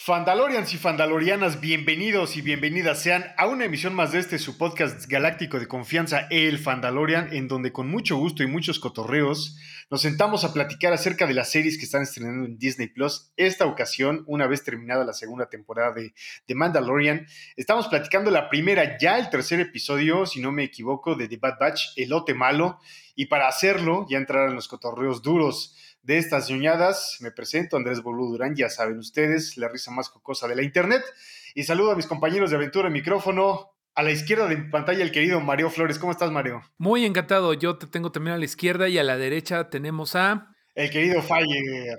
Fandalorians 0.00 0.72
y 0.72 0.78
Fandalorianas, 0.78 1.60
bienvenidos 1.60 2.36
y 2.36 2.40
bienvenidas 2.40 3.02
sean 3.02 3.24
a 3.36 3.48
una 3.48 3.64
emisión 3.64 3.94
más 3.96 4.12
de 4.12 4.20
este 4.20 4.38
su 4.38 4.56
podcast 4.56 5.06
galáctico 5.08 5.58
de 5.58 5.66
confianza, 5.66 6.28
El 6.30 6.60
Fandalorian, 6.60 7.34
en 7.34 7.48
donde 7.48 7.72
con 7.72 7.90
mucho 7.90 8.16
gusto 8.16 8.44
y 8.44 8.46
muchos 8.46 8.78
cotorreos 8.78 9.58
nos 9.90 10.00
sentamos 10.00 10.44
a 10.44 10.52
platicar 10.52 10.92
acerca 10.92 11.26
de 11.26 11.34
las 11.34 11.50
series 11.50 11.76
que 11.76 11.84
están 11.84 12.02
estrenando 12.02 12.46
en 12.46 12.58
Disney 12.58 12.86
Plus. 12.86 13.32
Esta 13.36 13.66
ocasión, 13.66 14.22
una 14.28 14.46
vez 14.46 14.62
terminada 14.62 15.04
la 15.04 15.12
segunda 15.12 15.50
temporada 15.50 15.92
de, 15.92 16.14
The 16.46 16.54
Mandalorian, 16.54 17.26
estamos 17.56 17.88
platicando 17.88 18.30
la 18.30 18.48
primera, 18.48 18.98
ya 18.98 19.18
el 19.18 19.28
tercer 19.30 19.58
episodio, 19.58 20.26
si 20.26 20.40
no 20.40 20.52
me 20.52 20.62
equivoco, 20.62 21.16
de 21.16 21.26
The 21.26 21.38
Bad 21.38 21.58
Batch, 21.58 21.82
El 21.96 22.10
Lote 22.10 22.34
Malo, 22.34 22.78
y 23.16 23.26
para 23.26 23.48
hacerlo, 23.48 24.06
ya 24.08 24.16
entrar 24.16 24.48
en 24.48 24.54
los 24.54 24.68
cotorreos 24.68 25.22
duros 25.22 25.74
de 26.08 26.16
estas 26.16 26.48
ñoñadas. 26.48 27.18
Me 27.20 27.30
presento, 27.30 27.76
Andrés 27.76 28.02
Bolú 28.02 28.30
Durán, 28.30 28.56
ya 28.56 28.70
saben 28.70 28.98
ustedes, 28.98 29.58
la 29.58 29.68
risa 29.68 29.90
más 29.90 30.08
jocosa 30.08 30.48
de 30.48 30.56
la 30.56 30.62
internet. 30.62 31.02
Y 31.54 31.64
saludo 31.64 31.90
a 31.92 31.96
mis 31.96 32.06
compañeros 32.06 32.48
de 32.48 32.56
aventura 32.56 32.88
en 32.88 32.94
micrófono. 32.94 33.72
A 33.94 34.02
la 34.02 34.10
izquierda 34.10 34.46
de 34.46 34.56
pantalla, 34.56 35.02
el 35.02 35.12
querido 35.12 35.38
Mario 35.40 35.68
Flores. 35.68 35.98
¿Cómo 35.98 36.12
estás, 36.12 36.30
Mario? 36.30 36.62
Muy 36.78 37.04
encantado. 37.04 37.52
Yo 37.52 37.76
te 37.76 37.86
tengo 37.86 38.10
también 38.10 38.36
a 38.36 38.38
la 38.38 38.46
izquierda 38.46 38.88
y 38.88 38.96
a 38.96 39.02
la 39.02 39.18
derecha 39.18 39.68
tenemos 39.68 40.14
a. 40.14 40.54
El 40.74 40.88
querido 40.88 41.20
Fire. 41.20 41.98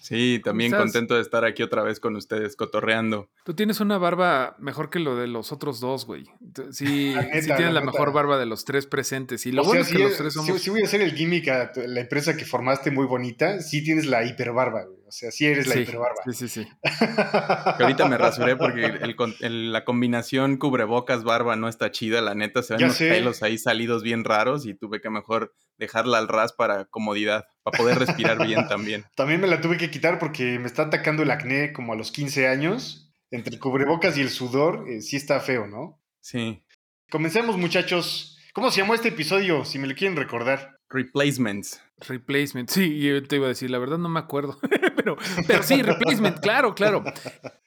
Sí, 0.00 0.40
también 0.42 0.72
contento 0.72 1.14
de 1.14 1.20
estar 1.20 1.44
aquí 1.44 1.62
otra 1.62 1.82
vez 1.82 2.00
con 2.00 2.16
ustedes, 2.16 2.56
cotorreando. 2.56 3.28
Tú 3.44 3.54
tienes 3.54 3.80
una 3.80 3.98
barba 3.98 4.56
mejor 4.58 4.90
que 4.90 4.98
lo 4.98 5.16
de 5.16 5.26
los 5.26 5.52
otros 5.52 5.78
dos, 5.80 6.06
güey. 6.06 6.24
Sí, 6.72 7.14
sí 7.42 7.50
tienes 7.56 7.74
la, 7.74 7.82
mejor 7.82 8.12
barba 8.12 8.38
de 8.38 8.46
los 8.46 8.64
tres 8.64 8.86
presentes. 8.86 9.46
Y 9.46 9.52
lo 9.52 9.62
bueno 9.62 9.82
es 9.82 9.88
que 9.88 9.98
los 9.98 10.16
tres 10.16 10.32
somos... 10.32 10.60
Si, 10.60 10.70
voy 10.70 10.82
a 10.82 10.84
hacer 10.84 11.02
el 11.02 11.12
gimmick 11.12 11.48
a 11.48 11.72
la 11.76 12.00
empresa 12.00 12.36
que 12.36 12.44
formaste 12.44 12.90
muy 12.90 13.06
bonita, 13.06 13.60
sí 13.60 13.84
tienes 13.84 14.06
la 14.06 14.24
hiperbarba, 14.24 14.84
güey. 14.84 15.00
O 15.10 15.12
sea, 15.12 15.32
sí 15.32 15.44
eres 15.44 15.66
la 15.66 15.74
hiperbarba. 15.74 16.22
Sí, 16.26 16.32
sí, 16.34 16.48
sí. 16.48 16.68
que 17.76 17.82
ahorita 17.82 18.06
me 18.06 18.16
rasuré 18.16 18.54
porque 18.54 18.92
la 19.40 19.84
combinación 19.84 20.56
cubrebocas-barba 20.56 21.56
no 21.56 21.68
está 21.68 21.90
chida, 21.90 22.20
la 22.20 22.36
neta. 22.36 22.62
Se 22.62 22.76
ven 22.76 22.86
los 22.86 22.96
pelos 22.96 23.42
ahí 23.42 23.58
salidos 23.58 24.04
bien 24.04 24.22
raros 24.22 24.66
y 24.66 24.74
tuve 24.74 25.00
que 25.00 25.10
mejor 25.10 25.52
dejarla 25.78 26.18
al 26.18 26.28
ras 26.28 26.52
para 26.52 26.84
comodidad, 26.84 27.46
para 27.62 27.78
poder 27.78 27.98
respirar 27.98 28.44
bien 28.46 28.66
también. 28.68 29.04
También 29.16 29.40
me 29.40 29.46
la 29.46 29.60
tuve 29.60 29.76
que 29.76 29.90
quitar 29.90 30.18
porque 30.18 30.58
me 30.58 30.66
está 30.66 30.82
atacando 30.82 31.22
el 31.22 31.30
acné 31.30 31.72
como 31.72 31.92
a 31.92 31.96
los 31.96 32.10
15 32.12 32.48
años. 32.48 33.12
Entre 33.30 33.54
el 33.54 33.60
cubrebocas 33.60 34.18
y 34.18 34.22
el 34.22 34.30
sudor, 34.30 34.86
eh, 34.88 35.02
sí 35.02 35.16
está 35.16 35.38
feo, 35.40 35.66
¿no? 35.66 36.00
Sí. 36.20 36.64
Comencemos, 37.10 37.56
muchachos. 37.56 38.38
¿Cómo 38.52 38.70
se 38.70 38.80
llamó 38.80 38.94
este 38.94 39.08
episodio? 39.08 39.64
Si 39.64 39.78
me 39.78 39.86
lo 39.86 39.94
quieren 39.94 40.16
recordar. 40.16 40.80
Replacements. 40.88 41.80
Replacement, 42.08 42.70
sí, 42.70 42.98
yo 43.00 43.22
te 43.22 43.36
iba 43.36 43.46
a 43.46 43.50
decir, 43.50 43.70
la 43.70 43.78
verdad 43.78 43.98
no 43.98 44.08
me 44.08 44.20
acuerdo, 44.20 44.58
pero, 44.96 45.16
pero 45.46 45.62
sí, 45.62 45.82
replacement, 45.82 46.40
claro, 46.40 46.74
claro. 46.74 47.04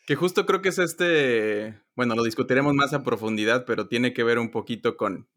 Que 0.08 0.16
justo 0.16 0.46
creo 0.46 0.62
que 0.62 0.70
es 0.70 0.80
este, 0.80 1.80
bueno, 1.96 2.16
lo 2.16 2.24
discutiremos 2.24 2.74
más 2.74 2.94
a 2.94 3.04
profundidad, 3.04 3.66
pero 3.66 3.88
tiene 3.88 4.14
que 4.14 4.24
ver 4.24 4.40
un 4.40 4.50
poquito 4.50 4.98
con 4.98 5.28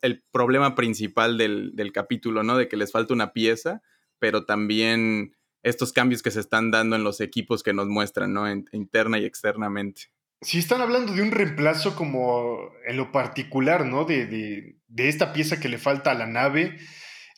el, 0.00 0.24
problema 0.32 0.74
principal 0.74 1.36
del, 1.36 1.72
del, 1.74 1.92
capítulo, 1.92 2.42
¿no? 2.42 2.56
De 2.56 2.68
que 2.68 2.76
les 2.76 2.92
falta 2.92 3.12
una 3.12 3.32
pieza, 3.32 3.82
pero 4.18 4.44
también 4.44 5.34
estos 5.62 5.92
cambios 5.92 6.22
que 6.22 6.30
se 6.30 6.40
están 6.40 6.70
dando 6.70 6.96
en 6.96 7.04
los 7.04 7.20
equipos 7.20 7.62
que 7.62 7.72
nos 7.72 7.88
muestran, 7.88 8.32
¿no? 8.32 8.50
interna 8.50 9.18
y 9.18 9.24
externamente. 9.24 10.02
Sí, 10.42 10.58
están 10.58 10.80
hablando 10.80 11.12
de 11.12 11.22
un 11.22 11.32
reemplazo 11.32 11.96
como 11.96 12.70
en 12.86 12.96
lo 12.96 13.10
particular, 13.10 13.86
¿no? 13.86 14.04
De, 14.04 14.26
de, 14.26 14.76
de 14.86 15.08
esta 15.08 15.32
pieza 15.32 15.58
que 15.58 15.68
le 15.68 15.78
falta 15.78 16.10
a 16.10 16.14
la 16.14 16.26
nave 16.26 16.78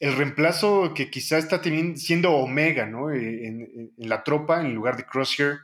el 0.01 0.17
reemplazo 0.17 0.95
que 0.95 1.11
quizá 1.11 1.39
está 1.39 1.61
siendo 1.97 2.33
Omega, 2.33 2.87
¿no? 2.87 3.11
Eh, 3.11 3.47
en, 3.47 3.93
la 3.97 4.23
tropa, 4.23 4.61
en 4.61 4.75
lugar 4.75 4.97
de 4.97 5.05
Crosshair, 5.05 5.59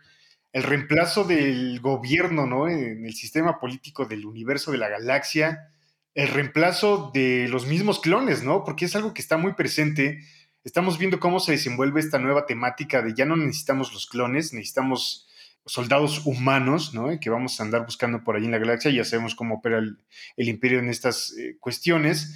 el 0.53 0.65
reemplazo 0.65 1.25
del 1.25 1.81
gobierno, 1.81 2.47
¿no? 2.47 2.69
En 2.69 3.05
el 3.05 3.15
sistema 3.15 3.61
político 3.61 4.07
del 4.07 4.27
universo 4.27 4.73
de 4.73 4.79
la 4.79 4.89
galaxia, 4.89 5.71
el 6.15 6.29
reemplazo 6.29 7.11
de 7.15 7.49
los 7.49 7.67
mismos 7.67 8.01
clones, 8.01 8.43
¿no? 8.43 8.65
Porque 8.65 8.87
es 8.87 8.97
algo 8.97 9.15
que 9.15 9.23
está 9.23 9.37
muy 9.37 9.55
presente. 9.55 10.21
Estamos 10.65 10.99
viendo 10.99 11.21
cómo 11.21 11.41
se 11.41 11.53
desenvuelve 11.53 12.01
esta 12.01 12.19
nueva 12.19 12.47
temática 12.47 13.03
de 13.03 13.15
ya 13.15 13.25
no 13.25 13.37
necesitamos 13.37 13.93
los 13.93 14.07
clones, 14.07 14.53
necesitamos 14.53 15.29
soldados 15.67 16.27
humanos, 16.27 16.95
¿no? 16.95 17.19
Que 17.21 17.31
vamos 17.31 17.61
a 17.61 17.63
andar 17.63 17.85
buscando 17.85 18.25
por 18.25 18.37
ahí 18.37 18.45
en 18.45 18.51
la 18.51 18.59
galaxia, 18.59 18.91
ya 18.91 19.05
sabemos 19.05 19.35
cómo 19.35 19.57
opera 19.57 19.79
el, 19.79 19.99
imperio 20.37 20.79
en 20.79 20.89
estas 20.89 21.33
eh, 21.39 21.57
cuestiones 21.61 22.35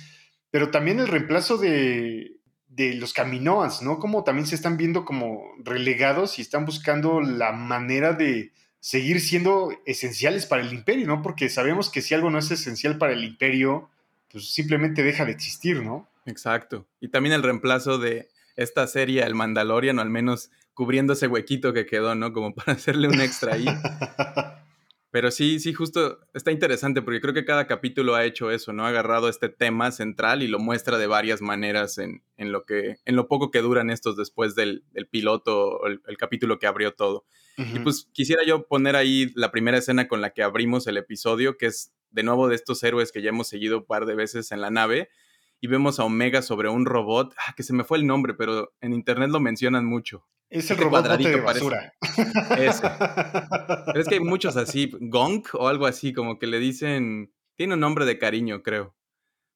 pero 0.51 0.71
también 0.71 1.01
el 1.01 1.09
reemplazo 1.09 1.59
de, 1.59 2.35
los 2.77 3.13
caminoas, 3.13 3.83
¿no? 3.83 3.99
Como 3.99 4.23
también 4.23 4.47
se 4.47 4.55
están 4.55 4.77
viendo 4.77 5.05
como 5.05 5.43
relegados 5.65 6.39
y 6.39 6.43
están 6.43 6.65
buscando 6.65 7.21
la 7.21 7.51
manera 7.51 8.13
de 8.13 8.53
seguir 8.79 9.21
siendo 9.21 9.73
esenciales 9.85 10.47
para 10.47 10.63
el 10.63 10.73
imperio, 10.73 11.09
¿no? 11.09 11.21
Porque 11.21 11.49
sabemos 11.49 11.91
que 11.91 12.03
si 12.03 12.15
algo 12.15 12.31
no 12.31 12.39
es 12.39 12.53
esencial 12.53 12.97
para 12.97 13.15
el 13.15 13.25
imperio, 13.25 13.91
pues 14.31 14.53
simplemente 14.53 15.03
deja 15.03 15.25
de 15.25 15.33
existir, 15.33 15.83
¿no? 15.83 16.09
Exacto. 16.29 16.87
Y 17.01 17.09
también 17.09 17.35
el 17.35 17.43
reemplazo 17.43 17.99
de 17.99 18.29
esta 18.57 18.87
serie, 18.87 19.23
El 19.23 19.35
Mandalorian, 19.35 19.99
o 19.99 20.03
al 20.03 20.11
menos 20.11 20.51
cubriendo 20.75 21.15
ese 21.15 21.27
huequito 21.27 21.73
que 21.73 21.87
quedó, 21.87 22.15
¿no? 22.15 22.33
Como 22.33 22.55
para 22.55 22.73
hacerle 22.73 23.09
un 23.09 23.21
extra 23.21 23.55
ahí. 23.55 23.67
Pero 25.11 25.31
sí, 25.31 25.59
sí, 25.59 25.73
justo 25.73 26.21
está 26.35 26.53
interesante 26.53 27.01
porque 27.01 27.23
creo 27.23 27.33
que 27.33 27.47
cada 27.47 27.67
capítulo 27.67 28.15
ha 28.15 28.27
hecho 28.27 28.51
eso, 28.51 28.75
¿no? 28.75 28.85
Ha 28.85 28.89
agarrado 28.89 29.31
este 29.31 29.49
tema 29.49 29.91
central 29.91 30.43
y 30.43 30.49
lo 30.49 30.59
muestra 30.59 30.99
de 30.99 31.07
varias 31.07 31.41
maneras 31.41 31.97
en, 31.97 32.23
en 32.37 32.53
lo, 32.53 32.67
que, 32.67 32.97
en 33.07 33.17
lo 33.17 33.27
poco 33.27 33.51
que 33.51 33.63
duran 33.63 33.89
estos 33.89 34.17
después 34.17 34.55
del, 34.55 34.85
del 34.93 35.07
piloto, 35.07 35.87
el, 35.87 36.03
el, 36.07 36.19
capítulo 36.19 36.59
que 36.59 36.67
abrió 36.67 36.93
todo. 36.93 37.25
Y 37.57 37.81
pues 37.81 38.09
quisiera 38.13 38.45
yo 38.47 38.69
poner 38.69 38.95
ahí 38.95 39.33
la 39.35 39.51
primera 39.51 39.79
escena 39.79 40.07
con 40.07 40.21
la 40.21 40.31
que 40.31 40.45
abrimos 40.45 40.87
el 40.87 40.97
episodio, 40.97 41.57
que 41.57 41.67
es 41.67 41.93
de 42.11 42.23
nuevo 42.23 42.47
de 42.47 42.55
estos 42.55 42.81
héroes 42.85 43.11
que 43.11 43.21
ya 43.21 43.31
hemos 43.31 43.49
seguido 43.49 43.79
un 43.79 43.85
par 43.85 44.07
de 44.07 44.15
veces 44.15 44.53
en 44.53 44.61
la 44.61 44.71
nave. 44.71 45.09
Y 45.61 45.67
vemos 45.67 45.99
a 45.99 46.05
Omega 46.05 46.43
sobre 46.43 46.69
un 46.69 46.87
robot, 46.87 47.35
ah, 47.39 47.55
que 47.57 47.63
se 47.63 47.73
me 47.73 47.85
fue 47.85 47.99
el 47.99 48.07
nombre, 48.07 48.35
pero 48.35 48.73
en 48.81 48.93
internet 48.93 49.31
lo 49.31 49.41
mencionan 49.41 49.85
mucho. 49.85 50.27
Es 50.51 50.71
el 50.71 50.79
robot 50.79 51.07
de 51.19 51.41
basura. 51.41 51.93
Ese. 52.57 52.83
Pero 53.87 54.01
es 54.01 54.09
que 54.09 54.15
hay 54.15 54.21
muchos 54.21 54.57
así, 54.57 54.91
Gonk 54.99 55.55
o 55.55 55.69
algo 55.69 55.87
así, 55.87 56.15
como 56.15 56.39
que 56.39 56.47
le 56.47 56.59
dicen. 56.59 57.33
Tiene 57.55 57.75
un 57.75 57.81
nombre 57.81 58.07
de 58.07 58.19
cariño, 58.19 58.63
creo. 58.63 58.95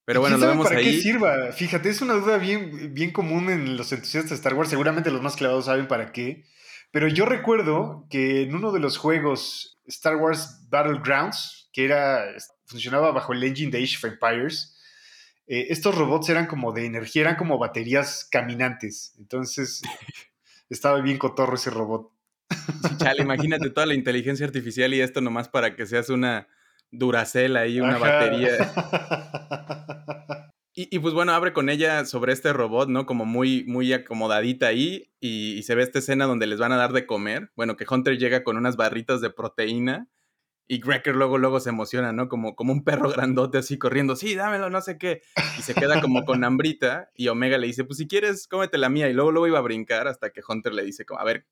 Pero 0.04 0.20
bueno, 0.20 0.36
lo 0.36 0.48
vemos 0.48 0.66
para 0.66 0.80
ahí. 0.80 0.96
qué 0.96 1.00
sirva? 1.00 1.52
Fíjate, 1.52 1.88
es 1.88 2.02
una 2.02 2.14
duda 2.14 2.36
bien, 2.36 2.92
bien 2.92 3.12
común 3.12 3.48
en 3.48 3.76
los 3.76 3.92
entusiastas 3.92 4.30
de 4.30 4.36
Star 4.36 4.54
Wars. 4.54 4.68
Seguramente 4.68 5.10
los 5.10 5.22
más 5.22 5.36
clavados 5.36 5.66
saben 5.66 5.86
para 5.86 6.12
qué. 6.12 6.44
Pero 6.90 7.08
yo 7.08 7.24
recuerdo 7.24 8.06
que 8.10 8.42
en 8.42 8.54
uno 8.54 8.72
de 8.72 8.80
los 8.80 8.98
juegos 8.98 9.80
Star 9.86 10.16
Wars 10.16 10.66
Battlegrounds, 10.68 11.70
que 11.72 11.84
era 11.84 12.24
funcionaba 12.66 13.12
bajo 13.12 13.32
el 13.32 13.44
engine 13.44 13.70
de 13.70 13.82
Age 13.82 13.96
of 13.96 14.12
Empires, 14.12 14.71
eh, 15.52 15.66
estos 15.68 15.94
robots 15.94 16.30
eran 16.30 16.46
como 16.46 16.72
de 16.72 16.86
energía, 16.86 17.20
eran 17.22 17.36
como 17.36 17.58
baterías 17.58 18.26
caminantes. 18.30 19.14
Entonces, 19.18 19.82
estaba 20.70 21.02
bien 21.02 21.18
cotorro 21.18 21.56
ese 21.56 21.68
robot. 21.68 22.10
chale, 22.96 23.22
imagínate 23.22 23.68
toda 23.68 23.84
la 23.84 23.92
inteligencia 23.92 24.46
artificial 24.46 24.94
y 24.94 25.02
esto 25.02 25.20
nomás 25.20 25.50
para 25.50 25.76
que 25.76 25.84
seas 25.84 26.08
una 26.08 26.48
Duracell 26.90 27.58
ahí, 27.58 27.80
una 27.80 27.98
batería. 27.98 28.72
Y, 30.74 31.00
pues 31.00 31.12
bueno, 31.12 31.32
abre 31.32 31.52
con 31.52 31.68
ella 31.68 32.06
sobre 32.06 32.32
este 32.32 32.50
robot, 32.54 32.88
¿no? 32.88 33.04
Como 33.04 33.26
muy, 33.26 33.62
muy 33.64 33.92
acomodadita 33.92 34.68
ahí 34.68 35.12
y, 35.20 35.62
se 35.64 35.74
ve 35.74 35.82
esta 35.82 35.98
escena 35.98 36.24
donde 36.24 36.46
les 36.46 36.58
van 36.58 36.72
a 36.72 36.78
dar 36.78 36.94
de 36.94 37.04
comer. 37.04 37.52
Bueno, 37.56 37.76
que 37.76 37.84
Hunter 37.86 38.16
llega 38.16 38.42
con 38.42 38.56
unas 38.56 38.76
barritas 38.76 39.20
de 39.20 39.28
proteína 39.28 40.08
y 40.68 40.80
Greker 40.80 41.14
luego, 41.14 41.38
luego 41.38 41.60
se 41.60 41.70
emociona, 41.70 42.12
¿no? 42.12 42.28
Como, 42.28 42.54
como 42.56 42.72
un 42.72 42.84
perro 42.84 43.10
grandote 43.10 43.58
así 43.58 43.78
corriendo, 43.78 44.16
sí, 44.16 44.34
dámelo, 44.34 44.70
no 44.70 44.80
sé 44.80 44.98
qué. 44.98 45.22
Y 45.58 45.62
se 45.62 45.74
queda 45.74 46.00
como 46.00 46.24
con 46.24 46.44
hambrita 46.44 47.10
y 47.14 47.28
Omega 47.28 47.58
le 47.58 47.66
dice, 47.66 47.84
pues 47.84 47.98
si 47.98 48.06
quieres, 48.06 48.46
cómete 48.48 48.78
la 48.78 48.88
mía. 48.88 49.08
Y 49.08 49.12
luego, 49.12 49.32
luego 49.32 49.48
iba 49.48 49.58
a 49.58 49.62
brincar 49.62 50.08
hasta 50.08 50.30
que 50.30 50.40
Hunter 50.46 50.72
le 50.72 50.84
dice, 50.84 51.04
como, 51.04 51.20
a 51.20 51.24
ver, 51.24 51.46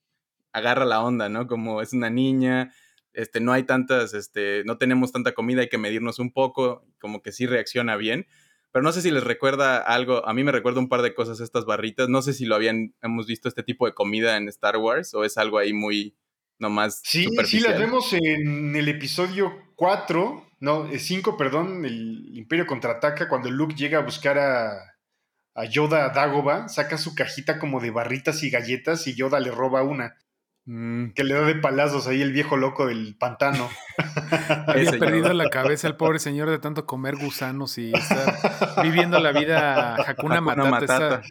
agarra 0.52 0.84
la 0.84 1.02
onda, 1.02 1.28
¿no? 1.28 1.46
Como 1.46 1.82
es 1.82 1.92
una 1.92 2.10
niña, 2.10 2.72
este, 3.12 3.40
no 3.40 3.52
hay 3.52 3.64
tantas, 3.64 4.14
este, 4.14 4.62
no 4.64 4.78
tenemos 4.78 5.12
tanta 5.12 5.32
comida, 5.32 5.62
hay 5.62 5.68
que 5.68 5.78
medirnos 5.78 6.18
un 6.18 6.32
poco, 6.32 6.86
como 7.00 7.22
que 7.22 7.32
sí 7.32 7.46
reacciona 7.46 7.96
bien. 7.96 8.26
Pero 8.72 8.84
no 8.84 8.92
sé 8.92 9.02
si 9.02 9.10
les 9.10 9.24
recuerda 9.24 9.78
algo, 9.78 10.26
a 10.26 10.32
mí 10.32 10.44
me 10.44 10.52
recuerda 10.52 10.78
un 10.78 10.88
par 10.88 11.02
de 11.02 11.12
cosas 11.12 11.40
estas 11.40 11.64
barritas, 11.64 12.08
no 12.08 12.22
sé 12.22 12.32
si 12.32 12.44
lo 12.44 12.54
habían, 12.54 12.94
hemos 13.02 13.26
visto 13.26 13.48
este 13.48 13.64
tipo 13.64 13.86
de 13.86 13.94
comida 13.94 14.36
en 14.36 14.48
Star 14.48 14.76
Wars 14.76 15.12
o 15.12 15.24
es 15.24 15.38
algo 15.38 15.58
ahí 15.58 15.72
muy, 15.72 16.16
nomás. 16.60 17.00
Sí, 17.02 17.26
sí, 17.44 17.60
las 17.60 17.78
vemos 17.78 18.12
en 18.12 18.76
el 18.76 18.88
episodio 18.88 19.52
4, 19.74 20.46
no, 20.60 20.88
5, 20.96 21.36
perdón, 21.36 21.84
el 21.84 22.36
Imperio 22.36 22.66
contraataca, 22.66 23.28
cuando 23.28 23.50
Luke 23.50 23.74
llega 23.74 23.98
a 23.98 24.02
buscar 24.02 24.38
a, 24.38 24.70
a 25.54 25.64
Yoda 25.64 26.04
a 26.04 26.10
Dagoba, 26.10 26.68
saca 26.68 26.98
su 26.98 27.14
cajita 27.14 27.58
como 27.58 27.80
de 27.80 27.90
barritas 27.90 28.42
y 28.42 28.50
galletas 28.50 29.06
y 29.06 29.14
Yoda 29.14 29.40
le 29.40 29.50
roba 29.50 29.82
una. 29.82 30.16
Mm. 30.66 31.12
Que 31.14 31.24
le 31.24 31.34
da 31.34 31.42
de 31.42 31.54
palazos 31.54 32.06
ahí 32.06 32.20
el 32.20 32.32
viejo 32.32 32.56
loco 32.56 32.86
del 32.86 33.16
pantano. 33.16 33.68
Había 34.66 34.92
perdido 34.92 35.32
la 35.32 35.48
cabeza 35.48 35.88
el 35.88 35.96
pobre 35.96 36.18
señor 36.18 36.50
de 36.50 36.58
tanto 36.58 36.86
comer 36.86 37.16
gusanos 37.16 37.78
y 37.78 37.92
estar 37.92 38.82
viviendo 38.82 39.18
la 39.18 39.32
vida 39.32 39.96
Hakuna 39.96 40.40
Matata. 40.40 41.22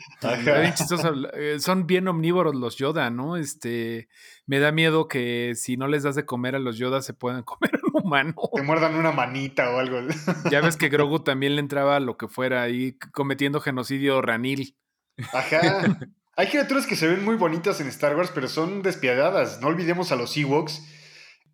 Eh, 1.34 1.60
son 1.60 1.86
bien 1.86 2.08
omnívoros 2.08 2.56
los 2.56 2.76
Yoda, 2.78 3.12
¿no? 3.12 3.38
Este, 3.38 4.10
me 4.46 4.60
da 4.60 4.72
miedo 4.72 5.08
que 5.08 5.54
si 5.56 5.78
no 5.78 5.88
les 5.88 6.04
das 6.04 6.16
de 6.16 6.26
comer 6.26 6.56
a 6.56 6.60
los 6.60 6.78
Yoda 6.78 7.02
se 7.02 7.14
puedan 7.14 7.44
comer 7.44 7.80
un 7.84 8.02
humano. 8.04 8.34
Te 8.54 8.64
muerdan 8.64 8.96
una 8.96 9.12
manita 9.12 9.70
o 9.70 9.80
algo. 9.80 10.00
Ya 10.50 10.62
ves 10.62 10.76
que 10.76 10.90
Grogu 10.90 11.20
también 11.20 11.56
le 11.56 11.62
entraba 11.62 11.98
a 11.98 12.00
lo 12.00 12.18
que 12.18 12.28
fuera 12.28 12.64
ahí 12.64 12.98
cometiendo 13.14 13.62
genocidio 13.62 14.22
ranil. 14.22 14.76
Ajá. 15.34 16.00
Hay 16.40 16.48
criaturas 16.48 16.88
que 16.88 16.96
se 16.96 17.06
ven 17.06 17.26
muy 17.26 17.36
bonitas 17.36 17.82
en 17.82 17.88
Star 17.90 18.16
Wars, 18.16 18.32
pero 18.34 18.48
son 18.48 18.82
despiadadas. 18.82 19.60
No 19.60 19.68
olvidemos 19.68 20.14
a 20.14 20.16
los 20.16 20.38
Ewoks, 20.38 20.82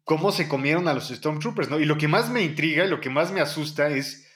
cómo 0.04 0.32
se 0.32 0.48
comieron 0.48 0.88
a 0.88 0.94
los 0.94 1.08
Stormtroopers, 1.08 1.72
¿no? 1.72 1.80
Y 1.80 1.86
lo 1.86 1.98
que 1.98 2.08
más 2.08 2.30
me 2.30 2.44
intriga 2.44 2.86
y 2.86 2.88
lo 2.88 3.02
que 3.02 3.10
más 3.10 3.32
me 3.32 3.42
asusta 3.42 3.88
es, 3.88 4.32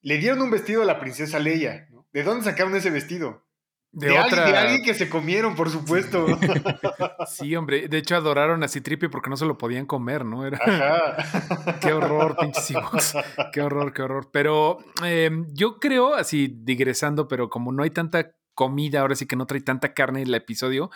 le 0.00 0.18
dieron 0.18 0.42
un 0.42 0.50
vestido 0.50 0.82
a 0.82 0.86
la 0.86 0.98
princesa 0.98 1.38
Leia, 1.38 1.86
¿no? 1.92 2.08
¿De 2.12 2.24
dónde 2.24 2.42
sacaron 2.42 2.74
ese 2.74 2.90
vestido? 2.90 3.46
De, 3.92 4.18
alguien, 4.18 4.82
que 4.82 4.94
se 4.94 5.08
comieron, 5.08 5.54
por 5.54 5.70
supuesto. 5.70 6.26
Sí, 7.28 7.54
hombre. 7.54 7.86
De 7.86 7.98
hecho, 7.98 8.16
adoraron 8.16 8.64
a 8.64 8.68
Citripio 8.68 9.08
porque 9.08 9.30
no 9.30 9.36
se 9.36 9.46
lo 9.46 9.56
podían 9.56 9.86
comer, 9.86 10.24
¿no? 10.24 10.44
Era... 10.44 10.58
Ajá. 10.60 11.78
qué 11.80 11.92
horror, 11.92 12.36
pinches 12.36 12.72
hijos. 12.72 13.14
Qué 13.52 13.60
horror, 13.60 13.92
qué 13.92 14.02
horror. 14.02 14.30
Pero 14.32 14.78
em, 15.04 15.46
yo 15.52 15.78
creo, 15.78 16.14
así 16.14 16.52
digresando, 16.52 17.28
pero 17.28 17.48
como 17.48 17.70
no 17.70 17.84
hay 17.84 17.90
tanta 17.90 18.32
comida, 18.54 19.00
ahora 19.00 19.14
sí 19.14 19.26
que 19.26 19.36
no 19.36 19.46
trae 19.46 19.60
tanta 19.60 19.94
carne 19.94 20.22
en 20.22 20.28
el 20.28 20.34
episodio. 20.34 20.90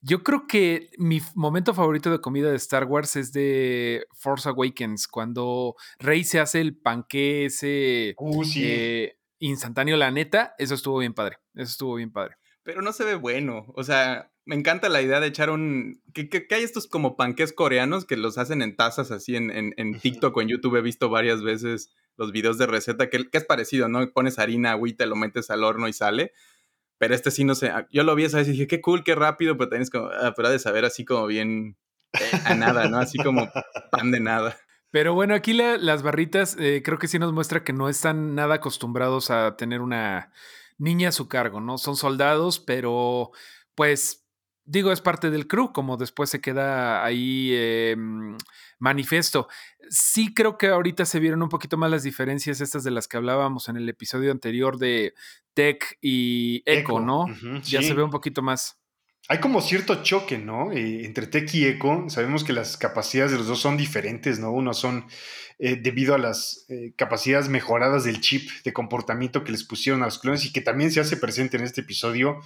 Yo 0.00 0.22
creo 0.22 0.46
que 0.46 0.90
mi 0.98 1.20
momento 1.34 1.74
favorito 1.74 2.10
de 2.10 2.20
comida 2.20 2.50
de 2.50 2.56
Star 2.56 2.84
Wars 2.84 3.16
es 3.16 3.32
de 3.32 4.06
Force 4.14 4.48
Awakens, 4.48 5.08
cuando 5.08 5.74
Rey 5.98 6.24
se 6.24 6.40
hace 6.40 6.60
el 6.60 6.76
panque 6.76 7.46
ese 7.46 8.14
uh, 8.18 8.44
eh, 8.56 9.18
instantáneo, 9.38 9.96
la 9.96 10.10
neta, 10.10 10.54
eso 10.58 10.74
estuvo 10.74 10.98
bien 10.98 11.14
padre, 11.14 11.38
eso 11.54 11.70
estuvo 11.70 11.94
bien 11.94 12.12
padre. 12.12 12.36
Pero 12.62 12.82
no 12.82 12.92
se 12.92 13.04
ve 13.04 13.14
bueno, 13.14 13.64
o 13.74 13.84
sea, 13.84 14.30
me 14.44 14.56
encanta 14.56 14.88
la 14.88 15.00
idea 15.00 15.20
de 15.20 15.28
echar 15.28 15.50
un... 15.50 16.02
Que, 16.12 16.28
que, 16.28 16.46
hay 16.50 16.62
estos 16.62 16.86
como 16.86 17.16
panques 17.16 17.52
coreanos 17.52 18.04
que 18.04 18.16
los 18.16 18.38
hacen 18.38 18.60
en 18.60 18.76
tazas 18.76 19.10
así 19.10 19.36
en, 19.36 19.50
en, 19.50 19.72
en 19.76 19.98
TikTok 19.98 20.36
o 20.36 20.42
en 20.42 20.48
YouTube, 20.48 20.76
he 20.76 20.82
visto 20.82 21.08
varias 21.08 21.42
veces 21.42 21.92
los 22.16 22.32
videos 22.32 22.58
de 22.58 22.66
receta, 22.66 23.08
que, 23.08 23.28
que 23.28 23.38
es 23.38 23.44
parecido, 23.44 23.88
¿no? 23.88 24.08
Pones 24.12 24.38
harina, 24.38 24.72
agüita, 24.72 25.06
lo 25.06 25.16
metes 25.16 25.50
al 25.50 25.64
horno 25.64 25.88
y 25.88 25.92
sale 25.92 26.32
pero 26.98 27.14
este 27.14 27.30
sí 27.30 27.44
no 27.44 27.54
sé. 27.54 27.68
Ah, 27.68 27.86
yo 27.90 28.02
lo 28.02 28.14
vi 28.14 28.24
esa 28.24 28.38
vez 28.38 28.48
y 28.48 28.52
dije, 28.52 28.66
qué 28.66 28.80
cool, 28.80 29.04
qué 29.04 29.14
rápido, 29.14 29.56
pero 29.56 29.70
tenés 29.70 29.90
como, 29.90 30.06
ah, 30.06 30.32
pero 30.36 30.50
de 30.50 30.58
saber 30.58 30.84
así 30.84 31.04
como 31.04 31.26
bien 31.26 31.76
eh, 32.12 32.40
a 32.44 32.54
nada, 32.54 32.88
¿no? 32.88 32.98
Así 32.98 33.18
como 33.18 33.48
pan 33.90 34.10
de 34.10 34.20
nada. 34.20 34.56
Pero 34.90 35.14
bueno, 35.14 35.34
aquí 35.34 35.52
las 35.52 36.02
barritas 36.02 36.56
eh, 36.58 36.82
creo 36.84 36.98
que 36.98 37.08
sí 37.08 37.18
nos 37.18 37.32
muestra 37.32 37.64
que 37.64 37.72
no 37.72 37.88
están 37.88 38.34
nada 38.34 38.56
acostumbrados 38.56 39.30
a 39.30 39.56
tener 39.56 39.80
una 39.80 40.32
niña 40.78 41.10
a 41.10 41.12
su 41.12 41.28
cargo, 41.28 41.60
¿no? 41.60 41.76
Son 41.76 41.96
soldados, 41.96 42.60
pero 42.60 43.30
pues 43.74 44.26
digo, 44.64 44.92
es 44.92 45.00
parte 45.00 45.30
del 45.30 45.46
crew, 45.46 45.72
como 45.72 45.96
después 45.96 46.30
se 46.30 46.40
queda 46.40 47.04
ahí 47.04 47.52
em, 47.54 48.36
manifiesto. 48.78 49.48
Sí 49.88 50.34
creo 50.34 50.58
que 50.58 50.68
ahorita 50.68 51.04
se 51.04 51.20
vieron 51.20 51.42
un 51.42 51.48
poquito 51.48 51.76
más 51.76 51.90
las 51.90 52.02
diferencias 52.02 52.60
estas 52.60 52.84
de 52.84 52.90
las 52.90 53.08
que 53.08 53.16
hablábamos 53.16 53.68
en 53.68 53.76
el 53.76 53.88
episodio 53.88 54.32
anterior 54.32 54.78
de 54.78 55.14
Tech 55.56 55.96
y 56.02 56.62
Echo, 56.66 57.00
¿no? 57.00 57.24
Ya 57.62 57.80
se 57.80 57.94
ve 57.94 58.02
un 58.02 58.10
poquito 58.10 58.42
más. 58.42 58.78
Hay 59.26 59.40
como 59.40 59.62
cierto 59.62 60.02
choque, 60.02 60.36
¿no? 60.36 60.70
Eh, 60.70 61.06
entre 61.06 61.26
Tech 61.26 61.52
y 61.54 61.64
Echo. 61.64 62.04
Sabemos 62.08 62.44
que 62.44 62.52
las 62.52 62.76
capacidades 62.76 63.32
de 63.32 63.38
los 63.38 63.46
dos 63.46 63.58
son 63.58 63.78
diferentes, 63.78 64.38
¿no? 64.38 64.52
Uno 64.52 64.74
son 64.74 65.06
eh, 65.58 65.76
debido 65.76 66.14
a 66.14 66.18
las 66.18 66.66
eh, 66.68 66.92
capacidades 66.94 67.48
mejoradas 67.48 68.04
del 68.04 68.20
chip 68.20 68.50
de 68.64 68.74
comportamiento 68.74 69.44
que 69.44 69.50
les 69.50 69.64
pusieron 69.64 70.02
a 70.02 70.04
los 70.04 70.18
clones 70.18 70.44
y 70.44 70.52
que 70.52 70.60
también 70.60 70.92
se 70.92 71.00
hace 71.00 71.16
presente 71.16 71.56
en 71.56 71.64
este 71.64 71.80
episodio. 71.80 72.38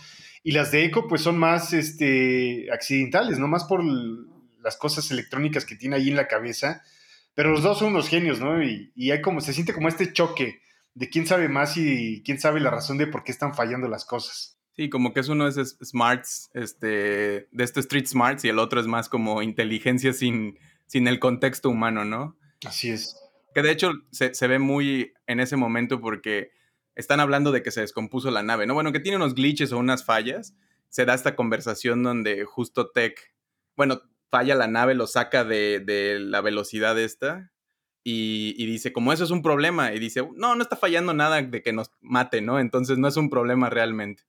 Y 0.45 0.53
las 0.53 0.71
de 0.71 0.85
Echo, 0.85 1.09
pues 1.09 1.21
son 1.21 1.37
más 1.37 1.73
este, 1.73 2.69
accidentales, 2.73 3.41
¿no? 3.41 3.49
Más 3.49 3.65
por 3.65 3.85
las 4.63 4.77
cosas 4.77 5.11
electrónicas 5.11 5.65
que 5.65 5.75
tiene 5.75 5.97
ahí 5.97 6.09
en 6.09 6.17
la 6.17 6.29
cabeza. 6.29 6.83
Pero 7.35 7.51
los 7.51 7.65
dos 7.65 7.81
son 7.81 7.89
unos 7.89 8.09
genios, 8.09 8.39
¿no? 8.39 8.63
Y, 8.63 8.93
y 8.95 9.11
hay 9.11 9.21
como, 9.21 9.41
se 9.41 9.53
siente 9.53 9.75
como 9.75 9.89
este 9.89 10.13
choque 10.13 10.61
de 10.95 11.09
quién 11.09 11.27
sabe 11.27 11.49
más 11.49 11.77
y 11.77 12.23
quién 12.25 12.39
sabe 12.39 12.61
la 12.61 12.71
razón 12.71 12.99
de 12.99 13.07
por 13.07 13.25
qué 13.25 13.33
están 13.33 13.55
fallando 13.55 13.89
las 13.89 14.05
cosas. 14.05 14.59
Sí, 14.77 14.89
como 14.89 15.13
que 15.13 15.21
es 15.21 15.29
uno 15.29 15.45
de 15.45 15.51
esos 15.51 15.77
smarts, 15.83 16.51
este, 16.55 17.49
de 17.51 17.65
estos 17.65 17.85
street 17.85 18.07
smarts, 18.07 18.45
y 18.45 18.49
el 18.49 18.59
otro 18.59 18.81
es 18.81 18.87
más 18.87 19.09
como 19.09 19.43
inteligencia 19.43 20.13
sin, 20.13 20.59
sin 20.87 21.09
el 21.09 21.19
contexto 21.19 21.71
humano, 21.71 22.05
¿no? 22.05 22.37
Así 22.65 22.91
es. 22.91 23.17
Que 23.55 23.63
de 23.63 23.73
hecho 23.73 23.93
se, 24.11 24.35
se, 24.35 24.47
ve 24.47 24.59
muy 24.59 25.13
en 25.27 25.41
ese 25.41 25.57
momento 25.57 26.01
porque 26.01 26.53
están 26.95 27.21
hablando 27.21 27.53
de 27.53 27.63
que 27.63 27.73
se 27.73 27.81
descompuso 27.81 28.31
la 28.31 28.43
nave, 28.43 28.67
¿no? 28.67 28.75
Bueno, 28.75 28.93
que 28.93 29.01
tiene 29.01 29.17
unos 29.17 29.35
glitches 29.35 29.73
o 29.73 29.79
unas 29.79 30.05
fallas. 30.05 30.55
Se 30.89 31.05
da 31.05 31.15
esta 31.15 31.37
conversación 31.37 32.03
donde 32.03 32.45
justo 32.45 32.91
Tech, 32.91 33.35
bueno, 33.77 34.03
falla 34.31 34.55
la 34.55 34.69
nave, 34.69 34.95
lo 34.95 35.07
saca 35.07 35.45
de, 35.45 35.81
de 35.81 36.21
la 36.21 36.41
velocidad 36.41 36.99
esta 36.99 37.51
y, 38.03 38.67
dice, 38.67 38.93
como 38.93 39.13
eso 39.13 39.25
es 39.25 39.31
un 39.31 39.43
problema, 39.43 39.93
y 39.93 39.99
dice, 39.99 40.27
no, 40.35 40.55
no 40.55 40.63
está 40.63 40.77
fallando 40.77 41.13
nada 41.13 41.43
de 41.43 41.63
que 41.63 41.73
nos 41.73 41.91
mate, 42.01 42.41
¿no? 42.41 42.59
Entonces 42.59 42.97
no 42.99 43.09
es 43.09 43.17
un 43.17 43.29
problema 43.29 43.69
realmente. 43.69 44.23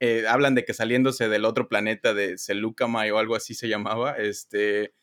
Eh, 0.00 0.24
hablan 0.28 0.54
de 0.54 0.64
que 0.64 0.74
saliéndose 0.74 1.28
del 1.28 1.44
otro 1.44 1.68
planeta 1.68 2.14
de 2.14 2.36
Seleucamay 2.36 3.10
o 3.10 3.18
algo 3.18 3.36
así 3.36 3.54
se 3.54 3.68
llamaba, 3.68 4.12
este, 4.12 4.94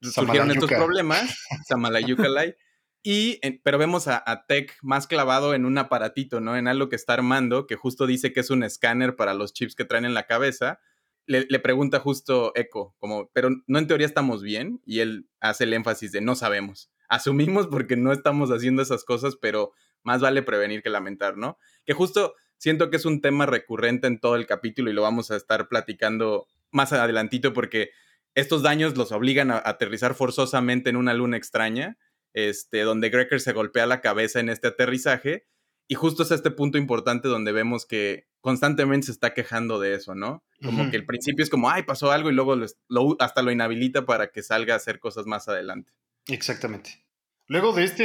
surgieron 0.00 0.50
estos 0.50 0.70
problemas, 0.70 1.38
Samalayukalai, 1.66 2.56
y, 3.02 3.38
pero 3.62 3.78
vemos 3.78 4.08
a, 4.08 4.44
Tech 4.48 4.76
más 4.82 5.06
clavado 5.06 5.54
en 5.54 5.64
un 5.64 5.78
aparatito, 5.78 6.40
¿no? 6.40 6.56
En 6.56 6.66
algo 6.66 6.88
que 6.88 6.96
está 6.96 7.14
armando, 7.14 7.66
que 7.68 7.76
justo 7.76 8.06
dice 8.06 8.32
que 8.32 8.40
es 8.40 8.50
un 8.50 8.64
escáner 8.64 9.14
para 9.14 9.34
los 9.34 9.52
chips 9.52 9.76
que 9.76 9.84
traen 9.84 10.04
en 10.04 10.14
la 10.14 10.26
cabeza. 10.26 10.80
Le, 11.26 11.46
le, 11.48 11.60
pregunta 11.60 12.00
justo 12.00 12.52
Echo, 12.56 12.96
como, 12.98 13.30
pero 13.32 13.50
no 13.68 13.78
en 13.78 13.86
teoría 13.86 14.06
estamos 14.06 14.42
bien, 14.42 14.82
y 14.84 14.98
él 14.98 15.28
hace 15.40 15.64
el 15.64 15.72
énfasis 15.72 16.10
de 16.10 16.20
no 16.20 16.34
sabemos 16.34 16.91
asumimos 17.12 17.66
porque 17.66 17.94
no 17.94 18.10
estamos 18.10 18.50
haciendo 18.50 18.80
esas 18.80 19.04
cosas, 19.04 19.36
pero 19.36 19.72
más 20.02 20.22
vale 20.22 20.42
prevenir 20.42 20.82
que 20.82 20.88
lamentar, 20.88 21.36
¿no? 21.36 21.58
Que 21.84 21.92
justo 21.92 22.34
siento 22.56 22.88
que 22.88 22.96
es 22.96 23.04
un 23.04 23.20
tema 23.20 23.44
recurrente 23.44 24.06
en 24.06 24.18
todo 24.18 24.34
el 24.34 24.46
capítulo 24.46 24.90
y 24.90 24.94
lo 24.94 25.02
vamos 25.02 25.30
a 25.30 25.36
estar 25.36 25.68
platicando 25.68 26.46
más 26.70 26.90
adelantito 26.94 27.52
porque 27.52 27.90
estos 28.34 28.62
daños 28.62 28.96
los 28.96 29.12
obligan 29.12 29.50
a 29.50 29.60
aterrizar 29.62 30.14
forzosamente 30.14 30.88
en 30.88 30.96
una 30.96 31.12
luna 31.12 31.36
extraña, 31.36 31.98
este, 32.32 32.80
donde 32.80 33.10
Greker 33.10 33.42
se 33.42 33.52
golpea 33.52 33.84
la 33.84 34.00
cabeza 34.00 34.40
en 34.40 34.48
este 34.48 34.68
aterrizaje. 34.68 35.46
Y 35.88 35.94
justo 35.94 36.22
es 36.22 36.30
este 36.30 36.50
punto 36.50 36.78
importante 36.78 37.28
donde 37.28 37.52
vemos 37.52 37.84
que 37.84 38.26
constantemente 38.40 39.06
se 39.06 39.12
está 39.12 39.34
quejando 39.34 39.78
de 39.78 39.94
eso, 39.94 40.14
¿no? 40.14 40.42
Como 40.62 40.90
que 40.90 40.96
el 40.96 41.04
principio 41.04 41.42
es 41.42 41.50
como, 41.50 41.68
ay, 41.68 41.82
pasó 41.82 42.10
algo 42.10 42.30
y 42.30 42.32
luego 42.32 42.56
hasta 43.18 43.42
lo 43.42 43.50
inhabilita 43.50 44.06
para 44.06 44.28
que 44.28 44.42
salga 44.42 44.72
a 44.72 44.78
hacer 44.78 44.98
cosas 44.98 45.26
más 45.26 45.48
adelante. 45.48 45.92
Exactamente. 46.28 47.04
Luego 47.48 47.72
de 47.72 47.84
este, 47.84 48.04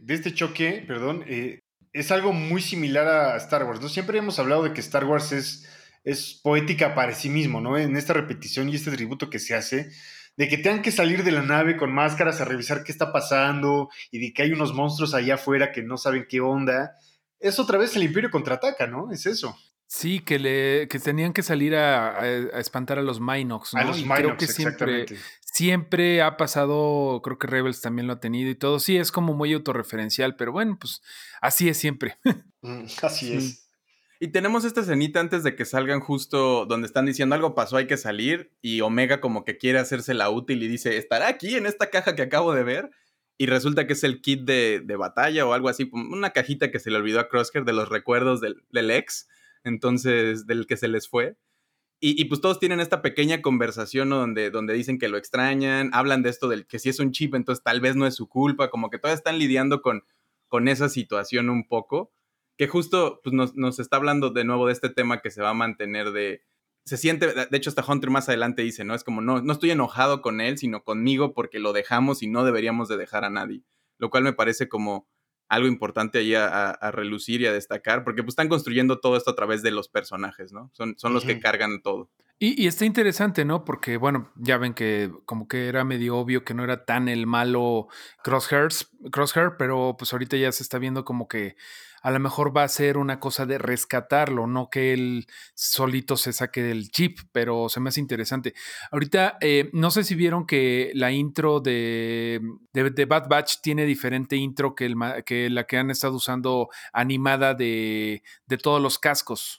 de 0.00 0.14
este 0.14 0.34
choque, 0.34 0.84
perdón, 0.86 1.24
eh, 1.26 1.60
es 1.92 2.10
algo 2.10 2.32
muy 2.32 2.60
similar 2.60 3.06
a 3.06 3.36
Star 3.36 3.64
Wars, 3.64 3.80
¿no? 3.80 3.88
Siempre 3.88 4.18
hemos 4.18 4.38
hablado 4.38 4.64
de 4.64 4.72
que 4.72 4.80
Star 4.80 5.04
Wars 5.04 5.32
es, 5.32 5.68
es 6.02 6.40
poética 6.42 6.94
para 6.94 7.14
sí 7.14 7.28
mismo, 7.28 7.60
¿no? 7.60 7.78
En 7.78 7.96
esta 7.96 8.12
repetición 8.12 8.68
y 8.68 8.74
este 8.74 8.90
tributo 8.90 9.30
que 9.30 9.38
se 9.38 9.54
hace, 9.54 9.90
de 10.36 10.48
que 10.48 10.58
tengan 10.58 10.82
que 10.82 10.90
salir 10.90 11.22
de 11.22 11.30
la 11.30 11.42
nave 11.42 11.76
con 11.76 11.92
máscaras 11.92 12.40
a 12.40 12.44
revisar 12.44 12.82
qué 12.82 12.90
está 12.90 13.12
pasando 13.12 13.88
y 14.10 14.18
de 14.18 14.32
que 14.32 14.42
hay 14.42 14.52
unos 14.52 14.74
monstruos 14.74 15.14
allá 15.14 15.34
afuera 15.34 15.70
que 15.70 15.82
no 15.82 15.96
saben 15.96 16.26
qué 16.28 16.40
onda. 16.40 16.96
Es 17.38 17.58
otra 17.58 17.78
vez 17.78 17.94
el 17.94 18.02
Imperio 18.02 18.30
contraataca, 18.30 18.86
¿no? 18.86 19.12
Es 19.12 19.26
eso. 19.26 19.56
Sí, 19.86 20.20
que 20.20 20.38
le 20.40 20.88
que 20.88 20.98
tenían 20.98 21.32
que 21.32 21.42
salir 21.42 21.76
a, 21.76 22.26
espantar 22.58 22.98
a 22.98 23.02
los 23.02 23.20
Minox, 23.20 23.74
¿no? 23.74 23.80
A 23.80 23.84
los 23.84 23.98
Minox, 23.98 24.18
creo 24.18 24.36
que 24.36 24.46
siempre, 24.48 25.06
siempre 25.54 26.20
ha 26.20 26.36
pasado, 26.36 27.20
creo 27.22 27.38
que 27.38 27.46
Rebels 27.46 27.80
también 27.80 28.08
lo 28.08 28.14
ha 28.14 28.20
tenido 28.20 28.50
y 28.50 28.56
todo. 28.56 28.80
Sí, 28.80 28.96
es 28.96 29.12
como 29.12 29.34
muy 29.34 29.52
autorreferencial, 29.52 30.34
pero 30.34 30.50
bueno, 30.50 30.76
pues 30.80 31.00
así 31.40 31.68
es 31.68 31.78
siempre. 31.78 32.18
Mm, 32.66 32.86
así 33.02 33.34
es. 33.34 33.68
Y 34.18 34.28
tenemos 34.28 34.64
esta 34.64 34.80
escenita 34.80 35.20
antes 35.20 35.44
de 35.44 35.54
que 35.54 35.66
salgan 35.66 36.00
justo 36.00 36.64
donde 36.64 36.86
están 36.86 37.04
diciendo 37.04 37.34
algo 37.34 37.54
pasó, 37.54 37.76
hay 37.76 37.86
que 37.86 37.98
salir. 37.98 38.52
Y 38.62 38.80
Omega 38.80 39.20
como 39.20 39.44
que 39.44 39.58
quiere 39.58 39.78
hacerse 39.78 40.14
la 40.14 40.30
útil 40.30 40.62
y 40.62 40.68
dice, 40.68 40.96
estará 40.96 41.28
aquí 41.28 41.56
en 41.56 41.66
esta 41.66 41.90
caja 41.90 42.14
que 42.16 42.22
acabo 42.22 42.54
de 42.54 42.64
ver. 42.64 42.90
Y 43.36 43.44
resulta 43.44 43.86
que 43.86 43.92
es 43.92 44.02
el 44.02 44.22
kit 44.22 44.46
de, 44.46 44.96
batalla 44.96 45.44
o 45.44 45.52
algo 45.52 45.68
así, 45.68 45.90
una 45.92 46.30
cajita 46.30 46.70
que 46.70 46.80
se 46.80 46.90
le 46.90 46.96
olvidó 46.96 47.20
a 47.20 47.28
Crosshair 47.28 47.66
de 47.66 47.74
los 47.74 47.90
recuerdos 47.90 48.40
del, 48.40 48.64
del 48.70 48.90
ex, 48.90 49.28
entonces 49.62 50.46
del 50.46 50.66
que 50.66 50.78
se 50.78 50.88
les 50.88 51.06
fue. 51.06 51.36
Y, 52.06 52.26
pues 52.26 52.42
todos 52.42 52.58
tienen 52.60 52.80
esta 52.80 53.00
pequeña 53.00 53.40
conversación 53.40 54.10
donde, 54.10 54.50
donde 54.50 54.74
dicen 54.74 54.98
que 54.98 55.08
lo 55.08 55.16
extrañan, 55.16 55.88
hablan 55.94 56.22
de 56.22 56.28
esto 56.28 56.48
del 56.48 56.66
que 56.66 56.78
si 56.78 56.90
es 56.90 57.00
un 57.00 57.12
chip, 57.12 57.34
entonces 57.34 57.64
tal 57.64 57.80
vez 57.80 57.96
no 57.96 58.06
es 58.06 58.14
su 58.14 58.28
culpa, 58.28 58.68
como 58.68 58.90
que 58.90 58.98
todos 58.98 59.14
están 59.14 59.38
lidiando 59.38 59.80
con, 59.80 60.04
con 60.48 60.68
esa 60.68 60.90
situación 60.90 61.48
un 61.48 61.66
poco, 61.66 62.12
que 62.58 62.68
justo 62.68 63.22
pues, 63.24 63.34
nos, 63.54 63.78
está 63.78 63.96
hablando 63.96 64.28
de 64.28 64.44
nuevo 64.44 64.66
de 64.66 64.74
este 64.74 64.90
tema 64.90 65.22
que 65.22 65.30
se 65.30 65.40
va 65.40 65.48
a 65.48 65.54
mantener 65.54 66.12
de 66.12 66.42
se 66.84 66.98
siente, 66.98 67.28
de 67.28 67.56
hecho 67.56 67.70
hasta 67.70 67.90
Hunter 67.90 68.10
más 68.10 68.28
adelante 68.28 68.60
dice, 68.60 68.84
¿no? 68.84 68.94
Es 68.94 69.02
como, 69.02 69.22
no, 69.22 69.40
no 69.40 69.54
estoy 69.54 69.70
enojado 69.70 70.20
con 70.20 70.42
él, 70.42 70.58
sino 70.58 70.84
conmigo 70.84 71.32
porque 71.32 71.58
lo 71.58 71.72
dejamos 71.72 72.22
y 72.22 72.26
no 72.26 72.44
deberíamos 72.44 72.86
de 72.88 72.98
dejar 72.98 73.24
a 73.24 73.30
nadie. 73.30 73.62
Lo 73.96 74.10
cual 74.10 74.24
me 74.24 74.34
parece 74.34 74.68
como 74.68 75.08
algo 75.48 75.68
importante 75.68 76.18
ahí 76.18 76.34
a, 76.34 76.90
relucir 76.92 77.40
y 77.40 77.46
a 77.46 77.52
destacar, 77.52 78.04
porque 78.04 78.22
pues 78.22 78.32
están 78.32 78.48
construyendo 78.48 79.00
todo 79.00 79.16
esto 79.16 79.30
a 79.30 79.36
través 79.36 79.62
de 79.62 79.70
los 79.70 79.88
personajes, 79.88 80.52
¿no? 80.52 80.70
Son, 80.72 80.94
son 80.98 81.14
los 81.14 81.24
que 81.24 81.40
cargan 81.40 81.82
todo. 81.82 82.10
Y, 82.38 82.62
y, 82.62 82.66
está 82.66 82.84
interesante, 82.84 83.44
¿no? 83.44 83.64
Porque, 83.64 83.96
bueno, 83.96 84.32
ya 84.36 84.58
ven 84.58 84.74
que 84.74 85.10
como 85.24 85.46
que 85.46 85.68
era 85.68 85.84
medio 85.84 86.16
obvio 86.18 86.44
que 86.44 86.52
no 86.52 86.64
era 86.64 86.84
tan 86.84 87.08
el 87.08 87.26
malo 87.26 87.88
Crosshairs, 88.22 88.90
Crosshair, 89.12 89.52
pero 89.56 89.94
pues 89.96 90.12
ahorita 90.12 90.36
ya 90.36 90.50
se 90.52 90.62
está 90.62 90.78
viendo 90.78 91.04
como 91.04 91.28
que 91.28 91.56
a 92.04 92.10
lo 92.10 92.20
mejor 92.20 92.54
va 92.54 92.64
a 92.64 92.68
ser 92.68 92.98
una 92.98 93.18
cosa 93.18 93.46
de 93.46 93.56
rescatarlo, 93.56 94.46
no 94.46 94.68
que 94.68 94.92
él 94.92 95.26
solito 95.54 96.18
se 96.18 96.34
saque 96.34 96.62
del 96.62 96.90
chip, 96.90 97.18
pero 97.32 97.70
se 97.70 97.80
me 97.80 97.88
hace 97.88 97.98
interesante. 97.98 98.52
Ahorita, 98.90 99.38
eh, 99.40 99.70
no 99.72 99.90
sé 99.90 100.04
si 100.04 100.14
vieron 100.14 100.46
que 100.46 100.90
la 100.92 101.12
intro 101.12 101.60
de, 101.60 102.42
de, 102.74 103.04
Bad 103.06 103.28
Batch 103.30 103.62
tiene 103.62 103.86
diferente 103.86 104.36
intro 104.36 104.74
que, 104.74 104.84
el, 104.84 104.96
que 105.24 105.48
la 105.48 105.64
que 105.64 105.78
han 105.78 105.90
estado 105.90 106.16
usando 106.16 106.68
animada 106.92 107.54
de, 107.54 108.22
de 108.46 108.58
todos 108.58 108.82
los 108.82 108.98
cascos. 108.98 109.58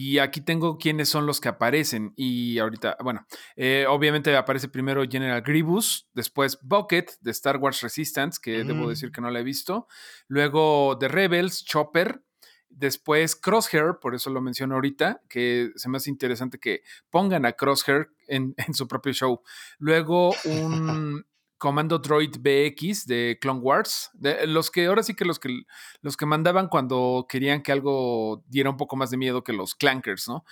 Y 0.00 0.20
aquí 0.20 0.40
tengo 0.40 0.78
quiénes 0.78 1.08
son 1.08 1.26
los 1.26 1.40
que 1.40 1.48
aparecen. 1.48 2.12
Y 2.14 2.60
ahorita, 2.60 2.96
bueno, 3.02 3.26
eh, 3.56 3.84
obviamente 3.88 4.36
aparece 4.36 4.68
primero 4.68 5.02
General 5.10 5.42
Grievous, 5.42 6.08
después 6.14 6.56
Bucket 6.62 7.18
de 7.20 7.32
Star 7.32 7.56
Wars 7.56 7.80
Resistance, 7.80 8.38
que 8.40 8.62
debo 8.62 8.86
mm. 8.86 8.88
decir 8.90 9.10
que 9.10 9.20
no 9.20 9.28
la 9.28 9.40
he 9.40 9.42
visto. 9.42 9.88
Luego 10.28 10.96
The 11.00 11.08
Rebels, 11.08 11.64
Chopper. 11.64 12.22
Después 12.68 13.34
Crosshair, 13.34 13.96
por 14.00 14.14
eso 14.14 14.30
lo 14.30 14.40
menciono 14.40 14.76
ahorita, 14.76 15.22
que 15.28 15.72
se 15.74 15.88
me 15.88 15.96
hace 15.96 16.10
interesante 16.10 16.60
que 16.60 16.82
pongan 17.10 17.44
a 17.44 17.54
Crosshair 17.54 18.10
en, 18.28 18.54
en 18.68 18.74
su 18.74 18.86
propio 18.86 19.12
show. 19.12 19.42
Luego 19.78 20.32
un, 20.44 21.26
Comando 21.58 21.98
Droid 21.98 22.36
BX 22.38 23.06
de 23.06 23.38
Clone 23.40 23.60
Wars, 23.60 24.10
de 24.14 24.46
los 24.46 24.70
que 24.70 24.86
ahora 24.86 25.02
sí 25.02 25.14
que 25.14 25.24
los 25.24 25.38
que 25.38 25.62
los 26.00 26.16
que 26.16 26.24
mandaban 26.24 26.68
cuando 26.68 27.26
querían 27.28 27.62
que 27.62 27.72
algo 27.72 28.44
diera 28.46 28.70
un 28.70 28.76
poco 28.76 28.96
más 28.96 29.10
de 29.10 29.16
miedo 29.16 29.42
que 29.42 29.52
los 29.52 29.74
Clankers, 29.74 30.28
¿no? 30.28 30.44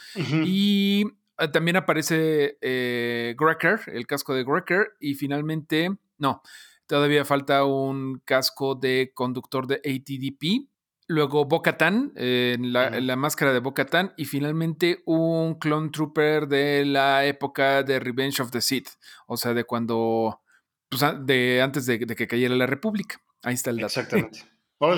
Y 0.44 1.04
eh, 1.38 1.48
también 1.48 1.76
aparece 1.76 2.58
eh, 2.60 3.34
Grecker, 3.38 3.80
el 3.86 4.06
casco 4.06 4.34
de 4.34 4.44
Grecker, 4.44 4.94
y 5.00 5.14
finalmente, 5.14 5.96
no, 6.18 6.42
todavía 6.86 7.24
falta 7.24 7.64
un 7.64 8.20
casco 8.24 8.74
de 8.74 9.12
conductor 9.14 9.66
de 9.66 9.76
ATDP. 9.76 10.68
Luego 11.08 11.44
Bo-Katan, 11.44 12.14
la, 12.16 13.16
máscara 13.16 13.52
de 13.52 13.60
Bo-Katan, 13.60 14.12
y 14.16 14.24
finalmente 14.24 15.04
un 15.06 15.56
Clone 15.60 15.90
Trooper 15.90 16.48
de 16.48 16.84
la 16.84 17.24
época 17.26 17.84
de 17.84 18.00
Revenge 18.00 18.42
of 18.42 18.50
the 18.50 18.60
Sith, 18.60 18.88
o 19.28 19.36
sea, 19.36 19.54
de 19.54 19.62
cuando 19.62 20.40
pues, 20.88 21.02
de 21.26 21.62
antes 21.62 21.86
de, 21.86 21.98
que 21.98 22.26
cayera 22.26 22.54
la 22.54 22.66
República. 22.66 23.20
Ahí 23.42 23.54
está 23.54 23.70
el 23.70 23.76
dato. 23.76 23.86
Exactamente. 23.86 24.38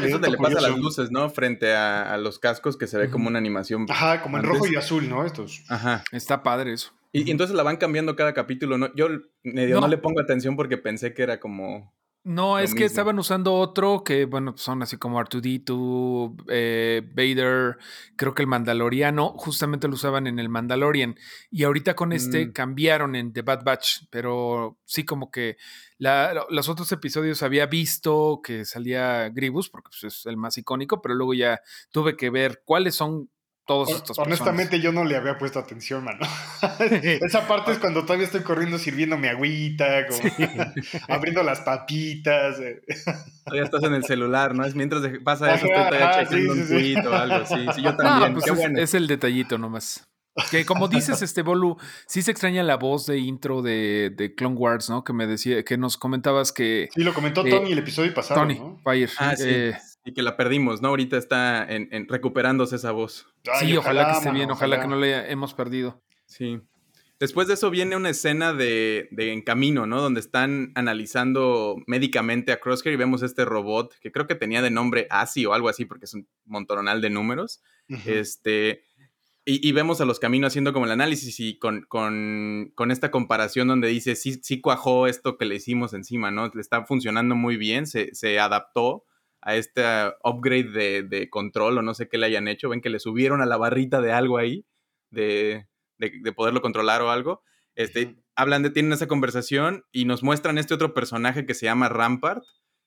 es 0.02 0.12
donde 0.12 0.30
le 0.30 0.38
pasa 0.38 0.61
las 0.61 0.76
luces, 0.76 1.11
¿no? 1.11 1.28
Frente 1.30 1.75
a, 1.75 2.16
los 2.18 2.38
cascos 2.38 2.76
que 2.76 2.87
se 2.87 2.99
ve 2.99 3.11
como 3.11 3.28
una 3.28 3.38
animación. 3.38 3.87
Ajá, 3.88 4.23
como 4.23 4.38
en 4.38 4.45
rojo 4.45 4.66
y 4.66 4.76
azul, 4.76 5.09
¿no? 5.09 5.25
Estos. 5.25 5.64
Ajá. 5.68 6.04
Está 6.12 6.42
padre 6.42 6.73
eso. 6.73 6.92
Y, 7.12 7.30
entonces 7.30 7.57
la 7.57 7.62
van 7.62 7.78
cambiando 7.78 8.16
cada 8.16 8.35
capítulo, 8.35 8.76
¿no? 8.76 8.95
Yo 8.95 9.09
medio 9.42 9.80
no 9.80 9.88
le 9.88 9.99
pongo 9.99 10.21
atención 10.21 10.57
porque 10.57 10.76
pensé 10.76 11.14
que 11.14 11.23
era 11.23 11.40
como 11.40 11.95
no, 12.28 12.58
es 12.58 12.75
que 12.75 12.85
estaban 12.85 13.18
usando 13.18 13.54
otro 13.54 14.04
que, 14.04 14.26
bueno, 14.26 14.52
son 14.58 14.82
así 14.82 14.99
como 14.99 15.18
R2D2, 15.18 16.44
eh, 16.49 17.02
Vader, 17.14 17.78
creo 18.16 18.35
que 18.35 18.42
el 18.42 18.47
Mandaloriano, 18.47 19.30
justamente 19.30 19.88
lo 19.88 19.94
usaban 19.94 20.26
en 20.26 20.38
el 20.38 20.50
Mandalorian. 20.50 21.16
Y 21.50 21.64
ahorita 21.64 21.97
con 21.97 22.12
este 22.12 22.47
mm. 22.47 22.52
cambiaron 22.52 23.16
en 23.16 23.32
The 23.32 23.40
Bad 23.40 23.64
Batch, 23.64 24.02
pero 24.11 24.76
sí 24.85 25.06
como 25.06 25.30
que 25.30 25.56
los 25.99 26.68
otros 26.68 26.92
episodios 26.92 27.42
había 27.42 27.64
visto 27.64 28.42
que 28.44 28.66
salía 28.66 29.30
Gribus, 29.30 29.70
porque 29.70 29.88
pues, 29.88 30.04
es 30.04 30.26
el 30.26 30.37
más 30.37 30.58
icónico, 30.58 31.00
pero 31.00 31.14
luego 31.14 31.32
ya 31.32 31.62
tuve 31.90 32.14
que 32.14 32.28
ver 32.28 32.61
cuáles 32.62 32.94
son 32.94 33.30
todos 33.69 33.91
estos 33.91 34.19
Honestamente, 34.19 34.81
yo 34.81 34.93
no 34.93 35.05
le 35.05 35.15
había 35.15 35.37
puesto 35.37 35.59
atención, 35.59 36.03
mano. 36.03 36.21
Esa 37.03 37.47
parte 37.47 37.73
es 37.73 37.79
cuando 37.79 38.03
todavía 38.03 38.25
estoy 38.25 38.41
corriendo 38.41 38.79
sirviendo 38.79 39.19
mi 39.19 39.29
agüita, 39.29 40.07
abriendo 41.09 41.43
las 41.43 41.61
papitas. 41.61 42.59
Eh. 42.61 42.81
Todavía 43.45 43.65
estás 43.65 43.83
en 43.85 43.93
el 43.93 44.05
celular, 44.05 44.55
¿no? 44.55 44.65
Es 44.65 44.75
mientras 44.75 45.03
pasa 45.23 45.55
eso, 45.55 45.67
ajá, 45.71 45.91
todavía 45.91 46.25
checando 46.25 46.53
un 46.55 46.67
tweet 46.67 47.07
o 47.07 47.15
algo. 47.15 47.47
Sí, 47.47 47.67
sí, 47.75 47.83
yo 47.83 47.95
también. 47.95 48.33
Pues 48.33 48.47
es, 48.47 48.79
es, 48.79 48.95
el 48.95 49.07
detallito 49.07 49.59
nomás. 49.59 50.09
Que 50.51 50.65
como 50.65 50.89
dices, 50.89 51.21
este 51.21 51.43
Bolu, 51.43 51.77
sí 52.07 52.23
se 52.23 52.31
extraña 52.31 52.63
la 52.63 52.77
voz 52.77 53.05
de 53.07 53.19
intro 53.19 53.61
de, 53.61 54.11
de, 54.17 54.35
Clone 54.35 54.57
Wars, 54.57 54.89
¿no? 54.89 55.05
Que 55.05 55.13
me 55.13 55.27
decía, 55.27 55.63
que 55.63 55.77
nos 55.77 55.99
comentabas 55.99 56.53
que. 56.53 56.89
Sí, 56.95 57.03
lo 57.03 57.13
comentó 57.13 57.45
eh, 57.45 57.51
Tony 57.51 57.73
el 57.73 57.79
episodio 57.81 58.15
pasado. 58.15 58.41
Tony, 58.41 58.59
Fire. 58.83 59.11
Ah, 59.19 59.37
sí. 59.37 59.73
Y 60.09 60.15
que 60.15 60.23
la 60.23 60.37
perdimos, 60.37 60.81
¿no? 60.81 60.88
Ahorita 60.88 61.19
está 61.19 61.67
en, 61.69 62.09
recuperándose 62.09 62.77
esa 62.77 62.93
voz. 62.93 63.27
sí, 63.61 63.77
ojalá, 63.77 64.07
que 64.07 64.12
esté 64.12 64.31
bien, 64.31 64.50
ojalá, 64.50 64.81
que 64.81 64.88
no 64.88 64.97
la 64.97 65.29
hemos 65.29 65.53
perdido. 65.53 66.03
Sí. 66.25 66.61
Después 67.21 67.49
de 67.49 67.55
eso 67.55 67.69
viene 67.69 67.97
una 67.97 68.11
escena 68.11 68.55
de, 68.55 69.09
En 69.11 69.43
Camino, 69.43 69.87
¿no? 69.87 70.00
Donde 70.00 70.21
están 70.21 70.73
analizando 70.77 71.77
médicamente 71.87 72.53
a 72.53 72.61
Crosshair 72.61 72.95
y 72.95 72.97
vemos 72.97 73.23
este 73.23 73.45
robot 73.45 73.95
que 74.00 74.12
creo 74.12 74.27
que 74.27 74.35
tenía 74.35 74.62
de 74.62 74.71
nombre 74.71 75.09
ASI 75.11 75.45
o 75.47 75.53
algo 75.53 75.69
así 75.69 75.85
porque 75.85 76.07
es 76.07 76.15
un 76.15 76.27
montonal 76.47 77.00
de 77.00 77.11
números. 77.11 77.62
Este 78.07 78.85
y, 79.50 79.73
vemos 79.73 79.99
a 80.03 80.05
los 80.05 80.21
caminos 80.21 80.49
haciendo 80.49 80.75
como 80.75 80.85
el 80.85 80.91
análisis 80.91 81.41
y 81.41 81.59
con, 81.59 81.87
con, 81.88 82.91
esta 82.91 83.11
comparación 83.11 83.67
donde 83.67 83.88
dice, 83.88 84.15
sí, 84.15 84.41
sí 84.43 84.61
cuajó 84.61 85.07
esto 85.07 85.38
que 85.38 85.47
le 85.47 85.55
hicimos 85.55 85.95
encima, 85.95 86.31
¿no? 86.31 86.50
Le 86.53 86.61
está 86.61 86.85
funcionando 86.85 87.35
muy 87.35 87.57
bien, 87.57 87.87
se, 87.87 88.38
adaptó 88.38 89.07
a 89.40 89.57
este 89.57 89.83
upgrade 90.25 91.02
de, 91.02 91.30
control 91.30 91.78
o 91.78 91.83
no 91.83 91.95
sé 91.95 92.09
qué 92.09 92.18
le 92.18 92.26
hayan 92.26 92.49
hecho. 92.49 92.68
Ven 92.68 92.80
que 92.80 92.90
le 92.90 92.99
subieron 92.99 93.40
a 93.40 93.47
la 93.47 93.57
barrita 93.57 94.00
de 94.00 94.12
algo 94.12 94.38
ahí, 94.38 94.66
de, 95.11 95.66
poderlo 96.37 96.61
controlar 96.61 97.02
o 97.02 97.11
algo. 97.11 97.42
Este, 97.75 98.16
hablan 98.35 98.62
de, 98.62 98.71
tienen 98.71 98.92
esa 98.92 99.07
conversación 99.07 99.85
y 99.92 100.04
nos 100.04 100.23
muestran 100.23 100.59
este 100.59 100.75
otro 100.75 100.95
personaje 100.95 101.47
que 101.47 101.54
se 101.54 101.66
llama 101.66 101.88
Rampart, 101.88 102.42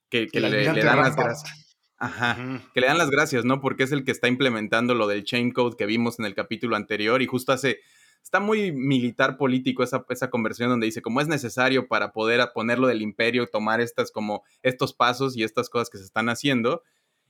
que, 0.10 0.28
le, 0.34 0.50
le, 0.50 0.66
dan 0.84 0.98
las 0.98 1.16
gracias. 1.16 1.68
Ajá, 1.98 2.36
que 2.74 2.82
le 2.82 2.88
dan 2.88 2.98
las 2.98 3.12
gracias, 3.12 3.46
¿no? 3.46 3.62
Porque 3.62 3.84
es 3.84 3.92
el 3.92 4.04
que 4.04 4.12
está 4.12 4.28
implementando 4.28 4.96
lo 4.96 5.08
del 5.08 5.24
chain 5.24 5.52
code 5.52 5.78
que 5.78 5.86
vimos 5.86 6.20
en 6.20 6.26
el 6.26 6.34
capítulo 6.34 6.76
anterior 6.76 7.22
y 7.22 7.28
justo 7.28 7.54
hace, 7.54 7.80
está 8.24 8.40
muy 8.40 8.72
militar 8.72 9.38
político 9.38 9.84
esa, 9.84 10.06
esa 10.10 10.30
conversión 10.30 10.70
donde 10.70 10.86
dice, 10.86 11.02
como 11.02 11.22
es 11.22 11.28
necesario 11.28 11.88
para 11.88 12.12
poder 12.12 12.42
ponerlo 12.54 12.88
del 12.88 13.02
imperio, 13.02 13.48
tomar 13.48 13.82
estas 13.82 14.12
como 14.12 14.44
estos 14.64 14.94
pasos 14.94 15.36
y 15.36 15.44
estas 15.44 15.70
cosas 15.70 15.90
que 15.90 15.98
se 15.98 16.06
están 16.06 16.30
haciendo. 16.30 16.84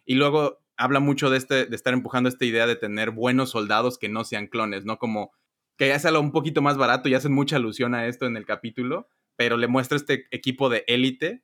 Y 0.05 0.15
luego 0.15 0.59
habla 0.77 0.99
mucho 0.99 1.29
de, 1.29 1.37
este, 1.37 1.65
de 1.65 1.75
estar 1.75 1.93
empujando 1.93 2.29
esta 2.29 2.45
idea 2.45 2.67
de 2.67 2.75
tener 2.75 3.11
buenos 3.11 3.51
soldados 3.51 3.97
que 3.97 4.09
no 4.09 4.23
sean 4.23 4.47
clones, 4.47 4.85
¿no? 4.85 4.97
Como 4.97 5.31
que 5.77 5.87
ya 5.87 5.99
sea 5.99 6.19
un 6.19 6.31
poquito 6.31 6.61
más 6.61 6.77
barato 6.77 7.09
y 7.09 7.15
hacen 7.15 7.33
mucha 7.33 7.55
alusión 7.55 7.95
a 7.95 8.07
esto 8.07 8.25
en 8.25 8.37
el 8.37 8.45
capítulo, 8.45 9.07
pero 9.35 9.57
le 9.57 9.67
muestra 9.67 9.97
este 9.97 10.27
equipo 10.31 10.69
de 10.69 10.83
élite 10.87 11.43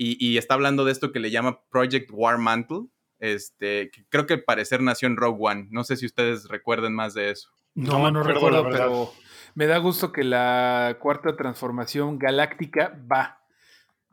y, 0.00 0.38
está 0.38 0.54
hablando 0.54 0.84
de 0.84 0.92
esto 0.92 1.10
que 1.10 1.18
le 1.18 1.32
llama 1.32 1.60
Project 1.70 2.10
War 2.12 2.38
Mantle, 2.38 2.86
este, 3.18 3.90
que 3.90 4.06
creo 4.08 4.26
que 4.26 4.34
al 4.34 4.44
parecer 4.44 4.80
nació 4.80 5.08
en 5.08 5.16
Rogue 5.16 5.38
One. 5.40 5.66
No 5.70 5.82
sé 5.82 5.96
si 5.96 6.06
ustedes 6.06 6.46
recuerden 6.46 6.94
más 6.94 7.14
de 7.14 7.30
eso. 7.30 7.50
No, 7.78 8.10
no, 8.10 8.24
recuerdo, 8.24 8.68
pero 8.68 9.12
me 9.54 9.66
da 9.66 9.78
gusto 9.78 10.10
que 10.10 10.24
la 10.24 10.96
cuarta 11.00 11.36
transformación 11.36 12.18
galáctica 12.18 12.98
va. 13.10 13.38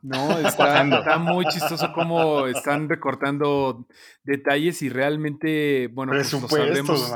No, 0.02 0.38
está, 0.38 0.82
está, 0.82 1.18
muy 1.18 1.46
chistoso 1.46 1.92
cómo 1.92 2.46
están 2.46 2.88
recortando 2.88 3.84
detalles 4.22 4.82
y 4.82 4.88
realmente, 4.88 5.88
bueno, 5.88 6.12
pues 6.12 6.32
lo 6.32 6.48
sabremos, 6.48 7.12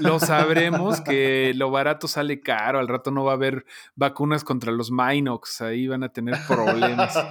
lo 0.00 0.18
sabremos 0.20 1.00
que 1.00 1.52
lo 1.54 1.70
barato 1.70 2.08
sale 2.08 2.40
caro, 2.40 2.78
al 2.78 2.88
rato 2.88 3.10
no 3.10 3.24
va 3.24 3.32
a 3.32 3.36
haber 3.36 3.64
vacunas 3.94 4.44
contra 4.44 4.72
los 4.72 4.90
Minox, 4.90 5.62
ahí 5.62 5.88
van 5.88 6.02
a 6.02 6.10
tener 6.10 6.36
problemas. 6.46 7.16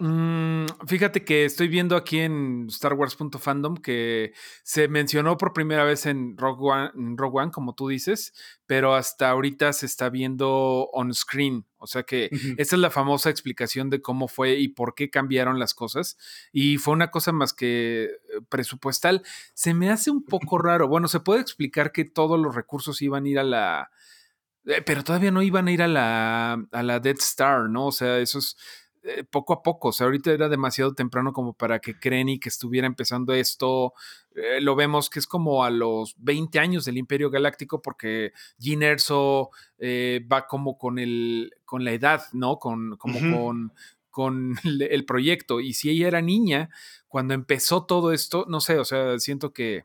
Mm, 0.00 0.37
fíjate 0.86 1.24
que 1.24 1.44
estoy 1.44 1.68
viendo 1.68 1.96
aquí 1.96 2.18
en 2.18 2.66
Star 2.68 2.94
Wars.fandom 2.94 3.76
que 3.76 4.32
se 4.62 4.88
mencionó 4.88 5.36
por 5.36 5.52
primera 5.52 5.84
vez 5.84 6.06
en 6.06 6.36
Rogue 6.36 6.70
One, 6.70 6.90
Rogue 7.16 7.40
One, 7.40 7.50
como 7.50 7.74
tú 7.74 7.88
dices, 7.88 8.34
pero 8.66 8.94
hasta 8.94 9.30
ahorita 9.30 9.72
se 9.72 9.86
está 9.86 10.08
viendo 10.10 10.88
on 10.92 11.12
screen. 11.14 11.66
O 11.78 11.86
sea 11.86 12.02
que 12.02 12.28
esa 12.56 12.76
es 12.76 12.80
la 12.80 12.90
famosa 12.90 13.30
explicación 13.30 13.90
de 13.90 14.02
cómo 14.02 14.28
fue 14.28 14.56
y 14.56 14.68
por 14.68 14.94
qué 14.94 15.10
cambiaron 15.10 15.58
las 15.58 15.74
cosas. 15.74 16.18
Y 16.52 16.78
fue 16.78 16.94
una 16.94 17.10
cosa 17.10 17.32
más 17.32 17.52
que 17.52 18.04
eh, 18.04 18.10
presupuestal. 18.48 19.22
Se 19.54 19.74
me 19.74 19.90
hace 19.90 20.10
un 20.10 20.24
poco 20.24 20.58
raro. 20.58 20.88
Bueno, 20.88 21.08
se 21.08 21.20
puede 21.20 21.40
explicar 21.40 21.92
que 21.92 22.04
todos 22.04 22.38
los 22.38 22.54
recursos 22.54 23.00
iban 23.02 23.24
a 23.24 23.28
ir 23.28 23.38
a 23.38 23.44
la... 23.44 23.90
Eh, 24.66 24.82
pero 24.82 25.04
todavía 25.04 25.30
no 25.30 25.42
iban 25.42 25.68
a 25.68 25.72
ir 25.72 25.82
a 25.82 25.88
la, 25.88 26.66
a 26.72 26.82
la 26.82 27.00
Dead 27.00 27.16
Star, 27.18 27.68
¿no? 27.70 27.86
O 27.86 27.92
sea, 27.92 28.18
eso 28.18 28.38
es 28.38 28.56
eh, 29.02 29.24
poco 29.24 29.52
a 29.52 29.62
poco. 29.62 29.88
O 29.88 29.92
sea, 29.92 30.06
ahorita 30.06 30.32
era 30.32 30.48
demasiado 30.48 30.94
temprano 30.94 31.32
como 31.32 31.52
para 31.52 31.78
que 31.78 31.98
Krennic 31.98 32.46
estuviera 32.46 32.86
empezando 32.86 33.32
esto. 33.32 33.92
Eh, 34.34 34.60
lo 34.60 34.76
vemos 34.76 35.10
que 35.10 35.18
es 35.18 35.26
como 35.26 35.64
a 35.64 35.70
los 35.70 36.14
20 36.18 36.58
años 36.58 36.84
del 36.84 36.98
Imperio 36.98 37.30
Galáctico, 37.30 37.82
porque 37.82 38.32
Gin 38.58 38.82
Erso 38.82 39.50
eh, 39.78 40.26
va 40.30 40.46
como 40.46 40.78
con 40.78 40.98
el 40.98 41.52
con 41.64 41.84
la 41.84 41.92
edad, 41.92 42.22
¿no? 42.32 42.58
Con, 42.58 42.96
como 42.96 43.18
con, 43.18 43.72
con 44.10 44.56
el 44.64 45.04
proyecto. 45.04 45.60
Y 45.60 45.74
si 45.74 45.90
ella 45.90 46.08
era 46.08 46.20
niña, 46.20 46.70
cuando 47.08 47.34
empezó 47.34 47.84
todo 47.84 48.12
esto, 48.12 48.46
no 48.48 48.60
sé, 48.60 48.78
o 48.78 48.84
sea, 48.84 49.18
siento 49.18 49.52
que 49.52 49.84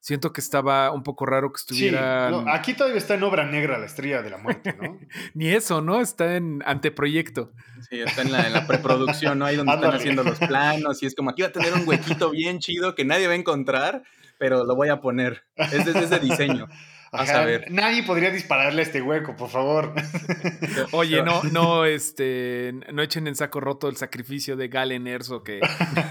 siento 0.00 0.32
que 0.32 0.40
estaba 0.40 0.92
un 0.92 1.02
poco 1.02 1.26
raro 1.26 1.52
que 1.52 1.58
estuviera. 1.58 2.30
Sí, 2.30 2.44
aquí 2.48 2.74
todavía 2.74 2.98
está 2.98 3.14
en 3.14 3.22
obra 3.22 3.44
negra 3.44 3.78
la 3.78 3.86
estrella 3.86 4.22
de 4.22 4.30
la 4.30 4.38
muerte, 4.38 4.76
¿no? 4.80 4.98
Ni 5.34 5.48
eso, 5.48 5.82
¿no? 5.82 6.00
Está 6.00 6.36
en 6.36 6.62
anteproyecto. 6.64 7.52
Sí, 7.88 8.00
está 8.00 8.22
en 8.22 8.32
la, 8.32 8.66
preproducción, 8.66 9.38
¿no? 9.38 9.46
Ahí 9.46 9.56
donde 9.56 9.74
están 9.74 9.94
haciendo 9.94 10.22
los 10.22 10.38
planos 10.38 11.02
y 11.02 11.06
es 11.06 11.14
como 11.14 11.30
aquí 11.30 11.42
va 11.42 11.48
a 11.48 11.52
tener 11.52 11.72
un 11.74 11.86
huequito 11.86 12.30
bien 12.30 12.58
chido 12.58 12.94
que 12.94 13.04
nadie 13.04 13.26
va 13.26 13.34
a 13.34 13.36
encontrar, 13.36 14.02
pero 14.38 14.64
lo 14.64 14.74
voy 14.76 14.88
a 14.88 15.00
poner. 15.00 15.44
Es 15.56 15.84
de 15.84 15.98
ese 15.98 16.18
diseño. 16.18 16.68
a 17.12 17.44
ver. 17.44 17.70
Nadie 17.70 18.02
podría 18.02 18.30
dispararle 18.30 18.82
a 18.82 18.84
este 18.84 19.02
hueco, 19.02 19.36
por 19.36 19.48
favor. 19.48 19.94
Oye, 20.92 21.22
no, 21.22 21.42
no, 21.44 21.84
este, 21.84 22.72
no 22.92 23.02
echen 23.02 23.26
en 23.26 23.36
saco 23.36 23.60
roto 23.60 23.88
el 23.88 23.96
sacrificio 23.96 24.56
de 24.56 24.68
Galen 24.68 25.06
Erso, 25.06 25.42
que 25.42 25.60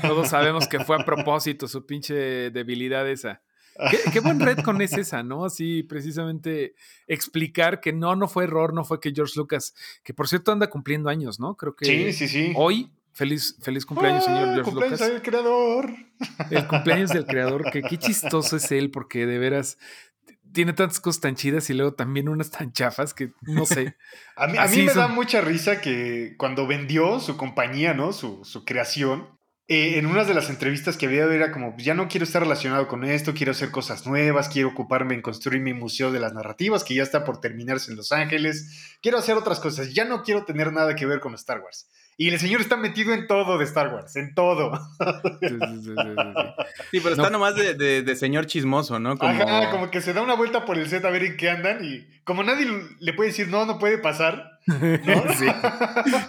todos 0.01 0.29
sabemos 0.29 0.67
que 0.67 0.79
fue 0.79 0.95
a 0.99 1.05
propósito 1.05 1.67
su 1.67 1.85
pinche 1.85 2.51
debilidad 2.51 3.07
esa. 3.09 3.41
Qué, 4.11 4.19
buen 4.21 4.39
retcon 4.39 4.81
es 4.81 4.93
esa, 4.93 5.23
¿no? 5.23 5.45
Así 5.45 5.83
precisamente 5.83 6.75
explicar 7.07 7.81
que 7.81 7.91
no, 7.91 8.15
no 8.15 8.27
fue 8.27 8.45
error, 8.45 8.73
no 8.73 8.85
fue 8.85 8.99
que 8.99 9.11
George 9.13 9.33
Lucas, 9.35 9.73
que 10.03 10.13
por 10.13 10.27
cierto 10.27 10.51
anda 10.51 10.69
cumpliendo 10.69 11.09
años, 11.09 11.39
¿no? 11.39 11.55
Creo 11.55 11.75
que 11.75 11.85
sí, 11.85 12.13
sí, 12.13 12.27
sí. 12.27 12.53
hoy, 12.55 12.91
feliz, 13.11 13.57
feliz 13.61 13.85
cumpleaños, 13.85 14.23
señor 14.23 14.49
ah, 14.49 14.53
George 14.53 14.71
cumpleaños 14.71 14.99
Lucas. 14.99 15.13
del 15.13 15.21
creador. 15.21 15.93
El 16.49 16.67
cumpleaños 16.67 17.09
del 17.09 17.25
creador, 17.25 17.69
que 17.71 17.81
qué 17.81 17.97
chistoso 17.97 18.55
es 18.57 18.71
él, 18.71 18.91
porque 18.91 19.25
de 19.25 19.39
veras 19.39 19.77
tiene 20.53 20.71
tantas 20.71 21.01
cosas 21.01 21.19
tan 21.21 21.35
chidas 21.35 21.69
y 21.69 21.73
luego 21.73 21.93
también 21.95 22.29
unas 22.29 22.49
tan 22.49 22.71
chafas 22.71 23.13
que 23.13 23.33
no 23.41 23.65
sé. 23.65 23.97
a 24.37 24.47
mí, 24.47 24.57
a 24.57 24.67
mí 24.67 24.83
me 24.83 24.93
da 24.93 25.09
mucha 25.09 25.41
risa 25.41 25.81
que 25.81 26.35
cuando 26.37 26.65
vendió 26.65 27.19
su 27.19 27.35
compañía, 27.35 27.93
¿no? 27.93 28.13
Su, 28.13 28.45
su 28.45 28.63
creación, 28.63 29.34
eh, 29.67 29.97
en 29.97 30.05
una 30.05 30.23
de 30.23 30.35
las 30.35 30.51
entrevistas 30.51 30.95
que 30.95 31.07
había 31.07 31.25
era 31.25 31.51
como, 31.51 31.75
ya 31.77 31.95
no 31.95 32.07
quiero 32.07 32.23
estar 32.23 32.43
relacionado 32.43 32.87
con 32.87 33.03
esto, 33.03 33.33
quiero 33.33 33.51
hacer 33.51 33.71
cosas 33.71 34.05
nuevas, 34.05 34.47
quiero 34.47 34.69
ocuparme 34.69 35.15
en 35.15 35.23
construir 35.23 35.59
mi 35.61 35.73
museo 35.73 36.11
de 36.11 36.19
las 36.19 36.33
narrativas, 36.33 36.83
que 36.83 36.93
ya 36.93 37.01
está 37.01 37.23
por 37.25 37.41
terminarse 37.41 37.89
en 37.89 37.97
Los 37.97 38.11
Ángeles, 38.11 38.97
quiero 39.01 39.17
hacer 39.17 39.35
otras 39.35 39.59
cosas, 39.59 39.91
ya 39.91 40.05
no 40.05 40.21
quiero 40.21 40.45
tener 40.45 40.71
nada 40.71 40.95
que 40.95 41.07
ver 41.07 41.19
con 41.19 41.33
Star 41.33 41.61
Wars. 41.61 41.89
Y 42.17 42.29
el 42.29 42.39
señor 42.39 42.61
está 42.61 42.77
metido 42.77 43.13
en 43.13 43.27
todo 43.27 43.57
de 43.57 43.65
Star 43.65 43.93
Wars, 43.93 44.15
en 44.15 44.35
todo. 44.35 44.71
Sí, 46.91 46.99
pero 47.01 47.15
está 47.15 47.29
nomás 47.29 47.55
de, 47.55 48.15
señor 48.15 48.45
chismoso, 48.45 48.99
¿no? 48.99 49.17
Como... 49.17 49.31
Ajá, 49.31 49.71
como 49.71 49.89
que 49.89 50.01
se 50.01 50.13
da 50.13 50.21
una 50.21 50.35
vuelta 50.35 50.63
por 50.65 50.77
el 50.77 50.87
set 50.87 51.03
a 51.03 51.09
ver 51.09 51.23
en 51.23 51.37
qué 51.37 51.49
andan 51.49 51.83
y 51.83 52.07
como 52.23 52.43
nadie 52.43 52.67
le 52.99 53.13
puede 53.13 53.31
decir, 53.31 53.47
no, 53.49 53.65
no 53.65 53.79
puede 53.79 53.97
pasar, 53.97 54.54
sí. 55.37 55.45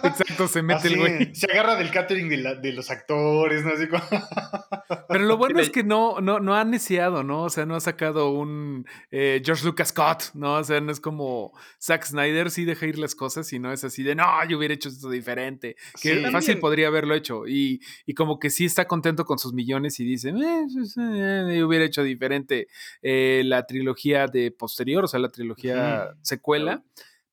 Exacto, 0.03 0.47
se 0.47 0.61
mete 0.61 0.89
el 0.89 0.97
güey. 0.97 1.33
Se 1.33 1.51
agarra 1.51 1.75
del 1.75 1.89
catering 1.89 2.29
de, 2.29 2.71
los 2.73 2.91
actores, 2.91 3.65
¿no? 3.65 3.71
Así 3.73 3.87
como... 3.87 4.03
Pero 5.09 5.23
lo 5.23 5.37
bueno 5.37 5.59
es 5.59 5.71
que 5.71 5.83
no, 5.83 6.21
no, 6.21 6.39
no 6.39 6.55
ha 6.55 6.63
neciado, 6.63 7.23
¿no? 7.23 7.43
O 7.43 7.49
sea, 7.49 7.65
no 7.65 7.75
ha 7.75 7.79
sacado 7.79 8.29
un 8.29 8.85
eh, 9.09 9.41
George 9.43 9.65
Lucas 9.65 9.89
Scott, 9.89 10.25
¿no? 10.35 10.55
O 10.55 10.63
sea, 10.63 10.79
no 10.81 10.91
es 10.91 10.99
como 10.99 11.57
Zack 11.81 12.05
Snyder, 12.05 12.51
sí 12.51 12.63
deja 12.65 12.85
ir 12.85 12.99
las 12.99 13.15
cosas 13.15 13.51
y 13.53 13.59
no 13.59 13.71
es 13.71 13.83
así 13.83 14.03
de, 14.03 14.13
no, 14.13 14.25
yo 14.47 14.57
hubiera 14.59 14.73
hecho 14.73 14.89
esto 14.89 15.09
diferente. 15.09 15.75
Que 15.99 16.29
fácil 16.31 16.59
podría 16.59 16.87
haberlo 16.87 17.15
hecho. 17.15 17.47
Y, 17.47 17.81
y, 18.05 18.13
como 18.13 18.37
que 18.37 18.49
sí 18.51 18.65
está 18.65 18.85
contento 18.85 19.25
con 19.25 19.39
sus 19.39 19.53
millones 19.53 19.99
y 19.99 20.05
dice, 20.05 20.29
eh, 20.29 20.65
pues, 20.71 20.95
eh, 20.97 21.55
yo 21.57 21.67
hubiera 21.67 21.85
hecho 21.85 22.03
diferente 22.03 22.67
la 23.01 23.65
trilogía 23.65 24.27
de 24.27 24.51
posterior, 24.51 25.03
o 25.05 25.07
sea, 25.07 25.19
la 25.19 25.29
trilogía 25.29 26.15
secuela. 26.21 26.83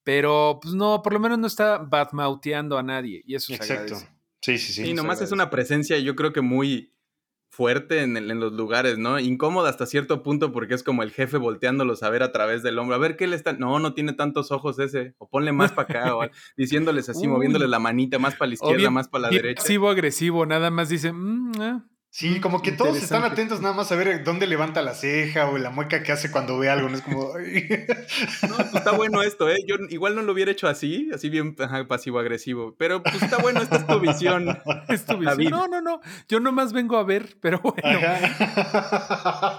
Pero, 0.04 0.61
pues 0.62 0.75
no, 0.75 1.02
por 1.02 1.14
lo 1.14 1.18
menos 1.18 1.38
no 1.38 1.46
está 1.46 1.78
badmouteando 1.78 2.78
a 2.78 2.82
nadie. 2.82 3.23
Y 3.26 3.34
eso 3.34 3.52
Exacto. 3.52 3.96
Sí, 4.42 4.58
sí, 4.58 4.73
sí. 4.75 4.90
Y 4.90 4.94
nomás 4.94 5.23
es 5.23 5.32
una 5.32 5.49
presencia, 5.49 5.99
yo 5.99 6.14
creo 6.14 6.34
que 6.34 6.42
muy 6.42 6.94
fuerte 7.54 8.02
en, 8.02 8.16
en, 8.16 8.40
los 8.40 8.52
lugares, 8.52 8.99
¿no? 8.99 9.18
Incómoda 9.18 9.70
hasta 9.70 9.87
cierto 9.87 10.23
punto 10.23 10.52
porque 10.52 10.75
es 10.75 10.82
como 10.82 11.02
el 11.02 11.12
jefe 11.12 11.38
volteándolos 11.38 12.02
a 12.02 12.11
ver 12.11 12.23
a 12.23 12.32
través 12.32 12.62
del 12.62 12.78
hombro. 12.78 12.96
A 12.96 12.99
ver 12.99 13.16
qué 13.16 13.26
le 13.26 13.37
está. 13.37 13.52
No, 13.54 13.78
no 13.78 13.94
tiene 13.94 14.12
tantos 14.12 14.50
ojos 14.50 14.78
ese. 14.78 15.14
O 15.18 15.28
ponle 15.28 15.52
más 15.52 15.73
para 15.73 16.00
acá. 16.00 16.16
o 16.16 16.28
diciéndoles 16.56 17.08
así, 17.08 17.26
moviéndole 17.26 17.68
la 17.68 17.78
manita 17.78 18.18
más 18.18 18.34
para 18.34 18.49
la 18.49 18.54
izquierda, 18.54 18.90
más 18.90 19.08
para 19.08 19.23
la 19.23 19.28
derecha. 19.30 19.62
Agresivo, 19.62 19.88
agresivo. 19.88 20.44
Nada 20.44 20.70
más 20.70 20.90
dice, 20.90 21.12
mm, 21.12 21.52
ah, 21.61 21.85
Sí, 22.16 22.38
como 22.38 22.62
que 22.62 22.70
todos 22.70 22.96
están 22.96 23.24
atentos 23.24 23.61
nada 23.61 23.74
más 23.74 23.90
a 23.90 23.96
ver 23.96 24.22
dónde 24.22 24.46
levanta 24.46 24.83
la 24.83 24.94
ceja 24.94 25.50
o 25.50 25.59
la 25.59 25.70
mueca 25.70 26.05
que 26.05 26.12
hace 26.12 26.31
cuando 26.31 26.57
ve 26.57 26.70
algo, 26.70 26.88
¿no? 26.88 26.96
Es 26.96 27.03
como... 27.03 27.22
no, 28.48 28.57
pues 28.57 28.72
está 28.72 28.92
bueno 28.92 29.20
esto, 29.22 29.50
¿eh? 29.50 29.57
Yo 29.66 29.74
igual 29.88 30.14
no 30.14 30.22
lo 30.22 30.33
hubiera 30.33 30.53
hecho 30.53 30.68
así, 30.68 31.11
así 31.12 31.29
bien 31.29 31.57
pasivo-agresivo, 31.57 32.77
pero 32.79 33.03
pues 33.03 33.20
está 33.20 33.38
bueno, 33.38 33.62
esta 33.62 33.79
es 33.79 33.87
tu 33.88 33.98
visión. 33.98 34.46
Es 34.88 35.07
tu 35.07 35.16
visión. 35.16 35.50
No, 35.50 35.66
no, 35.66 35.81
no, 35.81 36.00
yo 36.29 36.38
nomás 36.38 36.72
vengo 36.72 36.98
a 36.98 37.03
ver, 37.03 37.37
pero 37.40 37.59
bueno. 37.61 37.98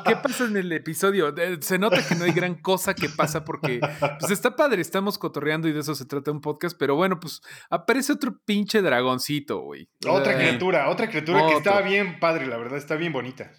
¿Qué 0.06 0.15
pasa 0.15 0.46
en 0.46 0.56
el 0.56 0.72
episodio? 0.72 1.36
Se 1.60 1.78
nota 1.78 2.08
que 2.08 2.15
no 2.15 2.24
hay 2.24 2.32
gran 2.32 2.56
cosa 2.56 2.94
que 2.94 3.10
pasa 3.10 3.44
porque, 3.44 3.82
pues 4.20 4.32
está 4.32 4.56
padre, 4.56 4.82
estamos 4.82 5.18
cotorreando 5.18 5.68
y 5.68 5.74
de 5.74 5.82
eso 5.82 5.94
se 5.94 6.06
trata 6.06 6.32
un 6.32 6.39
podcast, 6.39 6.78
pero 6.80 6.96
bueno, 6.96 7.20
pues 7.20 7.41
aparece 7.70 8.13
otro 8.13 8.39
pinche 8.46 8.82
dragoncito, 8.82 9.60
güey. 9.60 9.89
Otra 10.08 10.38
criatura, 10.38 10.89
otra 10.89 11.10
criatura 11.10 11.48
que 11.48 11.56
estaba 11.56 11.82
bien 11.82 12.18
padre 12.20 12.44
la 12.45 12.58
verdad, 12.58 12.77
está 12.77 12.95
bien 12.95 13.13
bonita. 13.13 13.51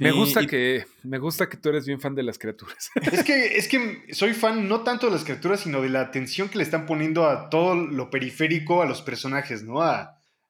me 0.00 0.12
gusta 0.12 0.46
que 0.46 0.84
me 1.02 1.18
gusta 1.18 1.48
que 1.48 1.56
tú 1.56 1.68
eres 1.68 1.86
bien 1.86 2.00
fan 2.00 2.14
de 2.14 2.22
las 2.22 2.38
criaturas. 2.38 2.90
Es 3.12 3.24
que 3.24 3.56
es 3.56 3.68
que 3.68 4.06
soy 4.12 4.32
fan 4.32 4.68
no 4.68 4.80
tanto 4.82 5.06
de 5.06 5.12
las 5.12 5.24
criaturas, 5.24 5.60
sino 5.60 5.82
de 5.82 5.88
la 5.88 6.00
atención 6.00 6.48
que 6.48 6.58
le 6.58 6.64
están 6.64 6.86
poniendo 6.86 7.26
a 7.26 7.50
todo 7.50 7.74
lo 7.74 8.10
periférico 8.10 8.82
a 8.82 8.86
los 8.86 9.02
personajes, 9.02 9.62
¿no? 9.62 9.82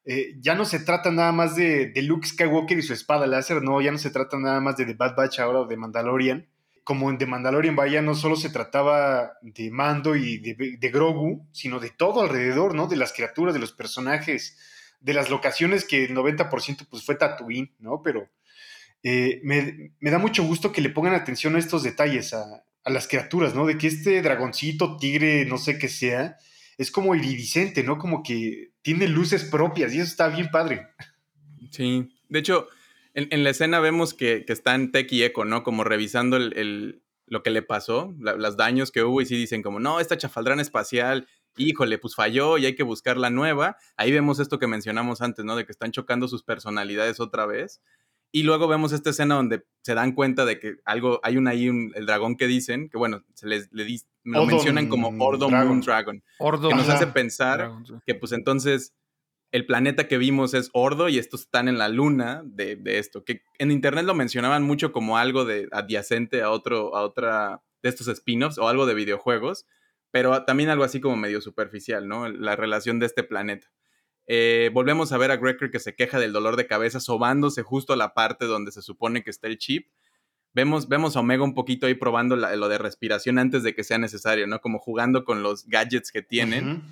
Eh, 0.04 0.34
ya 0.40 0.54
no 0.54 0.64
se 0.64 0.80
trata 0.80 1.10
nada 1.12 1.30
más 1.32 1.54
de, 1.54 1.92
Luke 2.02 2.26
Skywalker 2.26 2.78
y 2.78 2.82
su 2.82 2.92
espada 2.92 3.26
láser, 3.26 3.62
no, 3.62 3.80
ya 3.80 3.92
no 3.92 3.98
se 3.98 4.10
trata 4.10 4.36
nada 4.38 4.60
más 4.60 4.76
de 4.76 4.84
The 4.84 4.94
Bad 4.94 5.14
Batch 5.16 5.38
ahora 5.38 5.60
o 5.60 5.66
de 5.66 5.76
Mandalorian. 5.76 6.48
Como 6.84 7.10
en 7.10 7.18
The 7.18 7.26
Mandalorian, 7.26 7.76
vaya, 7.76 8.02
no 8.02 8.16
solo 8.16 8.34
se 8.34 8.50
trataba 8.50 9.34
de 9.42 9.70
Mando 9.70 10.16
y 10.16 10.38
de, 10.38 10.76
de 10.78 10.90
Grogu, 10.90 11.46
sino 11.52 11.78
de 11.78 11.90
todo 11.90 12.22
alrededor, 12.22 12.74
¿no? 12.74 12.88
De 12.88 12.96
las 12.96 13.12
criaturas, 13.12 13.54
de 13.54 13.60
los 13.60 13.70
personajes 13.70 14.58
de 15.02 15.14
las 15.14 15.30
locaciones 15.30 15.84
que 15.84 16.04
el 16.04 16.14
90% 16.14 16.86
pues 16.88 17.04
fue 17.04 17.16
Tatooine, 17.16 17.74
¿no? 17.78 18.02
Pero 18.02 18.30
eh, 19.02 19.40
me, 19.42 19.92
da 20.10 20.18
mucho 20.18 20.44
gusto 20.44 20.72
que 20.72 20.80
le 20.80 20.90
pongan 20.90 21.14
atención 21.14 21.56
a 21.56 21.58
estos 21.58 21.82
detalles, 21.82 22.32
a, 22.34 22.64
las 22.84 23.06
criaturas, 23.06 23.54
¿no? 23.54 23.66
De 23.66 23.78
que 23.78 23.86
este 23.86 24.22
dragoncito, 24.22 24.96
tigre, 24.96 25.44
no 25.44 25.56
sé 25.58 25.78
qué 25.78 25.88
sea, 25.88 26.36
es 26.78 26.90
como 26.90 27.14
iridiscente, 27.14 27.84
¿no? 27.84 27.98
Como 27.98 28.22
que 28.22 28.72
tiene 28.82 29.06
luces 29.06 29.44
propias 29.44 29.92
y 29.92 30.00
eso 30.00 30.10
está 30.10 30.28
bien 30.28 30.50
padre. 30.50 30.88
Sí, 31.70 32.12
de 32.28 32.38
hecho, 32.40 32.68
en, 33.14 33.44
la 33.44 33.50
escena 33.50 33.78
vemos 33.78 34.14
que, 34.14 34.44
que, 34.44 34.52
están 34.52 34.90
Tech 34.90 35.12
y 35.12 35.22
Echo, 35.22 35.44
¿no? 35.44 35.62
Como 35.62 35.84
revisando 35.84 36.36
el, 36.36 37.02
lo 37.26 37.42
que 37.42 37.50
le 37.50 37.62
pasó, 37.62 38.14
los 38.18 38.56
daños 38.56 38.90
que 38.90 39.02
hubo 39.04 39.20
y 39.20 39.26
sí 39.26 39.36
dicen 39.36 39.62
como, 39.62 39.78
no, 39.78 40.00
esta 40.00 40.18
chafaldrana 40.18 40.62
espacial 40.62 41.28
híjole, 41.56 41.98
pues 41.98 42.14
falló 42.14 42.58
y 42.58 42.66
hay 42.66 42.74
que 42.74 42.82
buscar 42.82 43.16
la 43.16 43.30
nueva. 43.30 43.76
Ahí 43.96 44.12
vemos 44.12 44.38
esto 44.38 44.58
que 44.58 44.66
mencionamos 44.66 45.20
antes, 45.20 45.44
¿no? 45.44 45.56
De 45.56 45.64
que 45.64 45.72
están 45.72 45.92
chocando 45.92 46.28
sus 46.28 46.42
personalidades 46.42 47.20
otra 47.20 47.46
vez. 47.46 47.80
Y 48.34 48.44
luego 48.44 48.66
vemos 48.66 48.92
esta 48.92 49.10
escena 49.10 49.34
donde 49.34 49.64
se 49.82 49.94
dan 49.94 50.12
cuenta 50.12 50.46
de 50.46 50.58
que 50.58 50.76
algo, 50.86 51.20
hay 51.22 51.36
un 51.36 51.48
ahí, 51.48 51.66
el 51.66 52.06
dragón 52.06 52.36
que 52.36 52.46
dicen, 52.46 52.88
que 52.88 52.96
bueno, 52.96 53.22
se 53.34 53.46
les 53.46 53.70
le 53.72 53.86
lo 54.24 54.46
mencionan 54.46 54.88
como 54.88 55.08
Ordo 55.22 55.50
Moon 55.50 55.82
Dragon. 55.82 56.22
que 56.38 56.74
nos 56.74 56.88
hace 56.88 57.08
pensar 57.08 57.70
que 58.06 58.14
pues 58.14 58.32
entonces 58.32 58.94
el 59.50 59.66
planeta 59.66 60.08
que 60.08 60.16
vimos 60.16 60.54
es 60.54 60.70
Ordo 60.72 61.10
y 61.10 61.18
estos 61.18 61.42
están 61.42 61.68
en 61.68 61.76
la 61.76 61.90
luna 61.90 62.42
de, 62.46 62.76
de, 62.76 62.98
esto. 62.98 63.22
Que 63.22 63.42
en 63.58 63.70
internet 63.70 64.06
lo 64.06 64.14
mencionaban 64.14 64.62
mucho 64.62 64.92
como 64.92 65.18
algo 65.18 65.44
de 65.44 65.68
adyacente 65.70 66.40
a 66.40 66.50
otro, 66.50 66.96
a 66.96 67.02
otra 67.02 67.60
de 67.82 67.90
estos 67.90 68.08
spin-offs 68.08 68.56
o 68.56 68.68
algo 68.68 68.86
de 68.86 68.94
videojuegos 68.94 69.66
pero 70.12 70.44
también 70.44 70.68
algo 70.68 70.84
así 70.84 71.00
como 71.00 71.16
medio 71.16 71.40
superficial, 71.40 72.06
¿no? 72.06 72.28
La 72.28 72.54
relación 72.54 73.00
de 73.00 73.06
este 73.06 73.24
planeta. 73.24 73.72
Eh, 74.26 74.70
volvemos 74.72 75.10
a 75.10 75.18
ver 75.18 75.32
a 75.32 75.36
Greker 75.36 75.70
que 75.70 75.80
se 75.80 75.96
queja 75.96 76.20
del 76.20 76.32
dolor 76.32 76.56
de 76.56 76.66
cabeza, 76.68 77.00
sobándose 77.00 77.62
justo 77.62 77.94
a 77.94 77.96
la 77.96 78.14
parte 78.14 78.44
donde 78.44 78.70
se 78.70 78.82
supone 78.82 79.24
que 79.24 79.30
está 79.30 79.48
el 79.48 79.58
chip. 79.58 79.88
Vemos, 80.54 80.86
vemos 80.88 81.16
a 81.16 81.20
Omega 81.20 81.42
un 81.42 81.54
poquito 81.54 81.86
ahí 81.86 81.94
probando 81.94 82.36
lo 82.36 82.68
de 82.68 82.78
respiración 82.78 83.38
antes 83.38 83.62
de 83.62 83.74
que 83.74 83.84
sea 83.84 83.96
necesario, 83.96 84.46
¿no? 84.46 84.60
Como 84.60 84.78
jugando 84.78 85.24
con 85.24 85.42
los 85.42 85.66
gadgets 85.66 86.12
que 86.12 86.22
tienen. 86.22 86.82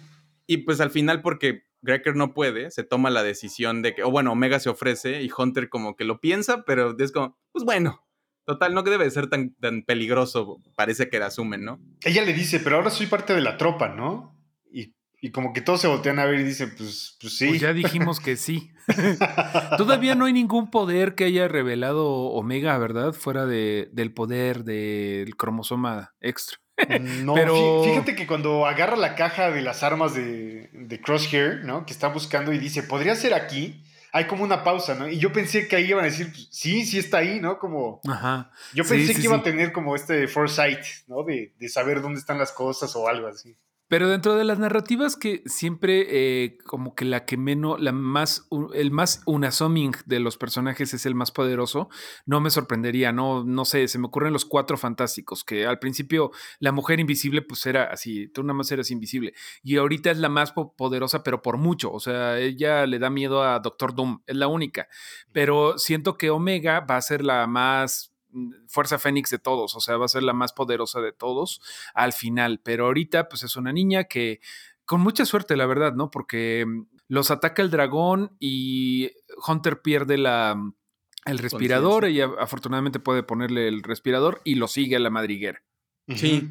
Y 0.46 0.59
pues 0.59 0.80
al 0.80 0.90
final, 0.90 1.20
porque 1.20 1.66
Greker 1.83 2.16
no 2.16 2.33
puede, 2.33 2.70
se 2.70 2.85
toma 2.85 3.11
la 3.11 3.22
decisión 3.22 3.83
de 3.83 3.94
que, 3.94 4.02
o 4.02 4.11
bueno, 4.11 4.33
Omega 4.33 4.59
se 4.61 4.70
ofrece 4.70 5.22
y 5.22 5.30
Hunter 5.37 5.68
como 5.68 5.94
que 5.94 6.04
lo 6.04 6.20
piensa, 6.20 6.64
pero 6.64 6.96
es 6.98 7.12
como, 7.12 7.38
pues 7.52 7.66
bueno, 7.66 8.02
Total, 8.44 8.74
no 8.74 8.83
debe 8.83 9.11
ser 9.11 9.29
tan, 9.29 9.55
tan 9.55 9.83
peligroso, 9.83 10.61
parece 10.74 11.09
que 11.09 11.18
la 11.18 11.26
asumen, 11.26 11.64
¿no? 11.64 11.81
Ella 12.03 12.24
le 12.24 12.33
dice, 12.33 12.61
pero 12.61 12.76
ahora 12.76 12.90
soy 12.90 13.07
parte 13.07 13.35
de 13.35 13.40
la 13.40 13.57
tropa, 13.57 13.88
¿no? 13.88 14.37
Y 14.72 14.94
Y 15.20 15.31
como 15.31 15.53
que 15.53 15.61
todos 15.61 15.81
se 15.81 15.88
voltean 15.88 16.18
a 16.18 16.24
ver 16.24 16.40
y 16.40 16.44
dicen, 16.44 16.72
pues, 16.76 17.16
pues 17.20 17.37
sí. 17.37 17.48
Pues 17.48 17.61
ya 17.61 17.72
dijimos 17.72 18.20
que 18.20 18.37
sí. 18.37 18.72
Todavía 19.76 20.14
no 20.14 20.24
hay 20.24 20.33
ningún 20.33 20.70
poder 20.70 21.14
que 21.14 21.24
haya 21.24 21.46
revelado 21.46 22.07
Omega, 22.07 22.76
¿verdad? 22.79 23.12
Fuera 23.12 23.46
de, 23.46 23.88
del 23.92 24.12
poder 24.12 24.64
del 24.64 25.37
cromosoma 25.37 26.14
extra. 26.20 26.59
Mm, 26.88 27.24
no, 27.26 27.35
Pero... 27.35 27.85
fíjate 27.85 28.16
que 28.16 28.26
cuando 28.26 28.66
agarra 28.66 28.96
la 28.96 29.14
caja 29.14 29.50
de 29.50 29.61
las 29.61 29.83
armas 29.83 30.14
de, 30.14 30.70
de 30.72 31.00
Crosshair, 31.00 31.64
¿no? 31.64 31.85
Que 31.85 31.92
está 31.92 32.09
buscando 32.09 32.53
y 32.53 32.59
dice, 32.59 32.83
podría 32.83 33.14
ser 33.14 33.35
aquí 33.35 33.85
hay 34.12 34.27
como 34.27 34.44
una 34.44 34.64
pausa, 34.64 34.94
¿no? 34.94 35.09
Y 35.09 35.18
yo 35.18 35.33
pensé 35.33 35.68
que 35.68 35.77
ahí 35.77 35.90
iban 35.90 36.05
a 36.05 36.09
decir, 36.09 36.31
pues, 36.31 36.49
sí, 36.51 36.85
sí 36.85 36.99
está 36.99 37.18
ahí, 37.18 37.40
¿no? 37.40 37.59
Como. 37.59 38.01
Ajá. 38.09 38.51
Yo 38.75 38.85
pensé 38.85 39.14
que 39.14 39.23
iba 39.23 39.37
a 39.37 39.42
tener 39.42 39.73
como 39.73 39.94
este 39.94 40.27
foresight, 40.29 40.81
¿no? 41.07 41.23
De, 41.23 41.55
de 41.59 41.68
saber 41.68 42.01
dónde 42.03 42.20
están 42.20 42.38
las 42.38 42.53
cosas 42.53 42.94
o 42.96 43.09
algo 43.09 43.29
así. 43.29 43.57
Pero 43.90 44.09
dentro 44.09 44.37
de 44.37 44.44
las 44.44 44.61
narrativas 44.61 45.16
que 45.16 45.42
siempre 45.46 46.07
eh, 46.09 46.59
como 46.64 46.94
que 46.94 47.05
la 47.05 47.24
que 47.24 47.37
menos, 47.37 47.81
la 47.81 47.90
más, 47.90 48.46
el 48.72 48.92
más 48.92 49.20
unasoming 49.26 49.96
de 50.07 50.20
los 50.20 50.38
personajes 50.38 50.94
es 50.94 51.07
el 51.07 51.16
más 51.16 51.33
poderoso, 51.33 51.88
no 52.24 52.40
me 52.40 52.50
sorprendería, 52.50 53.11
no, 53.11 53.42
no 53.42 53.64
sé, 53.64 53.88
se 53.88 53.98
me 53.98 54.07
ocurren 54.07 54.33
los 54.33 54.44
cuatro 54.44 54.79
fantásticos, 54.79 55.42
que 55.42 55.66
al 55.66 55.81
principio 55.81 56.31
la 56.61 56.70
mujer 56.70 57.00
invisible 57.00 57.42
pues 57.42 57.66
era 57.66 57.83
así, 57.83 58.29
tú 58.29 58.44
nada 58.44 58.55
más 58.55 58.70
eras 58.70 58.92
invisible, 58.92 59.35
y 59.64 59.76
ahorita 59.76 60.12
es 60.12 60.18
la 60.18 60.29
más 60.29 60.53
poderosa, 60.53 61.24
pero 61.24 61.42
por 61.42 61.57
mucho, 61.57 61.90
o 61.90 61.98
sea, 61.98 62.38
ella 62.38 62.87
le 62.87 63.00
da 63.00 63.11
miedo 63.11 63.42
a 63.42 63.59
Doctor 63.59 63.96
Doom, 63.96 64.22
es 64.24 64.37
la 64.37 64.46
única, 64.46 64.87
pero 65.33 65.79
siento 65.79 66.16
que 66.16 66.31
Omega 66.31 66.79
va 66.79 66.96
a 66.96 67.03
ser 67.03 67.24
la 67.24 67.48
más 67.48 68.14
fuerza 68.66 68.99
Fénix 68.99 69.31
de 69.31 69.38
todos, 69.38 69.75
o 69.75 69.81
sea, 69.81 69.97
va 69.97 70.05
a 70.05 70.09
ser 70.09 70.23
la 70.23 70.33
más 70.33 70.53
poderosa 70.53 71.01
de 71.01 71.12
todos 71.12 71.61
al 71.95 72.12
final, 72.12 72.61
pero 72.62 72.87
ahorita 72.87 73.29
pues 73.29 73.43
es 73.43 73.57
una 73.57 73.73
niña 73.73 74.05
que 74.05 74.40
con 74.85 75.01
mucha 75.01 75.25
suerte, 75.25 75.57
la 75.57 75.66
verdad, 75.66 75.95
¿no? 75.95 76.11
Porque 76.11 76.64
mm, 76.66 76.87
los 77.09 77.31
ataca 77.31 77.62
el 77.62 77.71
dragón 77.71 78.37
y 78.40 79.11
Hunter 79.47 79.83
pierde 79.83 80.19
la, 80.19 80.55
mm, 80.57 80.75
el 81.27 81.38
respirador, 81.38 82.05
ella 82.05 82.31
afortunadamente 82.38 82.99
puede 82.99 83.23
ponerle 83.23 83.69
el 83.69 83.83
respirador 83.83 84.40
y 84.45 84.57
lo 84.57 84.69
sigue 84.69 84.97
a 84.97 85.01
la 85.01 85.11
madriguera. 85.11 85.62
Sí, 86.16 86.51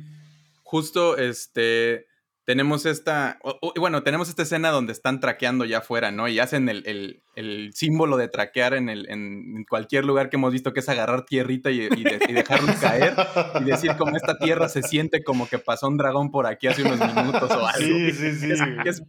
justo 0.63 1.17
este 1.17 2.08
tenemos 2.49 2.87
esta, 2.87 3.37
bueno, 3.75 4.01
tenemos 4.01 4.27
esta 4.27 4.41
escena 4.41 4.71
donde 4.71 4.91
están 4.91 5.19
traqueando 5.19 5.65
ya 5.65 5.77
afuera, 5.77 6.09
¿no? 6.09 6.27
Y 6.27 6.39
hacen 6.39 6.67
el, 6.67 7.21
símbolo 7.75 8.17
de 8.17 8.27
traquear 8.27 8.73
en, 8.73 8.89
el, 8.89 9.07
en 9.07 9.65
cualquier 9.69 10.03
lugar 10.03 10.31
que 10.31 10.37
hemos 10.37 10.51
visto, 10.51 10.73
que 10.73 10.79
es 10.79 10.89
agarrar 10.89 11.25
tierrita 11.25 11.69
y, 11.69 11.81
y, 11.81 12.03
dejarlos 12.33 12.75
caer 12.77 13.13
y 13.61 13.65
decir 13.65 13.91
como 13.99 14.17
esta 14.17 14.39
tierra 14.39 14.67
se 14.67 14.81
siente 14.81 15.23
como 15.23 15.47
que 15.47 15.59
pasó 15.59 15.89
un 15.89 15.97
dragón 15.97 16.31
por 16.31 16.47
aquí 16.47 16.65
hace 16.65 16.81
unos 16.81 16.97
minutos 17.13 17.51
o 17.51 17.67
algo. 17.67 17.77
Sí, 17.77 18.13
sí, 18.13 18.33
sí. 18.33 18.51
Es, 18.83 18.99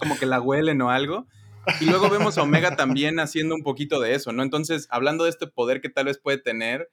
como 0.00 0.18
que 0.18 0.26
la 0.26 0.40
huelen 0.40 0.82
o 0.82 0.90
algo. 0.90 1.28
Y 1.80 1.84
luego 1.84 2.10
vemos 2.10 2.36
a 2.36 2.42
Omega 2.42 2.74
también 2.74 3.20
haciendo 3.20 3.54
un 3.54 3.62
poquito 3.62 4.00
de 4.00 4.16
eso, 4.16 4.32
¿no? 4.32 4.42
Entonces, 4.42 4.88
hablando 4.90 5.22
de 5.22 5.30
este 5.30 5.46
poder 5.46 5.80
que 5.80 5.88
tal 5.88 6.06
vez 6.06 6.18
puede 6.18 6.38
tener, 6.38 6.90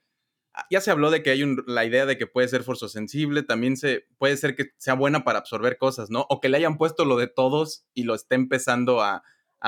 ya 0.69 0.81
se 0.81 0.91
habló 0.91 1.11
de 1.11 1.23
que 1.23 1.31
hay 1.31 1.43
la 1.67 1.85
idea 1.85 2.05
de 2.05 2.17
que 2.17 2.27
puede 2.27 2.47
ser 2.47 2.63
sensible, 2.63 3.43
también 3.43 3.77
se, 3.77 4.05
puede 4.17 4.37
ser 4.37 4.55
que 4.55 4.71
sea 4.77 4.93
buena 4.93 5.23
para 5.23 5.39
absorber 5.39 5.77
cosas, 5.77 6.09
¿no? 6.09 6.25
O 6.29 6.39
que 6.39 6.49
le 6.49 6.57
hayan 6.57 6.77
puesto 6.77 7.05
lo 7.05 7.17
de 7.17 7.27
todos 7.27 7.85
y 7.93 8.03
lo 8.03 8.15
esté 8.15 8.35
empezando 8.35 9.01
a, 9.01 9.23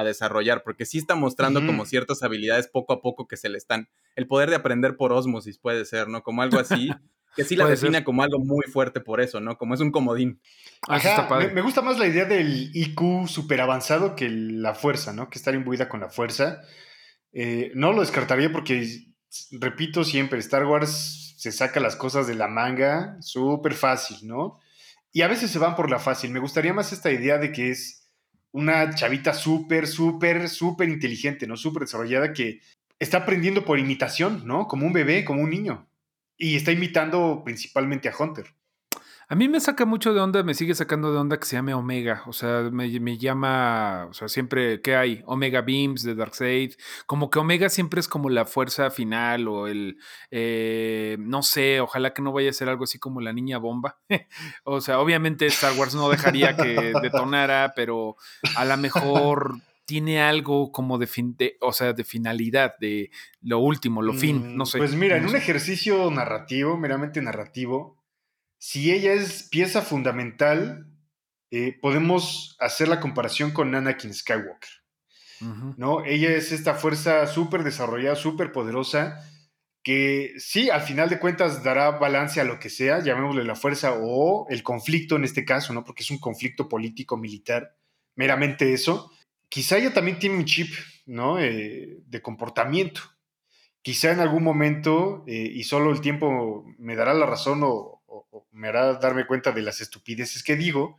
desarrollar, 0.05 0.61
porque 0.61 0.85
sí 0.85 0.99
está 0.99 1.15
mostrando 1.15 1.65
como 1.65 1.83
ciertas 1.87 2.21
habilidades 2.21 2.67
poco 2.67 2.93
a 2.93 3.01
poco 3.01 3.27
que 3.27 3.35
se 3.35 3.49
le 3.49 3.57
están. 3.57 3.89
El 4.15 4.27
poder 4.27 4.51
de 4.51 4.55
aprender 4.55 4.95
por 4.95 5.11
osmosis 5.11 5.57
puede 5.57 5.85
ser, 5.85 6.07
¿no? 6.07 6.21
Como 6.21 6.43
algo 6.43 6.59
así. 6.59 6.91
que 7.35 7.43
sí 7.43 7.55
la 7.55 7.65
define 7.65 8.03
como 8.03 8.21
algo 8.21 8.37
muy 8.37 8.63
fuerte 8.71 9.01
por 9.01 9.21
eso, 9.21 9.39
¿no? 9.39 9.57
Como 9.57 9.73
es 9.73 9.79
un 9.79 9.89
comodín. 9.89 10.39
Ajá, 10.87 11.27
me, 11.51 11.61
gusta 11.63 11.81
más 11.81 11.97
la 11.97 12.05
idea 12.05 12.25
del 12.25 12.69
IQ 12.75 13.27
súper 13.27 13.59
avanzado 13.59 14.15
que 14.15 14.29
la 14.29 14.75
fuerza, 14.75 15.13
¿no? 15.13 15.31
Que 15.31 15.39
estar 15.39 15.55
imbuida 15.55 15.89
con 15.89 15.99
la 15.99 16.09
fuerza. 16.09 16.61
Eh, 17.33 17.71
no 17.73 17.91
lo 17.91 18.01
descartaría 18.01 18.51
porque 18.51 18.87
repito 19.51 20.03
siempre, 20.03 20.39
Star 20.39 20.65
Wars 20.65 21.35
se 21.37 21.51
saca 21.51 21.79
las 21.79 21.95
cosas 21.95 22.27
de 22.27 22.35
la 22.35 22.47
manga 22.47 23.17
súper 23.21 23.73
fácil, 23.73 24.27
¿no? 24.27 24.59
Y 25.11 25.21
a 25.21 25.27
veces 25.27 25.51
se 25.51 25.59
van 25.59 25.75
por 25.75 25.89
la 25.89 25.99
fácil. 25.99 26.31
Me 26.31 26.39
gustaría 26.39 26.73
más 26.73 26.91
esta 26.93 27.11
idea 27.11 27.37
de 27.37 27.51
que 27.51 27.69
es 27.71 28.07
una 28.51 28.93
chavita 28.93 29.33
súper, 29.33 29.87
súper, 29.87 30.49
súper 30.49 30.89
inteligente, 30.89 31.47
¿no? 31.47 31.57
Súper 31.57 31.83
desarrollada 31.83 32.33
que 32.33 32.61
está 32.99 33.19
aprendiendo 33.19 33.65
por 33.65 33.79
imitación, 33.79 34.45
¿no? 34.45 34.67
Como 34.67 34.85
un 34.85 34.93
bebé, 34.93 35.23
como 35.25 35.41
un 35.41 35.49
niño. 35.49 35.87
Y 36.37 36.55
está 36.55 36.71
imitando 36.71 37.43
principalmente 37.43 38.09
a 38.09 38.15
Hunter. 38.17 38.56
A 39.29 39.35
mí 39.35 39.49
me 39.49 39.59
saca 39.59 39.85
mucho 39.85 40.13
de 40.13 40.21
onda, 40.21 40.41
me 40.41 40.53
sigue 40.53 40.73
sacando 40.73 41.11
de 41.11 41.17
onda 41.17 41.37
que 41.37 41.45
se 41.45 41.57
llame 41.57 41.73
Omega. 41.73 42.23
O 42.27 42.33
sea, 42.33 42.69
me, 42.71 43.17
llama, 43.17 44.07
o 44.09 44.13
sea, 44.13 44.29
siempre, 44.29 44.81
¿qué 44.81 44.95
hay? 44.95 45.21
Omega 45.25 45.61
Beams 45.61 46.03
de 46.03 46.15
Darkseid. 46.15 46.75
Como 47.05 47.29
que 47.29 47.39
Omega 47.39 47.67
siempre 47.67 47.99
es 47.99 48.07
como 48.07 48.29
la 48.29 48.45
fuerza 48.45 48.89
final 48.89 49.49
o 49.49 49.67
el, 49.67 49.97
eh, 50.31 51.17
no 51.19 51.43
sé, 51.43 51.81
ojalá 51.81 52.13
que 52.13 52.21
no 52.21 52.31
vaya 52.31 52.51
a 52.51 52.53
ser 52.53 52.69
algo 52.69 52.85
así 52.85 52.99
como 52.99 53.19
la 53.19 53.33
niña 53.33 53.57
bomba. 53.57 53.99
o 54.63 54.79
sea, 54.79 55.01
obviamente 55.01 55.45
Star 55.47 55.77
Wars 55.77 55.93
no 55.93 56.09
dejaría 56.09 56.55
que 56.55 56.93
detonara, 57.01 57.73
pero 57.75 58.15
a 58.55 58.63
lo 58.63 58.77
mejor 58.77 59.55
tiene 59.83 60.21
algo 60.21 60.71
como 60.71 60.97
de, 60.97 61.07
fin, 61.07 61.35
de, 61.37 61.57
o 61.59 61.73
sea, 61.73 61.91
de 61.91 62.03
finalidad, 62.05 62.75
de 62.79 63.09
lo 63.41 63.59
último, 63.59 64.01
lo 64.01 64.13
fin, 64.13 64.55
no 64.55 64.63
mm, 64.63 64.67
sé. 64.67 64.77
Pues 64.77 64.95
mira, 64.95 65.17
en 65.17 65.25
un 65.25 65.35
ejercicio 65.35 66.11
narrativo, 66.11 66.77
meramente 66.77 67.21
narrativo, 67.21 67.96
si 68.57 68.91
ella 68.91 69.13
es 69.13 69.43
pieza 69.43 69.81
fundamental, 69.81 70.87
eh, 71.51 71.77
podemos 71.81 72.55
hacer 72.59 72.87
la 72.87 72.99
comparación 72.99 73.51
con 73.51 73.73
Anakin 73.73 74.13
Skywalker. 74.13 74.69
¿no? 75.77 76.03
Ella 76.03 76.31
es 76.31 76.51
esta 76.51 76.73
fuerza 76.73 77.27
súper 77.27 77.63
desarrollada, 77.63 78.15
súper 78.15 78.51
poderosa, 78.51 79.23
que 79.83 80.33
sí, 80.37 80.71
al 80.71 80.81
final 80.81 81.09
de 81.09 81.19
cuentas 81.19 81.63
dará 81.63 81.91
balance 81.91 82.41
a 82.41 82.43
lo 82.43 82.59
que 82.59 82.71
sea, 82.71 83.03
llamémosle 83.03 83.43
la 83.43 83.55
fuerza 83.55 83.93
o 84.01 84.47
el 84.49 84.63
conflicto 84.63 85.15
en 85.15 85.23
este 85.23 85.45
caso, 85.45 85.73
¿no? 85.73 85.83
porque 85.83 86.01
es 86.01 86.09
un 86.09 86.17
conflicto 86.17 86.67
político-militar, 86.67 87.77
meramente 88.15 88.73
eso. 88.73 89.11
Quizá 89.47 89.77
ella 89.77 89.93
también 89.93 90.17
tiene 90.17 90.37
un 90.37 90.45
chip 90.45 90.73
¿no? 91.07 91.39
Eh, 91.39 91.99
de 92.05 92.21
comportamiento. 92.21 93.01
Quizá 93.81 94.11
en 94.11 94.19
algún 94.19 94.43
momento, 94.43 95.23
eh, 95.27 95.49
y 95.53 95.63
solo 95.63 95.91
el 95.91 96.01
tiempo 96.01 96.65
me 96.77 96.95
dará 96.95 97.13
la 97.13 97.25
razón 97.25 97.61
o, 97.63 97.96
me 98.51 98.67
hará 98.67 98.93
darme 98.93 99.27
cuenta 99.27 99.51
de 99.51 99.61
las 99.61 99.81
estupideces 99.81 100.43
que 100.43 100.55
digo, 100.55 100.97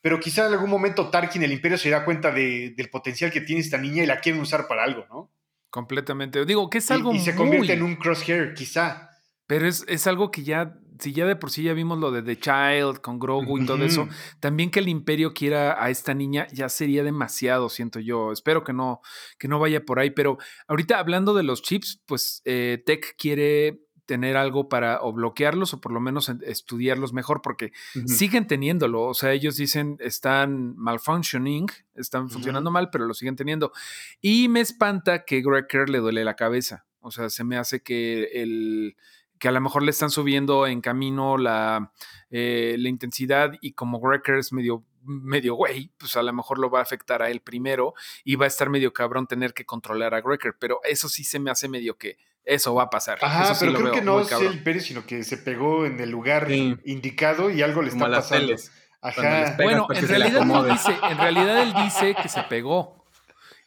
pero 0.00 0.20
quizá 0.20 0.46
en 0.46 0.52
algún 0.52 0.70
momento 0.70 1.10
Tarkin, 1.10 1.42
el 1.42 1.52
imperio, 1.52 1.78
se 1.78 1.90
da 1.90 2.04
cuenta 2.04 2.30
del 2.30 2.90
potencial 2.90 3.30
que 3.30 3.40
tiene 3.40 3.60
esta 3.60 3.78
niña 3.78 4.02
y 4.02 4.06
la 4.06 4.20
quieren 4.20 4.40
usar 4.40 4.68
para 4.68 4.84
algo, 4.84 5.06
¿no? 5.08 5.32
Completamente. 5.70 6.44
Digo 6.44 6.70
que 6.70 6.78
es 6.78 6.90
algo 6.90 7.12
y, 7.12 7.16
y 7.16 7.20
se 7.20 7.34
convierte 7.34 7.72
en 7.72 7.82
un 7.82 7.96
crosshair, 7.96 8.54
quizá. 8.54 9.10
Pero 9.46 9.66
es, 9.66 9.84
es, 9.88 10.06
algo 10.06 10.30
que 10.30 10.42
ya, 10.42 10.76
si 10.98 11.12
ya 11.12 11.24
de 11.24 11.36
por 11.36 11.50
sí 11.50 11.62
ya 11.62 11.72
vimos 11.72 11.98
lo 11.98 12.10
de 12.10 12.22
The 12.22 12.38
Child 12.38 13.00
con 13.00 13.18
Grogu 13.18 13.58
y 13.58 13.66
todo 13.66 13.84
eso, 13.84 14.08
también 14.40 14.70
que 14.70 14.80
el 14.80 14.88
imperio 14.88 15.34
quiera 15.34 15.82
a 15.82 15.90
esta 15.90 16.14
niña 16.14 16.48
ya 16.52 16.68
sería 16.68 17.04
demasiado, 17.04 17.68
siento 17.68 18.00
yo. 18.00 18.32
Espero 18.32 18.64
que 18.64 18.72
no, 18.72 19.00
que 19.38 19.46
no 19.46 19.60
vaya 19.60 19.84
por 19.84 20.00
ahí. 20.00 20.10
Pero 20.10 20.38
ahorita 20.66 20.98
hablando 20.98 21.32
de 21.32 21.44
los 21.44 21.62
chips, 21.62 22.02
pues 22.06 22.42
eh, 22.44 22.82
Tech 22.84 23.14
quiere 23.16 23.85
tener 24.06 24.36
algo 24.36 24.68
para 24.68 25.02
o 25.02 25.12
bloquearlos 25.12 25.74
o 25.74 25.80
por 25.80 25.92
lo 25.92 26.00
menos 26.00 26.28
estudiarlos 26.28 27.12
mejor 27.12 27.42
porque 27.42 27.72
siguen 28.06 28.46
teniéndolo. 28.46 29.02
O 29.02 29.14
sea, 29.14 29.32
ellos 29.32 29.56
dicen 29.56 29.96
están 30.00 30.76
malfunctioning, 30.76 31.66
están 31.94 32.30
funcionando 32.30 32.70
mal, 32.70 32.88
pero 32.90 33.06
lo 33.06 33.14
siguen 33.14 33.36
teniendo. 33.36 33.72
Y 34.20 34.48
me 34.48 34.60
espanta 34.60 35.24
que 35.24 35.42
Greker 35.42 35.90
le 35.90 35.98
duele 35.98 36.24
la 36.24 36.36
cabeza. 36.36 36.86
O 37.00 37.10
sea, 37.10 37.28
se 37.30 37.44
me 37.44 37.56
hace 37.56 37.82
que 37.82 38.30
el 38.34 38.96
que 39.38 39.48
a 39.48 39.52
lo 39.52 39.60
mejor 39.60 39.82
le 39.82 39.90
están 39.90 40.08
subiendo 40.08 40.66
en 40.66 40.80
camino 40.80 41.36
la, 41.36 41.92
eh, 42.30 42.76
la 42.78 42.88
intensidad 42.88 43.52
y 43.60 43.72
como 43.72 44.00
Greker 44.00 44.36
es 44.36 44.50
medio 44.52 44.84
medio 45.02 45.54
güey, 45.54 45.92
pues 45.98 46.16
a 46.16 46.22
lo 46.22 46.32
mejor 46.32 46.58
lo 46.58 46.68
va 46.68 46.80
a 46.80 46.82
afectar 46.82 47.22
a 47.22 47.30
él 47.30 47.40
primero 47.40 47.94
y 48.24 48.34
va 48.34 48.46
a 48.46 48.48
estar 48.48 48.70
medio 48.70 48.92
cabrón 48.92 49.26
tener 49.26 49.54
que 49.54 49.64
controlar 49.64 50.14
a 50.14 50.20
Greker, 50.20 50.56
pero 50.58 50.80
eso 50.82 51.08
sí 51.08 51.22
se 51.22 51.38
me 51.38 51.50
hace 51.50 51.68
medio 51.68 51.96
que 51.96 52.18
eso 52.46 52.74
va 52.74 52.84
a 52.84 52.90
pasar. 52.90 53.18
Ajá, 53.20 53.54
pero 53.58 53.74
creo 53.74 53.92
que 53.92 54.00
no 54.00 54.20
es 54.20 54.32
el 54.32 54.62
Pérez, 54.62 54.84
sino 54.84 55.04
que 55.04 55.24
se 55.24 55.36
pegó 55.36 55.84
en 55.84 56.00
el 56.00 56.10
lugar 56.10 56.50
indicado 56.50 57.50
y 57.50 57.62
algo 57.62 57.82
le 57.82 57.88
está 57.88 58.08
pasando. 58.08 58.54
Ajá. 59.02 59.56
Bueno, 59.56 59.86
en 59.90 60.08
realidad, 60.08 60.42
dice, 60.64 60.96
en 61.10 61.18
realidad 61.18 61.62
él 61.62 61.74
dice 61.84 62.16
que 62.20 62.28
se 62.28 62.42
pegó. 62.44 63.04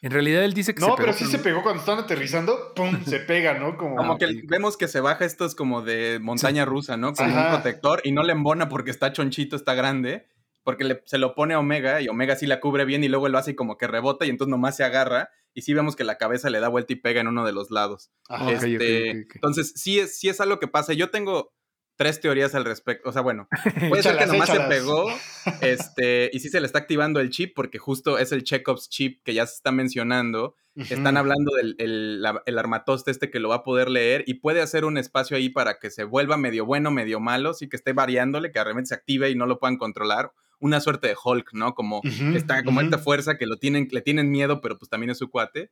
En 0.02 0.12
realidad 0.12 0.44
él 0.44 0.54
dice 0.54 0.74
que 0.74 0.80
se 0.80 0.86
pegó. 0.86 0.98
No, 0.98 1.04
pero 1.04 1.14
sí 1.14 1.26
se 1.26 1.40
pegó 1.40 1.62
cuando 1.62 1.82
están 1.82 2.00
aterrizando, 2.00 2.74
¡pum! 2.74 3.04
se 3.06 3.20
pega, 3.20 3.54
¿no? 3.60 3.78
Como, 3.78 4.18
que 4.18 4.42
vemos 4.46 4.78
que 4.78 4.88
se 4.88 5.02
baja 5.02 5.26
esto 5.26 5.46
es 5.46 5.56
como 5.56 5.82
de 5.82 6.20
montaña 6.22 6.66
rusa, 6.66 6.98
¿no? 6.98 7.14
Como 7.14 7.36
un 7.36 7.50
protector 7.50 8.02
y 8.04 8.12
no 8.12 8.24
le 8.24 8.32
embona 8.32 8.70
porque 8.70 8.92
está 8.92 9.12
chonchito, 9.12 9.56
está 9.56 9.76
grande, 9.76 10.28
porque 10.64 11.02
se 11.06 11.18
lo 11.18 11.36
pone 11.36 11.54
a 11.54 11.60
Omega 11.60 12.02
y 12.02 12.08
Omega 12.08 12.36
sí 12.36 12.48
la 12.48 12.62
cubre 12.62 12.86
bien 12.86 13.04
y 13.04 13.10
luego 13.10 13.28
lo 13.28 13.38
hace 13.38 13.56
como 13.56 13.78
que 13.78 13.88
rebota 13.88 14.26
y 14.26 14.30
entonces 14.30 14.52
nomás 14.52 14.78
se 14.78 14.86
agarra 14.86 15.32
y 15.54 15.62
sí 15.62 15.74
vemos 15.74 15.96
que 15.96 16.04
la 16.04 16.18
cabeza 16.18 16.50
le 16.50 16.60
da 16.60 16.68
vuelta 16.68 16.94
y 16.94 16.98
pega 16.98 17.22
en 17.22 17.28
uno 17.28 17.46
de 17.46 17.54
los 17.54 17.72
lados. 17.72 18.12
Este, 18.50 19.10
entonces, 19.10 19.74
sí 19.76 20.00
es, 20.00 20.20
sí 20.20 20.30
es 20.30 20.40
algo 20.42 20.60
que 20.60 20.68
pasa. 20.68 20.94
Yo 20.94 21.10
tengo, 21.10 21.54
tres 22.00 22.22
teorías 22.22 22.56
al 22.56 22.64
respecto. 22.64 23.10
O 23.10 23.12
sea, 23.12 23.22
bueno, 23.22 23.50
puede 23.90 24.02
ser 24.02 24.18
que 24.18 24.26
nomás 24.26 24.50
se 24.50 24.62
pegó 24.62 25.12
este, 25.62 26.30
y 26.32 26.40
sí 26.40 26.48
se 26.48 26.62
le 26.62 26.66
está 26.66 26.80
activando 26.80 27.20
el 27.20 27.30
chip 27.30 27.54
porque 27.54 27.78
justo 27.78 28.18
es 28.18 28.32
el 28.32 28.46
Chekhov's 28.46 28.88
chip 28.88 29.22
que 29.26 29.34
ya 29.34 29.46
se 29.46 29.56
está 29.56 29.74
mencionando. 29.74 30.56
Están 30.76 31.18
hablando 31.18 31.52
del 31.56 31.76
el, 31.78 32.58
armatoste 32.58 33.12
este 33.12 33.30
que 33.30 33.42
lo 33.42 33.50
va 33.50 33.56
a 33.56 33.64
poder 33.64 33.90
leer 33.90 34.24
y 34.28 34.36
puede 34.36 34.62
hacer 34.62 34.86
un 34.86 34.98
espacio 34.98 35.36
ahí 35.36 35.50
para 35.50 35.78
que 35.78 35.92
se 35.92 36.06
vuelva 36.06 36.38
medio 36.38 36.66
bueno, 36.66 36.90
medio 36.90 37.20
malo, 37.20 37.54
sí 37.54 37.68
que 37.68 37.76
esté 37.76 37.92
variándole, 37.92 38.54
que 38.54 38.64
realmente 38.64 38.88
se 38.88 38.96
active 38.96 39.30
y 39.30 39.36
no 39.36 39.46
lo 39.46 39.60
puedan 39.60 39.76
controlar. 39.76 40.32
Una 40.60 40.80
suerte 40.80 41.08
de 41.08 41.16
Hulk, 41.22 41.54
¿no? 41.54 41.74
Como, 41.74 42.02
está, 42.36 42.64
como 42.64 42.82
esta 42.82 42.98
fuerza 42.98 43.38
que 43.38 43.46
lo 43.46 43.58
tienen, 43.58 43.88
le 43.92 44.02
tienen 44.02 44.30
miedo, 44.30 44.62
pero 44.62 44.78
pues 44.78 44.90
también 44.90 45.10
es 45.10 45.18
su 45.18 45.30
cuate. 45.30 45.72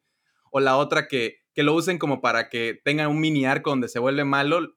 O 0.50 0.60
la 0.60 0.78
otra 0.78 1.08
que 1.08 1.42
que 1.58 1.64
lo 1.64 1.74
usen 1.74 1.98
como 1.98 2.22
para 2.22 2.50
que 2.50 2.80
tengan 2.86 3.08
un 3.08 3.20
mini 3.20 3.48
arco 3.48 3.72
donde 3.72 3.88
se 3.88 3.98
vuelve 3.98 4.24
malo, 4.24 4.76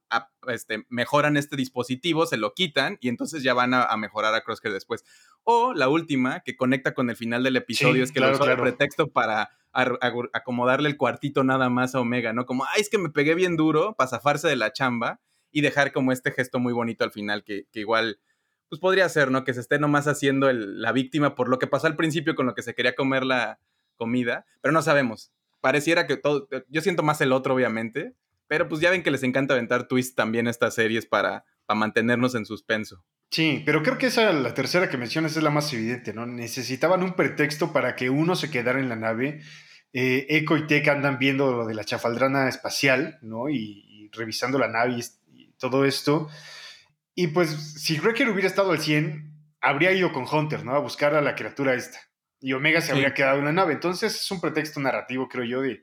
este, 0.48 0.86
mejoran 0.88 1.36
este 1.36 1.54
dispositivo, 1.54 2.24
se 2.24 2.38
lo 2.38 2.54
quitan 2.54 2.96
y 3.02 3.10
entonces 3.10 3.42
ya 3.42 3.52
van 3.52 3.74
a, 3.74 3.94
mejorar 3.98 4.34
a 4.34 4.40
Crosshair 4.40 4.72
después. 4.72 5.04
O 5.44 5.74
la 5.74 5.90
última, 5.90 6.40
que 6.40 6.56
conecta 6.56 6.94
con 6.94 7.10
el 7.10 7.16
final 7.16 7.42
del 7.42 7.56
episodio, 7.56 8.02
es 8.02 8.12
que 8.12 8.20
lo 8.20 8.32
usa 8.32 8.56
pretexto 8.56 9.08
para 9.08 9.50
acomodarle 9.74 10.88
el 10.88 10.96
cuartito 10.96 11.44
nada 11.44 11.68
más 11.68 11.94
a 11.94 12.00
Omega, 12.00 12.32
¿no? 12.32 12.46
Como, 12.46 12.64
ay, 12.64 12.80
es 12.80 12.88
que 12.88 12.96
me 12.96 13.10
pegué 13.10 13.34
bien 13.34 13.58
duro 13.58 13.94
para 13.94 14.08
zafarse 14.08 14.48
de 14.48 14.56
la 14.56 14.72
chamba 14.72 15.20
y 15.52 15.60
dejar 15.60 15.92
como 15.92 16.12
este 16.12 16.32
gesto 16.32 16.60
muy 16.60 16.72
bonito 16.72 17.04
al 17.04 17.12
final, 17.12 17.44
que, 17.44 17.66
igual, 17.74 18.20
pues 18.70 18.80
podría 18.80 19.06
ser, 19.10 19.30
¿no? 19.30 19.44
Que 19.44 19.52
se 19.52 19.60
esté 19.60 19.78
nomás 19.78 20.06
haciendo 20.06 20.50
la 20.50 20.92
víctima 20.92 21.34
por 21.34 21.50
lo 21.50 21.58
que 21.58 21.66
pasó 21.66 21.86
al 21.86 21.96
principio 21.96 22.34
con 22.34 22.46
lo 22.46 22.54
que 22.54 22.62
se 22.62 22.74
quería 22.74 22.94
comer 22.94 23.24
la 23.24 23.58
comida, 23.96 24.46
pero 24.62 24.72
no 24.72 24.80
sabemos 24.80 25.32
pareciera 25.60 26.06
que 26.06 26.16
todo, 26.16 26.48
eh, 26.50 26.64
yo 26.68 26.80
siento 26.80 27.02
más 27.02 27.20
el 27.20 27.32
otro, 27.32 27.54
obviamente, 27.54 28.14
pero 28.46 28.68
pues 28.68 28.80
ya 28.80 28.90
ven 28.90 29.02
que 29.02 29.10
les 29.10 29.22
encanta 29.22 29.54
aventar 29.54 29.86
twists 29.86 30.14
también 30.14 30.48
estas 30.48 30.74
series 30.74 31.06
para, 31.06 31.44
para 31.66 31.78
mantenernos 31.78 32.34
en 32.34 32.46
suspenso. 32.46 33.04
Sí, 33.30 33.62
pero 33.64 33.82
creo 33.82 33.96
que 33.96 34.06
esa, 34.06 34.32
la 34.32 34.54
tercera 34.54 34.88
que 34.88 34.96
mencionas, 34.96 35.36
es 35.36 35.42
la 35.42 35.50
más 35.50 35.72
evidente, 35.72 36.12
¿no? 36.12 36.26
Necesitaban 36.26 37.02
un 37.04 37.14
pretexto 37.14 37.72
para 37.72 37.94
que 37.94 38.10
uno 38.10 38.34
se 38.34 38.50
quedara 38.50 38.80
en 38.80 38.88
la 38.88 38.96
nave. 38.96 39.40
Eh, 39.92 40.26
Echo 40.30 40.56
y 40.56 40.66
Tech 40.66 40.88
andan 40.88 41.18
viendo 41.18 41.52
lo 41.52 41.66
de 41.66 41.74
la 41.74 41.84
chafaldrana 41.84 42.48
espacial, 42.48 43.18
¿no? 43.22 43.48
Y, 43.48 43.86
revisando 44.12 44.58
la 44.58 44.66
nave 44.66 44.96
y, 44.96 45.52
todo 45.56 45.84
esto. 45.84 46.28
Y 47.14 47.28
pues, 47.28 47.74
si 47.82 47.98
Wrecker 47.98 48.28
hubiera 48.28 48.48
estado 48.48 48.72
al 48.72 48.80
100, 48.80 49.32
habría 49.60 49.92
ido 49.92 50.12
con 50.12 50.26
Hunter, 50.30 50.64
¿no? 50.64 50.74
A 50.74 50.78
buscar 50.78 51.14
a 51.14 51.20
la 51.20 51.34
criatura 51.34 51.74
esta 51.74 52.00
y 52.40 52.54
Omega 52.54 52.80
se 52.80 52.92
habría 52.92 53.14
quedado 53.14 53.38
en 53.38 53.44
la 53.44 53.52
nave. 53.52 53.74
Entonces 53.74 54.14
es 54.14 54.30
un 54.30 54.40
pretexto 54.40 54.80
narrativo, 54.80 55.28
creo 55.28 55.44
yo, 55.44 55.60
de 55.60 55.82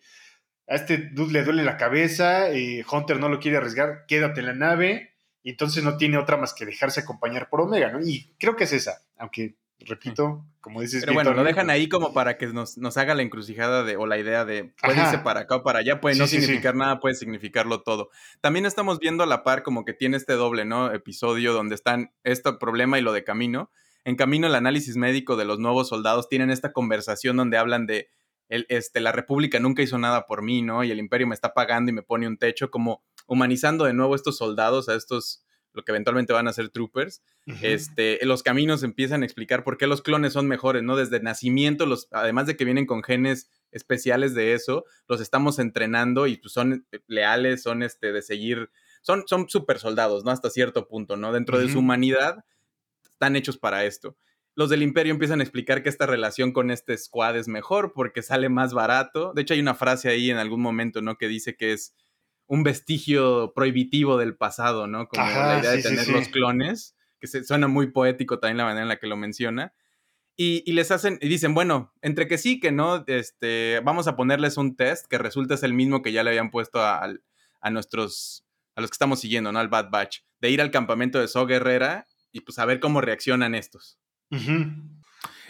a 0.70 0.76
este 0.76 0.98
dude 0.98 1.32
le 1.32 1.44
duele 1.44 1.64
la 1.64 1.78
cabeza, 1.78 2.52
y 2.52 2.84
Hunter 2.90 3.20
no 3.20 3.30
lo 3.30 3.40
quiere 3.40 3.58
arriesgar, 3.58 4.06
quédate 4.06 4.42
en 4.42 4.48
la 4.48 4.54
nave, 4.54 5.14
y 5.42 5.52
entonces 5.52 5.82
no 5.82 5.96
tiene 5.96 6.18
otra 6.18 6.36
más 6.36 6.54
que 6.54 6.66
dejarse 6.66 7.00
acompañar 7.00 7.48
por 7.48 7.62
Omega, 7.62 7.90
¿no? 7.90 8.02
Y 8.02 8.36
creo 8.38 8.58
que 8.58 8.66
es 8.66 8.74
esa, 8.74 9.02
aunque 9.18 9.56
repito, 9.80 10.46
como 10.62 10.82
dices. 10.82 11.02
Pero 11.02 11.14
bueno, 11.14 11.34
lo 11.34 11.44
dejan 11.44 11.70
ahí 11.70 11.90
como 11.90 12.14
para 12.14 12.38
que 12.38 12.48
nos, 12.48 12.78
haga 12.98 13.16
la 13.16 13.22
encrucijada 13.22 13.84
de, 13.84 13.98
o 13.98 14.06
la 14.06 14.18
idea 14.18 14.46
de 14.46 14.74
puede 14.82 15.02
irse 15.02 15.20
para 15.20 15.42
acá 15.42 15.58
o 15.58 15.64
para 15.64 15.80
allá, 15.80 16.02
puede 16.02 16.18
no 16.18 16.28
significar 16.28 16.76
nada, 16.76 17.00
puede 17.00 17.16
significarlo 17.16 17.82
todo. 17.84 18.10
También 18.42 18.66
estamos 18.66 19.00
viendo 19.00 19.24
a 19.24 19.28
la 19.28 19.44
par 19.44 19.64
como 19.64 19.86
que 19.86 19.94
tiene 19.94 20.18
este 20.18 20.34
doble, 20.34 20.66
¿no? 20.66 20.92
Episodio 20.92 21.54
donde 21.54 21.76
están 21.76 22.12
este 22.24 22.54
problema 22.54 23.00
y 23.00 23.02
lo 23.02 23.14
de 23.14 23.24
camino 23.24 23.72
en 24.08 24.16
camino 24.16 24.48
el 24.48 24.56
análisis 24.56 24.96
médico 24.96 25.36
de 25.36 25.44
los 25.44 25.60
nuevos 25.60 25.90
soldados 25.90 26.30
tienen 26.30 26.50
esta 26.50 26.72
conversación 26.72 27.36
donde 27.36 27.58
hablan 27.58 27.86
de 27.86 28.08
el, 28.48 28.66
este, 28.70 29.02
la 29.02 29.12
República 29.12 29.60
nunca 29.60 29.82
hizo 29.82 29.98
nada 29.98 30.26
por 30.26 30.42
mí, 30.42 30.62
¿no? 30.62 30.86
Y 30.86 30.92
el 30.92 31.00
imperio 31.00 31.28
me 31.28 31.36
está 31.36 31.54
pagando 31.54 31.92
y 31.92 31.94
me 31.94 32.04
pone 32.04 32.26
un 32.26 32.38
techo, 32.38 32.72
como 32.72 33.04
humanizando 33.28 33.84
de 33.84 33.92
nuevo 33.92 34.14
a 34.14 34.16
estos 34.16 34.38
soldados, 34.38 34.88
a 34.88 34.96
estos, 34.96 35.44
lo 35.78 35.86
que 35.86 35.92
eventualmente 35.92 36.34
van 36.34 36.48
a 36.48 36.54
ser 36.54 36.70
troopers. 36.70 37.22
este, 37.62 38.20
los 38.24 38.42
caminos 38.42 38.82
empiezan 38.82 39.22
a 39.22 39.26
explicar 39.26 39.64
por 39.64 39.78
qué 39.78 39.86
los 39.86 40.02
clones 40.02 40.34
son 40.34 40.48
mejores, 40.48 40.82
¿no? 40.82 40.98
Desde 40.98 41.22
nacimiento, 41.22 41.86
los, 41.86 42.08
además 42.12 42.48
de 42.48 42.58
que 42.58 42.66
vienen 42.66 42.88
con 42.88 43.04
genes 43.04 43.52
especiales 43.72 44.34
de 44.34 44.54
eso, 44.54 44.86
los 45.08 45.22
estamos 45.22 45.60
entrenando 45.60 46.26
y 46.26 46.38
pues, 46.38 46.52
son 46.52 46.88
leales, 47.06 47.62
son 47.62 47.84
este, 47.84 48.12
de 48.12 48.24
seguir, 48.24 48.72
son, 49.04 49.24
son 49.28 49.48
super 49.48 49.78
soldados, 49.78 50.26
¿no? 50.26 50.32
Hasta 50.32 50.50
cierto 50.50 50.88
punto, 50.88 51.16
¿no? 51.16 51.32
Dentro 51.32 51.60
de 51.60 51.70
su 51.70 51.80
humanidad 51.80 52.44
están 53.04 53.36
hechos 53.36 53.58
para 53.60 53.86
esto. 53.86 54.18
Los 54.56 54.72
del 54.72 54.82
imperio 54.82 55.14
empiezan 55.14 55.40
a 55.40 55.44
explicar 55.44 55.84
que 55.84 55.90
esta 55.90 56.08
relación 56.08 56.52
con 56.52 56.72
este 56.72 56.98
squad 56.98 57.38
es 57.38 57.48
mejor 57.48 57.94
porque 57.94 58.24
sale 58.24 58.50
más 58.50 58.74
barato. 58.74 59.32
De 59.36 59.44
hecho, 59.44 59.54
hay 59.54 59.60
una 59.60 59.76
frase 59.76 60.10
ahí 60.10 60.32
en 60.32 60.38
algún 60.38 60.62
momento, 60.62 61.04
¿no? 61.04 61.20
Que 61.20 61.28
dice 61.28 61.56
que 61.56 61.74
es 61.74 61.94
un 62.48 62.64
vestigio 62.64 63.54
prohibitivo 63.54 64.18
del 64.18 64.36
pasado, 64.36 64.88
¿no? 64.88 65.08
Como 65.08 65.24
la 65.24 65.60
idea 65.60 65.72
de 65.72 65.84
tener 65.84 66.08
los 66.08 66.30
clones, 66.30 66.96
que 67.20 67.28
se, 67.28 67.44
suena 67.44 67.68
muy 67.68 67.92
poético 67.92 68.40
también 68.40 68.58
la 68.58 68.64
manera 68.64 68.84
en 68.84 68.90
la 68.90 68.98
que 68.98 69.08
lo 69.08 69.18
menciona. 69.18 69.74
Y, 70.40 70.72
les 70.72 70.92
hacen, 70.92 71.18
y 71.20 71.30
dicen, 71.30 71.56
bueno, 71.56 71.94
entre 72.02 72.28
que 72.28 72.38
sí, 72.38 72.60
que 72.60 72.72
no, 72.72 73.04
este, 73.08 73.82
vamos 73.84 74.08
a 74.08 74.16
ponerles 74.16 74.58
un 74.58 74.76
test 74.76 75.08
que 75.08 75.18
resulta 75.18 75.56
es 75.56 75.64
el 75.64 75.74
mismo 75.74 76.04
que 76.04 76.12
ya 76.12 76.24
le 76.24 76.30
habían 76.30 76.52
puesto 76.52 76.80
a, 76.80 77.12
a 77.60 77.70
nuestros, 77.72 78.46
a 78.76 78.82
los 78.82 78.92
que 78.92 78.96
estamos 78.96 79.20
siguiendo, 79.20 79.52
¿no? 79.52 79.58
Al 79.58 79.68
Bad 79.68 79.90
Batch, 79.90 80.20
de 80.40 80.52
ir 80.52 80.62
al 80.62 80.70
campamento 80.70 81.20
de 81.20 81.28
So 81.28 81.48
Guerrera 81.48 82.08
y 82.32 82.42
pues 82.42 82.60
a 82.60 82.66
ver 82.66 82.80
cómo 82.80 83.02
reaccionan 83.02 83.56
estos. 83.56 84.00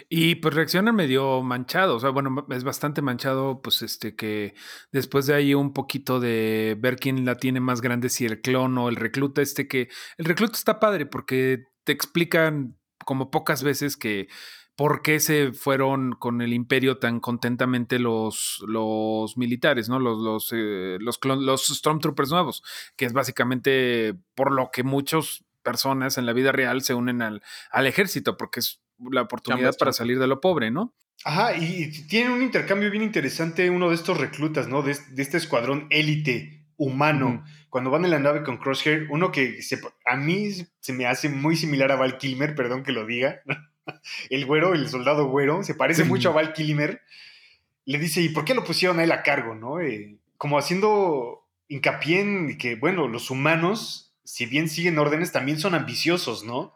Y 0.09 0.35
pues 0.35 0.55
reaccionan 0.55 0.95
medio 0.95 1.41
manchados, 1.41 1.97
o 1.97 1.99
sea, 1.99 2.11
bueno, 2.11 2.45
es 2.49 2.63
bastante 2.63 3.01
manchado, 3.01 3.61
pues 3.61 3.81
este 3.81 4.15
que 4.15 4.55
después 4.91 5.25
de 5.25 5.33
ahí 5.33 5.53
un 5.53 5.73
poquito 5.73 6.21
de 6.21 6.77
ver 6.79 6.95
quién 6.95 7.25
la 7.25 7.35
tiene 7.35 7.59
más 7.59 7.81
grande, 7.81 8.07
si 8.07 8.25
el 8.25 8.39
clon 8.39 8.77
o 8.77 8.87
el 8.87 8.95
recluta, 8.95 9.41
este 9.41 9.67
que 9.67 9.89
el 10.17 10.25
recluta 10.25 10.53
está 10.53 10.79
padre 10.79 11.07
porque 11.07 11.65
te 11.83 11.91
explican 11.91 12.77
como 13.05 13.31
pocas 13.31 13.63
veces 13.63 13.97
que 13.97 14.29
por 14.77 15.01
qué 15.01 15.19
se 15.19 15.51
fueron 15.53 16.13
con 16.13 16.41
el 16.41 16.53
imperio 16.53 16.99
tan 16.99 17.19
contentamente 17.19 17.99
los, 17.99 18.63
los 18.67 19.35
militares, 19.35 19.89
¿no? 19.89 19.99
Los, 19.99 20.19
los, 20.19 20.53
eh, 20.53 20.97
los, 21.01 21.19
los 21.23 21.67
Stormtroopers 21.67 22.29
nuevos, 22.29 22.63
que 22.95 23.05
es 23.05 23.13
básicamente 23.13 24.13
por 24.35 24.51
lo 24.53 24.69
que 24.71 24.83
muchos 24.83 25.43
personas 25.63 26.17
en 26.17 26.25
la 26.25 26.33
vida 26.33 26.51
real 26.51 26.81
se 26.81 26.93
unen 26.93 27.21
al, 27.21 27.41
al 27.71 27.87
ejército, 27.87 28.37
porque 28.37 28.59
es 28.59 28.79
la 29.11 29.21
oportunidad 29.21 29.75
para 29.77 29.93
salir 29.93 30.19
de 30.19 30.27
lo 30.27 30.41
pobre, 30.41 30.71
¿no? 30.71 30.93
Ajá, 31.23 31.55
y, 31.57 31.91
tiene 32.07 32.31
un 32.31 32.41
intercambio 32.41 32.91
bien 32.91 33.03
interesante 33.03 33.69
uno 33.69 33.89
de 33.89 33.95
estos 33.95 34.17
reclutas, 34.17 34.67
¿no? 34.67 34.81
De, 34.81 34.91
este 34.91 35.37
escuadrón 35.37 35.87
élite 35.89 36.65
humano. 36.77 37.43
Cuando 37.69 37.89
van 37.89 38.05
en 38.05 38.11
la 38.11 38.19
nave 38.19 38.43
con 38.43 38.57
Crosshair, 38.57 39.07
uno 39.09 39.31
que 39.31 39.59
a 40.05 40.15
mí 40.15 40.51
se 40.79 40.93
me 40.93 41.05
hace 41.05 41.29
muy 41.29 41.55
similar 41.55 41.91
a 41.91 41.95
Val 41.95 42.17
Kilmer, 42.17 42.55
perdón 42.55 42.83
que 42.83 42.91
lo 42.91 43.05
diga. 43.05 43.41
el 44.29 44.45
güero, 44.45 44.73
el 44.73 44.87
soldado 44.89 45.27
güero, 45.27 45.63
se 45.63 45.75
parece 45.75 46.03
mucho 46.03 46.29
a 46.29 46.33
Val 46.33 46.53
Kilmer. 46.53 47.01
Le 47.85 47.97
dice, 47.97 48.21
¿y 48.21 48.29
por 48.29 48.45
qué 48.45 48.53
lo 48.53 48.63
pusieron 48.63 48.99
a 48.99 49.03
él 49.03 49.11
a 49.11 49.23
cargo, 49.23 49.55
no? 49.55 49.79
Eh, 49.79 50.17
como 50.37 50.57
haciendo 50.57 51.47
hincapié 51.67 52.21
en 52.21 52.57
que, 52.57 52.75
bueno, 52.75 53.07
los 53.07 53.31
humanos 53.31 54.07
si 54.27 54.45
bien 54.45 54.67
siguen 54.67 54.99
órdenes, 54.99 55.31
también 55.31 55.57
son 55.57 55.73
ambiciosos, 55.73 56.43
¿no? 56.43 56.73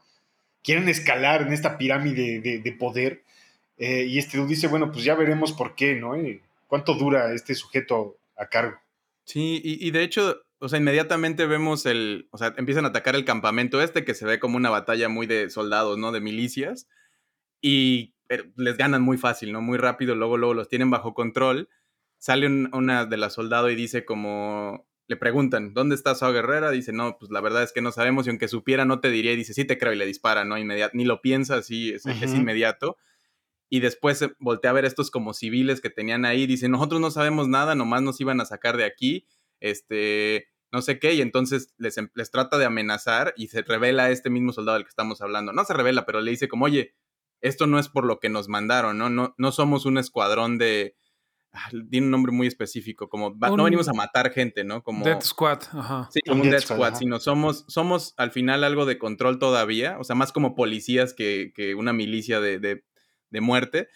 Quieren 0.64 0.90
escalar 0.90 1.42
en 1.42 1.54
esta 1.54 1.78
pirámide 1.78 2.40
de, 2.40 2.72
poder. 2.74 3.24
Eh, 3.78 4.06
y 4.06 4.20
este 4.20 4.44
dice, 4.46 4.68
bueno, 4.68 4.92
pues 4.92 5.04
ya 5.04 5.16
veremos 5.16 5.54
por 5.54 5.76
qué, 5.76 5.96
¿no? 5.96 6.16
Eh, 6.16 6.42
¿Cuánto 6.68 6.94
dura 6.94 7.34
este 7.34 7.56
sujeto 7.56 8.18
a 8.38 8.48
cargo? 8.48 8.78
Sí, 9.26 9.62
y, 9.64 9.92
de 9.92 10.04
hecho, 10.04 10.42
o 10.60 10.70
sea, 10.70 10.80
inmediatamente 10.80 11.46
vemos 11.46 11.86
el, 11.86 12.28
o 12.32 12.38
sea, 12.38 12.54
empiezan 12.58 12.86
a 12.86 12.90
atacar 12.90 13.16
el 13.16 13.26
campamento 13.26 13.82
este, 13.82 14.04
que 14.04 14.14
se 14.14 14.26
ve 14.26 14.40
como 14.40 14.58
una 14.58 14.70
batalla 14.70 15.10
muy 15.10 15.26
de 15.26 15.50
soldados, 15.50 15.98
¿no? 15.98 16.12
De 16.12 16.22
milicias. 16.22 16.88
Y 17.62 18.14
les 18.56 18.78
ganan 18.78 19.02
muy 19.02 19.18
fácil, 19.18 19.52
¿no? 19.52 19.62
Muy 19.62 19.78
rápido, 19.78 20.16
luego, 20.16 20.38
luego 20.38 20.54
los 20.54 20.68
tienen 20.68 20.90
bajo 20.90 21.14
control. 21.14 21.70
Sale 22.18 22.48
una 22.48 23.06
de 23.06 23.18
las 23.18 23.34
soldados 23.34 23.72
y 23.72 23.76
dice 23.76 24.06
como, 24.06 24.86
le 25.12 25.18
preguntan, 25.18 25.74
¿dónde 25.74 25.94
está 25.94 26.16
Sao 26.16 26.32
Guerrera? 26.32 26.72
Dice, 26.72 26.94
no, 26.94 27.18
pues 27.20 27.32
la 27.32 27.42
verdad 27.42 27.64
es 27.64 27.74
que 27.74 27.82
no 27.82 27.92
sabemos 27.92 28.26
y 28.26 28.30
aunque 28.30 28.48
supiera 28.48 28.86
no 28.86 29.02
te 29.02 29.12
diría 29.12 29.34
y 29.34 29.36
dice, 29.36 29.54
sí 29.54 29.66
te 29.66 29.78
creo 29.78 29.92
y 29.92 29.98
le 29.98 30.06
dispara, 30.06 30.46
¿no? 30.46 30.58
Inmediato, 30.58 30.96
ni 30.96 31.04
lo 31.04 31.22
piensa, 31.22 31.56
así 31.56 31.92
es, 31.92 32.06
inmediato. 32.34 32.96
Y 33.70 33.82
después 33.82 34.26
voltea 34.40 34.72
a 34.72 34.74
ver 34.74 34.86
estos 34.86 35.12
como 35.12 35.34
civiles 35.34 35.82
que 35.82 35.90
tenían 35.90 36.24
ahí, 36.24 36.48
dice, 36.48 36.70
nosotros 36.70 37.02
no 37.02 37.12
sabemos 37.12 37.50
nada, 37.50 37.76
nomás 37.76 38.02
nos 38.02 38.22
iban 38.22 38.40
a 38.40 38.46
sacar 38.46 38.78
de 38.78 38.86
aquí, 38.86 39.28
este, 39.60 40.48
no 40.72 40.82
sé 40.82 40.98
qué, 40.98 41.14
y 41.14 41.20
entonces 41.22 41.74
les, 41.78 41.98
em, 41.98 42.10
les 42.16 42.32
trata 42.32 42.58
de 42.58 42.64
amenazar 42.64 43.34
y 43.36 43.48
se 43.48 43.64
revela 43.64 44.12
este 44.12 44.30
mismo 44.30 44.54
soldado 44.54 44.78
del 44.78 44.86
que 44.86 44.92
estamos 44.92 45.20
hablando. 45.20 45.52
No 45.52 45.66
se 45.66 45.74
revela, 45.74 46.06
pero 46.06 46.22
le 46.22 46.32
dice 46.32 46.48
como, 46.48 46.64
oye, 46.64 46.96
esto 47.42 47.68
no 47.68 47.80
es 47.80 47.90
por 47.90 48.06
lo 48.06 48.22
que 48.22 48.30
nos 48.30 48.48
mandaron, 48.48 48.98
¿no? 48.98 49.10
No, 49.10 49.36
no 49.38 49.52
somos 49.52 49.86
un 49.86 49.98
escuadrón 49.98 50.58
de, 50.58 50.96
tiene 51.90 52.06
un 52.08 52.12
nombre 52.12 52.32
muy 52.32 52.48
específico, 52.48 53.10
como 53.10 53.36
no 53.40 53.64
venimos 53.64 53.88
a 53.90 53.94
matar 53.94 54.32
gente, 54.32 54.64
¿no? 54.64 54.84
Como 54.84 55.04
Death 55.04 55.24
Squad, 55.24 55.60
ajá. 55.74 56.10
Sí, 56.12 56.22
como 56.28 56.44
un, 56.44 56.50
Death 56.50 56.64
Squad, 56.64 56.96
sino 56.96 57.20
somos, 57.20 57.66
somos 57.68 58.14
al 58.18 58.32
final 58.32 58.64
algo 58.64 58.86
de 58.86 58.98
control 58.98 59.38
todavía, 59.38 59.98
o 60.00 60.04
sea, 60.04 60.16
más 60.16 60.32
como 60.32 60.56
policías 60.56 61.14
que, 61.14 61.52
que 61.54 61.76
una 61.76 61.94
milicia 61.94 62.40
de, 62.40 62.60
de, 62.60 62.86
de, 63.30 63.42
muerte. 63.42 63.90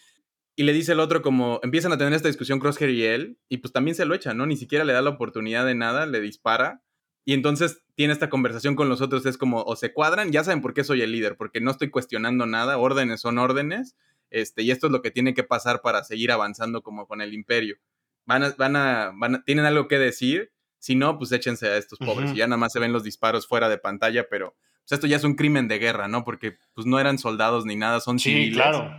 Y 0.57 0.63
le 0.63 0.73
dice 0.73 0.93
el 0.93 0.99
otro 0.99 1.21
como, 1.21 1.59
empiezan 1.63 1.91
a 1.91 1.97
tener 1.97 2.13
esta 2.13 2.27
discusión 2.27 2.59
Crosshair 2.59 2.89
y 2.89 3.03
él, 3.03 3.39
y 3.49 3.57
pues 3.57 3.71
también 3.71 3.95
se 3.95 4.05
lo 4.05 4.15
echa, 4.15 4.33
¿no? 4.33 4.45
Ni 4.45 4.57
siquiera 4.57 4.83
le 4.83 4.93
da 4.93 5.01
la 5.01 5.11
oportunidad 5.11 5.65
de 5.65 5.75
nada, 5.75 6.05
le 6.05 6.21
dispara. 6.21 6.81
Y 7.25 7.33
entonces 7.33 7.83
tiene 7.95 8.13
esta 8.13 8.29
conversación 8.29 8.75
con 8.75 8.87
los 8.87 9.01
otros, 9.01 9.25
es 9.25 9.37
como, 9.37 9.63
o 9.63 9.75
se 9.75 9.93
cuadran, 9.93 10.31
ya 10.31 10.43
saben 10.43 10.61
por 10.61 10.73
qué 10.73 10.83
soy 10.83 11.01
el 11.01 11.11
líder, 11.11 11.37
porque 11.37 11.61
no 11.61 11.71
estoy 11.71 11.89
cuestionando 11.89 12.45
nada, 12.45 12.77
órdenes 12.77 13.21
son 13.21 13.39
órdenes, 13.39 13.95
este, 14.35 14.63
y 14.63 14.71
esto 14.71 14.87
es 14.87 14.91
lo 14.91 15.01
que 15.01 15.11
tiene 15.11 15.33
que 15.33 15.43
pasar 15.43 15.81
para 15.81 16.03
seguir 16.03 16.31
avanzando 16.31 16.83
como 16.83 17.07
con 17.07 17.21
el 17.21 17.33
imperio. 17.33 17.77
Van 18.25 18.43
a, 18.43 18.49
van 18.57 18.75
a, 18.75 19.13
van 19.15 19.43
tienen 19.45 19.65
algo 19.65 19.87
que 19.87 19.97
decir, 19.97 20.51
si 20.77 20.95
no, 20.95 21.17
pues 21.17 21.31
échense 21.31 21.67
a 21.67 21.77
estos 21.77 21.99
pobres, 21.99 22.33
y 22.33 22.37
ya 22.37 22.47
nada 22.47 22.57
más 22.57 22.73
se 22.73 22.79
ven 22.79 22.91
los 22.91 23.03
disparos 23.03 23.47
fuera 23.47 23.69
de 23.69 23.77
pantalla, 23.77 24.27
pero 24.29 24.55
pues 24.83 24.91
esto 24.91 25.07
ya 25.07 25.15
es 25.15 25.23
un 25.23 25.35
crimen 25.35 25.69
de 25.69 25.79
guerra, 25.79 26.09
¿no? 26.09 26.25
Porque 26.25 26.57
pues 26.73 26.85
no 26.85 26.99
eran 26.99 27.17
soldados 27.17 27.65
ni 27.65 27.77
nada, 27.77 28.01
son 28.01 28.19
sí, 28.19 28.51
claro. 28.51 28.93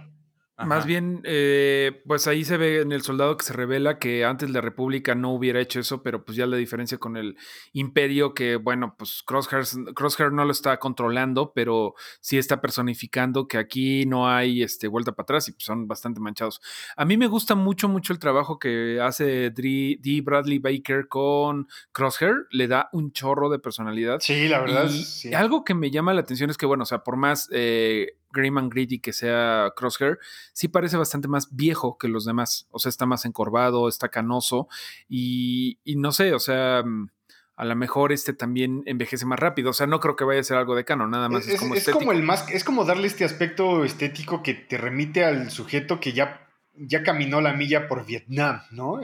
Más 0.59 0.87
bien, 0.87 1.21
eh, 1.25 2.03
pues 2.07 2.27
ahí 2.27 2.42
se 2.42 2.57
ve 2.57 2.81
en 2.81 2.90
el 2.90 3.03
soldado 3.03 3.37
que 3.37 3.45
se 3.45 3.53
revela 3.53 3.99
que 3.99 4.25
antes 4.25 4.49
la 4.49 4.62
República 4.62 5.14
no 5.14 5.35
hubiera 5.35 5.61
hecho 5.61 5.81
eso, 5.81 6.03
pero 6.03 6.25
pues 6.25 6.37
ya 6.37 6.47
la 6.47 6.57
diferencia 6.57 6.97
con 6.97 7.19
el 7.19 7.37
Imperio, 7.75 8.33
que 8.33 8.57
bueno, 8.57 8.95
pues 8.97 9.23
Crosshair, 9.27 10.33
no 10.33 10.47
lo 10.47 10.53
está 10.53 10.79
controlando, 10.79 11.53
pero 11.55 11.95
sí 12.21 12.38
está 12.38 12.62
personificando 12.62 13.47
que 13.49 13.59
aquí 13.59 14.07
no 14.07 14.31
hay 14.31 14.62
este, 14.62 14.88
vuelta 14.88 15.12
para 15.12 15.25
atrás 15.25 15.49
y 15.49 15.53
pues 15.53 15.64
son 15.64 15.88
bastante 15.88 16.21
manchados. 16.21 16.62
A 16.97 17.05
mí 17.05 17.19
me 17.19 17.27
gusta 17.27 17.55
mucho, 17.55 17.87
mucho 17.88 18.14
el 18.14 18.19
trabajo 18.19 18.59
que 18.59 18.99
hace 19.03 19.51
D. 19.51 20.23
Bradley 20.25 20.59
Baker 20.59 21.07
con 21.07 21.69
Crosshair, 21.92 22.47
le 22.51 22.66
da 22.66 22.88
un 22.92 23.12
chorro 23.12 23.51
de 23.51 23.59
personalidad. 23.59 24.21
Sí, 24.21 24.49
la 24.49 24.61
verdad. 24.61 24.90
Y 25.23 25.35
algo 25.35 25.64
que 25.64 25.75
me 25.75 25.90
llama 25.90 26.14
la 26.14 26.23
atención 26.23 26.49
es 26.49 26.57
que, 26.57 26.64
bueno, 26.64 26.85
o 26.85 26.87
sea, 26.87 27.05
por 27.05 27.16
más... 27.16 27.51
Eh, 27.53 28.16
Grim 28.37 28.59
and 28.59 28.72
Gritty 28.72 28.99
que 28.99 29.12
sea 29.12 29.72
Crosshair, 29.77 30.18
sí 30.53 30.68
parece 30.68 30.96
bastante 30.96 31.29
más 31.29 31.55
viejo 31.55 31.96
que 31.99 32.09
los 32.09 32.25
demás. 32.25 32.66
O 32.70 32.79
sea, 32.79 32.90
está 32.90 33.07
más 33.07 33.25
encorvado, 33.25 33.88
está 33.88 34.09
canoso 34.09 34.68
y, 35.09 35.79
no 35.96 36.12
sé, 36.12 36.35
o 36.35 36.38
sea, 36.38 36.83
mm, 36.85 37.09
a 37.57 37.64
lo 37.64 37.75
mejor 37.75 38.12
este 38.12 38.33
también 38.33 38.83
envejece 38.87 39.25
más 39.27 39.40
rápido. 39.40 39.70
O 39.70 39.72
sea, 39.72 39.87
no 39.87 40.01
creo 40.01 40.16
que 40.16 40.25
vaya 40.25 40.40
a 40.40 40.44
ser 40.44 40.59
algo 40.59 40.75
de 40.75 40.85
cano, 40.85 41.07
nada 41.09 41.29
más 41.29 41.49
es, 41.49 41.59
como 41.59 41.75
es 41.75 41.88
como 41.88 42.12
el 42.12 42.22
más, 42.22 42.49
es 42.51 42.64
como 42.64 42.85
darle 42.85 43.07
este 43.07 43.25
aspecto 43.25 43.85
estético 43.85 44.42
que 44.42 44.55
te 44.55 44.77
remite 44.77 45.25
al 45.25 45.51
sujeto 45.51 45.99
que 46.01 46.12
ya 46.12 46.42
ya 46.79 47.03
caminó 47.03 47.40
la 47.40 47.55
milla 47.55 47.88
por 47.88 48.05
Vietnam, 48.05 48.61
¿no? 48.70 49.01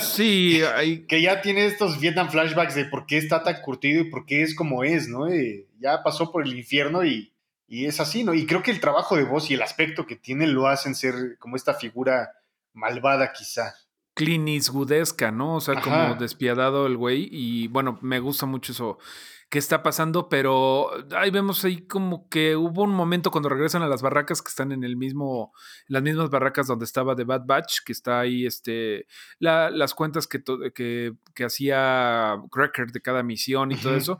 Sí, 0.00 0.62
hay... 0.76 1.06
que 1.06 1.20
ya 1.20 1.40
tiene 1.40 1.66
estos 1.66 2.00
Vietnam 2.00 2.30
flashbacks 2.30 2.74
de 2.74 2.84
por 2.84 3.06
qué 3.06 3.18
está 3.18 3.42
tan 3.42 3.60
curtido 3.62 4.02
y 4.02 4.10
por 4.10 4.26
qué 4.26 4.42
es 4.42 4.54
como 4.54 4.84
es, 4.84 5.08
¿no? 5.08 5.26
ya 5.80 6.02
pasó 6.02 6.30
por 6.30 6.46
el 6.46 6.56
infierno 6.56 7.04
y, 7.04 7.32
y 7.72 7.86
es 7.86 8.00
así, 8.00 8.24
¿no? 8.24 8.34
Y 8.34 8.46
creo 8.46 8.64
que 8.64 8.72
el 8.72 8.80
trabajo 8.80 9.16
de 9.16 9.22
voz 9.22 9.48
y 9.48 9.54
el 9.54 9.62
aspecto 9.62 10.04
que 10.04 10.16
tiene 10.16 10.48
lo 10.48 10.66
hacen 10.66 10.96
ser 10.96 11.38
como 11.38 11.54
esta 11.54 11.72
figura 11.72 12.32
malvada 12.72 13.32
quizá. 13.32 13.76
Clint 14.14 14.48
Eastwoodesca, 14.48 15.30
¿no? 15.30 15.54
O 15.54 15.60
sea, 15.60 15.80
como 15.80 16.16
despiadado 16.16 16.88
el 16.88 16.96
güey. 16.96 17.28
Y 17.30 17.68
bueno, 17.68 17.96
me 18.02 18.18
gusta 18.18 18.44
mucho 18.44 18.72
eso 18.72 18.98
que 19.50 19.60
está 19.60 19.84
pasando, 19.84 20.28
pero 20.28 20.90
ahí 21.16 21.30
vemos 21.30 21.64
ahí 21.64 21.86
como 21.86 22.28
que 22.28 22.56
hubo 22.56 22.82
un 22.82 22.92
momento 22.92 23.30
cuando 23.30 23.48
regresan 23.48 23.82
a 23.82 23.88
las 23.88 24.02
barracas 24.02 24.42
que 24.42 24.48
están 24.48 24.72
en 24.72 24.82
el 24.82 24.96
mismo, 24.96 25.52
las 25.86 26.02
mismas 26.02 26.28
barracas 26.28 26.66
donde 26.66 26.84
estaba 26.84 27.14
The 27.14 27.24
Bad 27.24 27.46
Batch, 27.46 27.84
que 27.84 27.92
está 27.92 28.18
ahí 28.18 28.46
este, 28.46 29.06
las 29.38 29.94
cuentas 29.94 30.26
que, 30.26 30.42
que, 30.74 31.12
que 31.34 31.44
hacía 31.44 32.36
Cracker 32.50 32.90
de 32.90 33.00
cada 33.00 33.22
misión 33.22 33.70
y 33.70 33.76
todo 33.76 33.94
eso. 33.94 34.18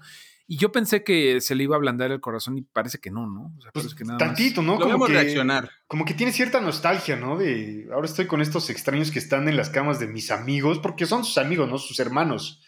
Y 0.52 0.56
yo 0.56 0.72
pensé 0.72 1.04
que 1.04 1.40
se 1.40 1.54
le 1.54 1.62
iba 1.62 1.76
a 1.76 1.78
ablandar 1.78 2.10
el 2.10 2.20
corazón 2.20 2.58
y 2.58 2.62
parece 2.62 2.98
que 2.98 3.12
no, 3.12 3.24
¿no? 3.24 3.54
O 3.56 3.60
sea, 3.62 3.70
pues 3.70 3.94
que 3.94 4.02
nada 4.02 4.18
tantito, 4.18 4.62
¿no? 4.62 4.80
como 4.80 5.06
que, 5.06 5.12
reaccionar. 5.12 5.70
Como 5.86 6.04
que 6.04 6.12
tiene 6.12 6.32
cierta 6.32 6.60
nostalgia, 6.60 7.14
¿no? 7.14 7.38
De 7.38 7.86
ahora 7.92 8.06
estoy 8.06 8.26
con 8.26 8.40
estos 8.40 8.68
extraños 8.68 9.12
que 9.12 9.20
están 9.20 9.48
en 9.48 9.56
las 9.56 9.70
camas 9.70 10.00
de 10.00 10.08
mis 10.08 10.32
amigos, 10.32 10.80
porque 10.80 11.06
son 11.06 11.24
sus 11.24 11.38
amigos, 11.38 11.68
¿no? 11.68 11.78
Sus 11.78 12.00
hermanos. 12.00 12.64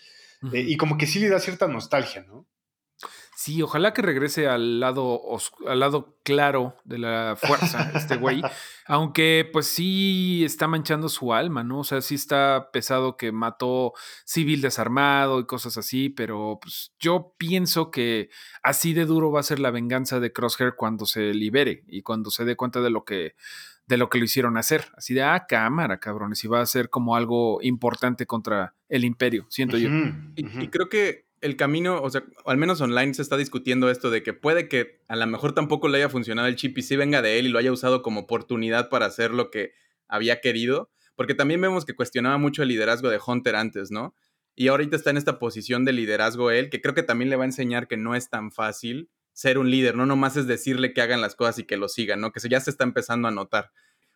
Eh, 0.53 0.65
y 0.65 0.77
como 0.77 0.97
que 0.97 1.09
sí 1.09 1.19
le 1.19 1.29
da 1.29 1.41
cierta 1.41 1.67
nostalgia, 1.67 2.23
¿no? 2.23 2.47
Sí, 3.43 3.61
ojalá 3.61 3.93
que 3.93 4.03
regrese 4.03 4.47
al 4.47 4.79
lado, 4.79 5.21
al 5.67 5.81
lado 5.81 6.17
claro 6.23 6.77
de 6.85 6.99
la 6.99 7.35
fuerza, 7.37 7.91
este 7.97 8.17
güey. 8.17 8.41
Aunque, 8.87 9.51
pues 9.53 9.67
sí 9.67 10.45
está 10.45 10.69
manchando 10.69 11.09
su 11.09 11.35
alma, 11.35 11.65
¿no? 11.65 11.81
O 11.81 11.85
sea, 11.85 12.03
sí 12.03 12.15
está 12.15 12.71
pesado 12.73 13.17
que 13.17 13.33
mató 13.33 13.95
civil 14.25 14.61
desarmado 14.61 15.41
y 15.41 15.47
cosas 15.47 15.77
así, 15.77 16.09
pero 16.09 16.61
pues 16.63 16.95
yo 17.01 17.35
pienso 17.37 17.91
que 17.91 18.31
así 18.63 18.95
de 18.95 19.07
duro 19.07 19.33
va 19.33 19.41
a 19.41 19.43
ser 19.43 19.59
la 19.59 19.73
venganza 19.73 20.21
de 20.21 20.33
Crosshair 20.33 20.75
cuando 20.77 21.05
se 21.05 21.35
libere 21.35 21.83
y 21.89 22.03
cuando 22.03 22.31
se 22.31 22.45
dé 22.45 22.55
cuenta 22.55 22.81
de 22.81 22.91
lo 22.91 23.05
que 23.05 23.35
de 23.89 23.97
lo 23.97 24.09
que 24.09 24.19
lo 24.19 24.25
hicieron 24.25 24.57
hacer. 24.57 24.93
Así 24.97 25.15
de, 25.15 25.25
ah, 25.25 25.47
cámara, 25.49 25.99
cabrones, 25.99 26.45
y 26.45 26.47
va 26.47 26.61
a 26.61 26.67
ser 26.67 26.91
como 26.91 27.17
algo 27.17 27.61
importante 27.61 28.25
contra 28.25 28.77
el 28.89 29.05
imperio, 29.05 29.47
siento 29.49 29.79
yo. 29.79 29.89
y 30.37 30.69
creo 30.69 30.89
que 30.89 31.32
el 31.43 31.57
camino, 31.57 32.01
o 32.01 32.09
sea, 32.09 32.25
al 32.47 32.57
menos 32.57 32.81
online 32.81 33.15
se 33.15 33.21
está 33.21 33.37
discutiendo 33.37 33.91
esto 33.91 34.11
de 34.11 34.23
que 34.23 34.33
puede 34.33 34.69
que 34.69 35.03
a 35.09 35.17
lo 35.17 35.27
mejor 35.27 35.55
tampoco 35.55 35.89
le 35.89 35.99
haya 35.99 36.09
funcionado 36.09 36.49
el 36.49 36.57
chip 36.57 36.79
y 36.79 36.83
sí 36.83 36.97
venga 36.97 37.21
de 37.21 37.39
él 37.39 37.47
y 37.47 37.49
lo 37.51 37.59
haya 37.59 37.73
usado 37.73 38.01
como 38.01 38.21
oportunidad 38.21 38.89
para 38.89 39.07
hacer 39.07 39.33
lo 39.33 39.51
que 39.51 39.73
había 40.09 40.41
querido, 40.41 40.91
porque 41.17 41.35
también 41.35 41.61
vemos 41.61 41.85
que 41.85 41.95
cuestionaba 41.95 42.39
mucho 42.39 42.63
el 42.63 42.69
liderazgo 42.69 43.11
de 43.11 43.21
Hunter 43.25 43.57
antes, 43.57 43.91
¿no? 43.91 44.15
Y 44.55 44.69
ahorita 44.69 44.95
está 44.95 45.11
en 45.11 45.17
esta 45.17 45.39
posición 45.39 45.85
de 45.85 45.93
liderazgo 45.93 46.51
él, 46.51 46.71
que 46.71 46.81
creo 46.81 46.95
que 46.95 47.03
también 47.03 47.29
le 47.29 47.37
va 47.37 47.43
a 47.43 47.47
enseñar 47.47 47.89
que 47.89 47.97
no 47.97 48.15
es 48.15 48.31
tan 48.31 48.53
fácil 48.53 49.11
ser 49.33 49.59
un 49.59 49.71
líder, 49.71 49.97
no 49.97 50.07
nomás 50.07 50.37
es 50.37 50.47
decirle 50.47 50.93
que 50.93 51.03
hagan 51.03 51.21
las 51.21 51.35
cosas 51.35 51.59
y 51.59 51.65
que 51.65 51.77
lo 51.77 51.89
sigan, 51.89 52.21
¿no? 52.21 52.33
Que 52.33 52.49
ya 52.49 52.61
se 52.61 52.71
está 52.71 52.85
empezando 52.85 53.29
a 53.29 53.31
notar. 53.33 53.73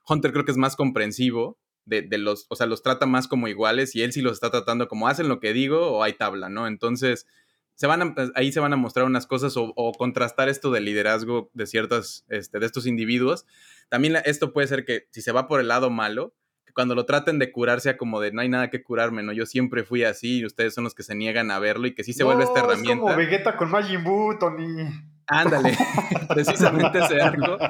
Hunter 0.08 0.32
creo 0.32 0.44
que 0.44 0.52
es 0.52 0.58
más 0.58 0.76
comprensivo 0.76 1.58
de, 1.86 2.18
los, 2.18 2.46
o 2.48 2.56
sea, 2.56 2.66
los 2.66 2.82
trata 2.82 3.06
más 3.06 3.28
como 3.28 3.48
iguales 3.48 3.94
y 3.94 4.02
él 4.02 4.12
sí 4.12 4.20
los 4.20 4.34
está 4.34 4.50
tratando 4.50 4.88
como 4.88 5.08
hacen 5.08 5.28
lo 5.28 5.40
que 5.40 5.52
digo 5.52 5.92
o 5.92 6.02
hay 6.02 6.14
tabla, 6.14 6.48
¿no? 6.48 6.66
Entonces, 6.66 7.26
se 7.74 7.86
van 7.86 8.14
pues, 8.14 8.32
ahí 8.34 8.50
se 8.52 8.60
van 8.60 8.72
a 8.72 8.76
mostrar 8.76 9.06
unas 9.06 9.26
cosas 9.26 9.54
o, 9.56 9.92
contrastar 9.96 10.48
esto 10.48 10.70
del 10.72 10.84
liderazgo 10.84 11.50
de 11.54 11.66
ciertas, 11.66 12.24
este, 12.28 12.58
de 12.58 12.66
estos 12.66 12.86
individuos. 12.86 13.46
También 13.88 14.16
esto 14.24 14.52
puede 14.52 14.66
ser 14.66 14.84
que 14.84 15.06
si 15.10 15.22
se 15.22 15.32
va 15.32 15.46
por 15.46 15.60
el 15.60 15.68
lado 15.68 15.90
malo, 15.90 16.34
que 16.64 16.72
cuando 16.72 16.96
lo 16.96 17.06
traten 17.06 17.38
de 17.38 17.52
curar 17.52 17.80
sea 17.80 17.96
como 17.96 18.20
de 18.20 18.32
no 18.32 18.40
hay 18.40 18.48
nada 18.48 18.68
que 18.68 18.82
curarme, 18.82 19.22
¿no? 19.22 19.32
Yo 19.32 19.46
siempre 19.46 19.84
fui 19.84 20.02
así 20.02 20.40
y 20.40 20.46
ustedes 20.46 20.74
son 20.74 20.84
los 20.84 20.94
que 20.94 21.04
se 21.04 21.14
niegan 21.14 21.52
a 21.52 21.60
verlo 21.60 21.86
y 21.86 21.94
que 21.94 22.02
sí 22.02 22.12
se 22.12 22.24
vuelve 22.24 22.44
esta 22.44 22.60
herramienta. 22.60 22.92
Es 22.94 22.98
como 22.98 23.16
Vegeta 23.16 23.56
con 23.56 23.70
Majin 23.70 24.02
Buu, 24.02 24.38
Tony. 24.38 24.88
Ándale, 25.28 25.76
precisamente 26.34 26.98
ese 26.98 27.20
arco. 27.20 27.58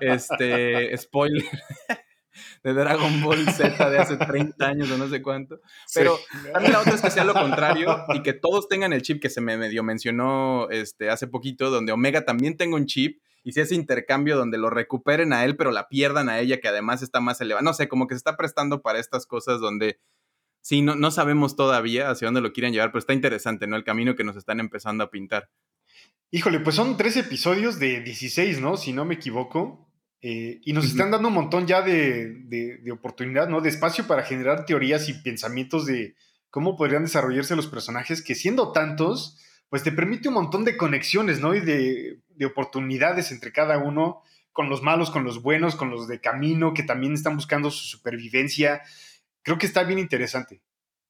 Este, 0.00 0.96
spoiler 0.96 1.44
de 2.62 2.74
Dragon 2.74 3.22
Ball 3.22 3.44
Z 3.50 3.90
de 3.90 3.98
hace 3.98 4.16
30 4.16 4.66
años 4.66 4.90
o 4.90 4.98
no 4.98 5.08
sé 5.08 5.22
cuánto. 5.22 5.60
Pero 5.94 6.18
también 6.52 6.72
la 6.72 6.80
otra 6.80 6.94
es 6.94 7.02
que 7.02 7.10
sea 7.10 7.24
lo 7.24 7.34
contrario 7.34 8.04
y 8.14 8.22
que 8.22 8.32
todos 8.32 8.68
tengan 8.68 8.92
el 8.92 9.02
chip 9.02 9.20
que 9.20 9.30
se 9.30 9.40
me 9.40 9.56
medio 9.56 9.82
mencionó 9.82 10.68
este, 10.70 11.10
hace 11.10 11.26
poquito, 11.26 11.70
donde 11.70 11.92
Omega 11.92 12.24
también 12.24 12.56
tenga 12.56 12.76
un 12.76 12.86
chip 12.86 13.20
y 13.44 13.52
si 13.52 13.60
ese 13.60 13.74
intercambio 13.74 14.36
donde 14.36 14.58
lo 14.58 14.68
recuperen 14.68 15.32
a 15.32 15.44
él, 15.44 15.56
pero 15.56 15.70
la 15.70 15.88
pierdan 15.88 16.28
a 16.28 16.38
ella, 16.38 16.60
que 16.60 16.68
además 16.68 17.02
está 17.02 17.20
más 17.20 17.40
elevada. 17.40 17.62
No 17.62 17.72
sé, 17.72 17.88
como 17.88 18.06
que 18.06 18.14
se 18.14 18.18
está 18.18 18.36
prestando 18.36 18.82
para 18.82 18.98
estas 18.98 19.26
cosas 19.26 19.60
donde 19.60 20.00
sí, 20.60 20.82
no, 20.82 20.96
no 20.96 21.10
sabemos 21.10 21.56
todavía 21.56 22.10
hacia 22.10 22.26
dónde 22.26 22.40
lo 22.40 22.52
quieren 22.52 22.72
llevar, 22.72 22.90
pero 22.90 22.98
está 22.98 23.14
interesante, 23.14 23.66
¿no? 23.66 23.76
El 23.76 23.84
camino 23.84 24.16
que 24.16 24.24
nos 24.24 24.36
están 24.36 24.60
empezando 24.60 25.04
a 25.04 25.10
pintar. 25.10 25.48
Híjole, 26.30 26.60
pues 26.60 26.76
son 26.76 26.98
tres 26.98 27.16
episodios 27.16 27.78
de 27.78 28.02
16, 28.02 28.60
¿no? 28.60 28.76
Si 28.76 28.92
no 28.92 29.06
me 29.06 29.14
equivoco. 29.14 29.87
Eh, 30.20 30.60
y 30.64 30.72
nos 30.72 30.84
están 30.86 31.12
dando 31.12 31.28
un 31.28 31.34
montón 31.34 31.66
ya 31.66 31.80
de, 31.82 32.80
oportunidad, 32.92 33.48
¿no? 33.48 33.60
De 33.60 33.68
espacio 33.68 34.06
para 34.06 34.24
generar 34.24 34.64
teorías 34.64 35.08
y 35.08 35.14
pensamientos 35.14 35.86
de 35.86 36.16
cómo 36.50 36.76
podrían 36.76 37.04
desarrollarse 37.04 37.54
los 37.54 37.68
personajes, 37.68 38.22
que 38.22 38.34
siendo 38.34 38.72
tantos, 38.72 39.38
pues 39.68 39.82
te 39.82 39.92
permite 39.92 40.28
un 40.28 40.34
montón 40.34 40.64
de 40.64 40.76
conexiones, 40.76 41.40
¿no? 41.40 41.54
Y 41.54 41.60
de, 41.60 42.20
oportunidades 42.44 43.32
entre 43.32 43.52
cada 43.52 43.78
uno, 43.78 44.22
con 44.52 44.68
los 44.68 44.82
malos, 44.82 45.10
con 45.10 45.24
los 45.24 45.42
buenos, 45.42 45.76
con 45.76 45.90
los 45.90 46.08
de 46.08 46.20
camino, 46.20 46.74
que 46.74 46.82
también 46.82 47.14
están 47.14 47.36
buscando 47.36 47.70
su 47.70 47.84
supervivencia. 47.84 48.82
Creo 49.42 49.58
que 49.58 49.66
está 49.66 49.84
bien 49.84 49.98
interesante. 49.98 50.62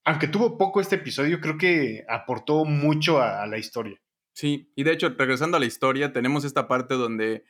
Aunque 0.05 0.29
tuvo 0.29 0.57
poco 0.57 0.81
este 0.81 0.97
episodio, 0.97 1.40
creo 1.40 1.59
que 1.59 2.05
aportó 2.09 2.64
mucho 2.64 3.21
a 3.21 3.47
la 3.47 3.59
historia. 3.59 4.01
Sí, 4.33 4.71
y 4.75 4.85
de 4.85 4.92
hecho, 4.92 5.14
regresando 5.18 5.57
a 5.57 5.61
la 5.61 5.66
historia, 5.66 6.12
tenemos 6.12 6.44
esta 6.44 6.68
parte 6.68 6.94
donde 6.94 7.44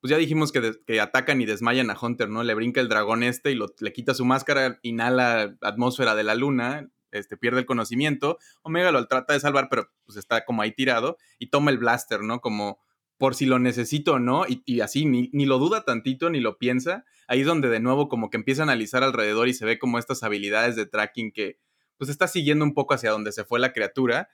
pues 0.00 0.10
ya 0.10 0.16
dijimos 0.16 0.50
que, 0.52 1.00
atacan 1.00 1.40
y 1.40 1.46
desmayan 1.46 1.90
a 1.90 1.98
Hunter, 2.00 2.28
¿no? 2.28 2.42
Le 2.42 2.54
brinca 2.54 2.80
el 2.80 2.88
dragón 2.88 3.22
este 3.22 3.52
y 3.52 3.58
le 3.80 3.92
quita 3.92 4.14
su 4.14 4.24
máscara, 4.24 4.78
inhala 4.82 5.56
atmósfera 5.60 6.14
de 6.14 6.24
la 6.24 6.34
luna, 6.34 6.90
este, 7.10 7.36
pierde 7.36 7.60
el 7.60 7.66
conocimiento. 7.66 8.38
Omega 8.62 8.92
lo 8.92 9.06
trata 9.06 9.34
de 9.34 9.40
salvar, 9.40 9.68
pero 9.68 9.90
pues 10.06 10.16
está 10.16 10.44
como 10.44 10.62
ahí 10.62 10.72
tirado 10.72 11.18
y 11.38 11.50
toma 11.50 11.70
el 11.70 11.78
blaster, 11.78 12.22
¿no? 12.22 12.40
Como 12.40 12.80
por 13.18 13.34
si 13.34 13.44
lo 13.44 13.58
necesito 13.58 14.14
o 14.14 14.18
no, 14.18 14.46
y, 14.48 14.80
así 14.80 15.04
ni, 15.04 15.28
ni, 15.34 15.44
lo 15.44 15.58
duda 15.58 15.84
tantito, 15.84 16.30
ni 16.30 16.40
lo 16.40 16.56
piensa. 16.56 17.04
Ahí 17.28 17.40
es 17.40 17.46
donde 17.46 17.68
de 17.68 17.80
nuevo 17.80 18.08
como 18.08 18.30
que 18.30 18.38
empieza 18.38 18.62
a 18.62 18.64
analizar 18.64 19.02
alrededor 19.02 19.48
y 19.48 19.52
se 19.52 19.66
ve 19.66 19.78
como 19.78 19.98
estas 19.98 20.22
habilidades 20.22 20.74
de 20.76 20.86
tracking 20.86 21.30
que 21.30 21.58
pues 21.98 22.08
está 22.08 22.26
siguiendo 22.26 22.64
un 22.64 22.72
poco 22.72 22.94
hacia 22.94 23.10
donde 23.10 23.30
se 23.30 23.44
fue 23.44 23.60
la 23.60 23.74
criatura 23.74 24.30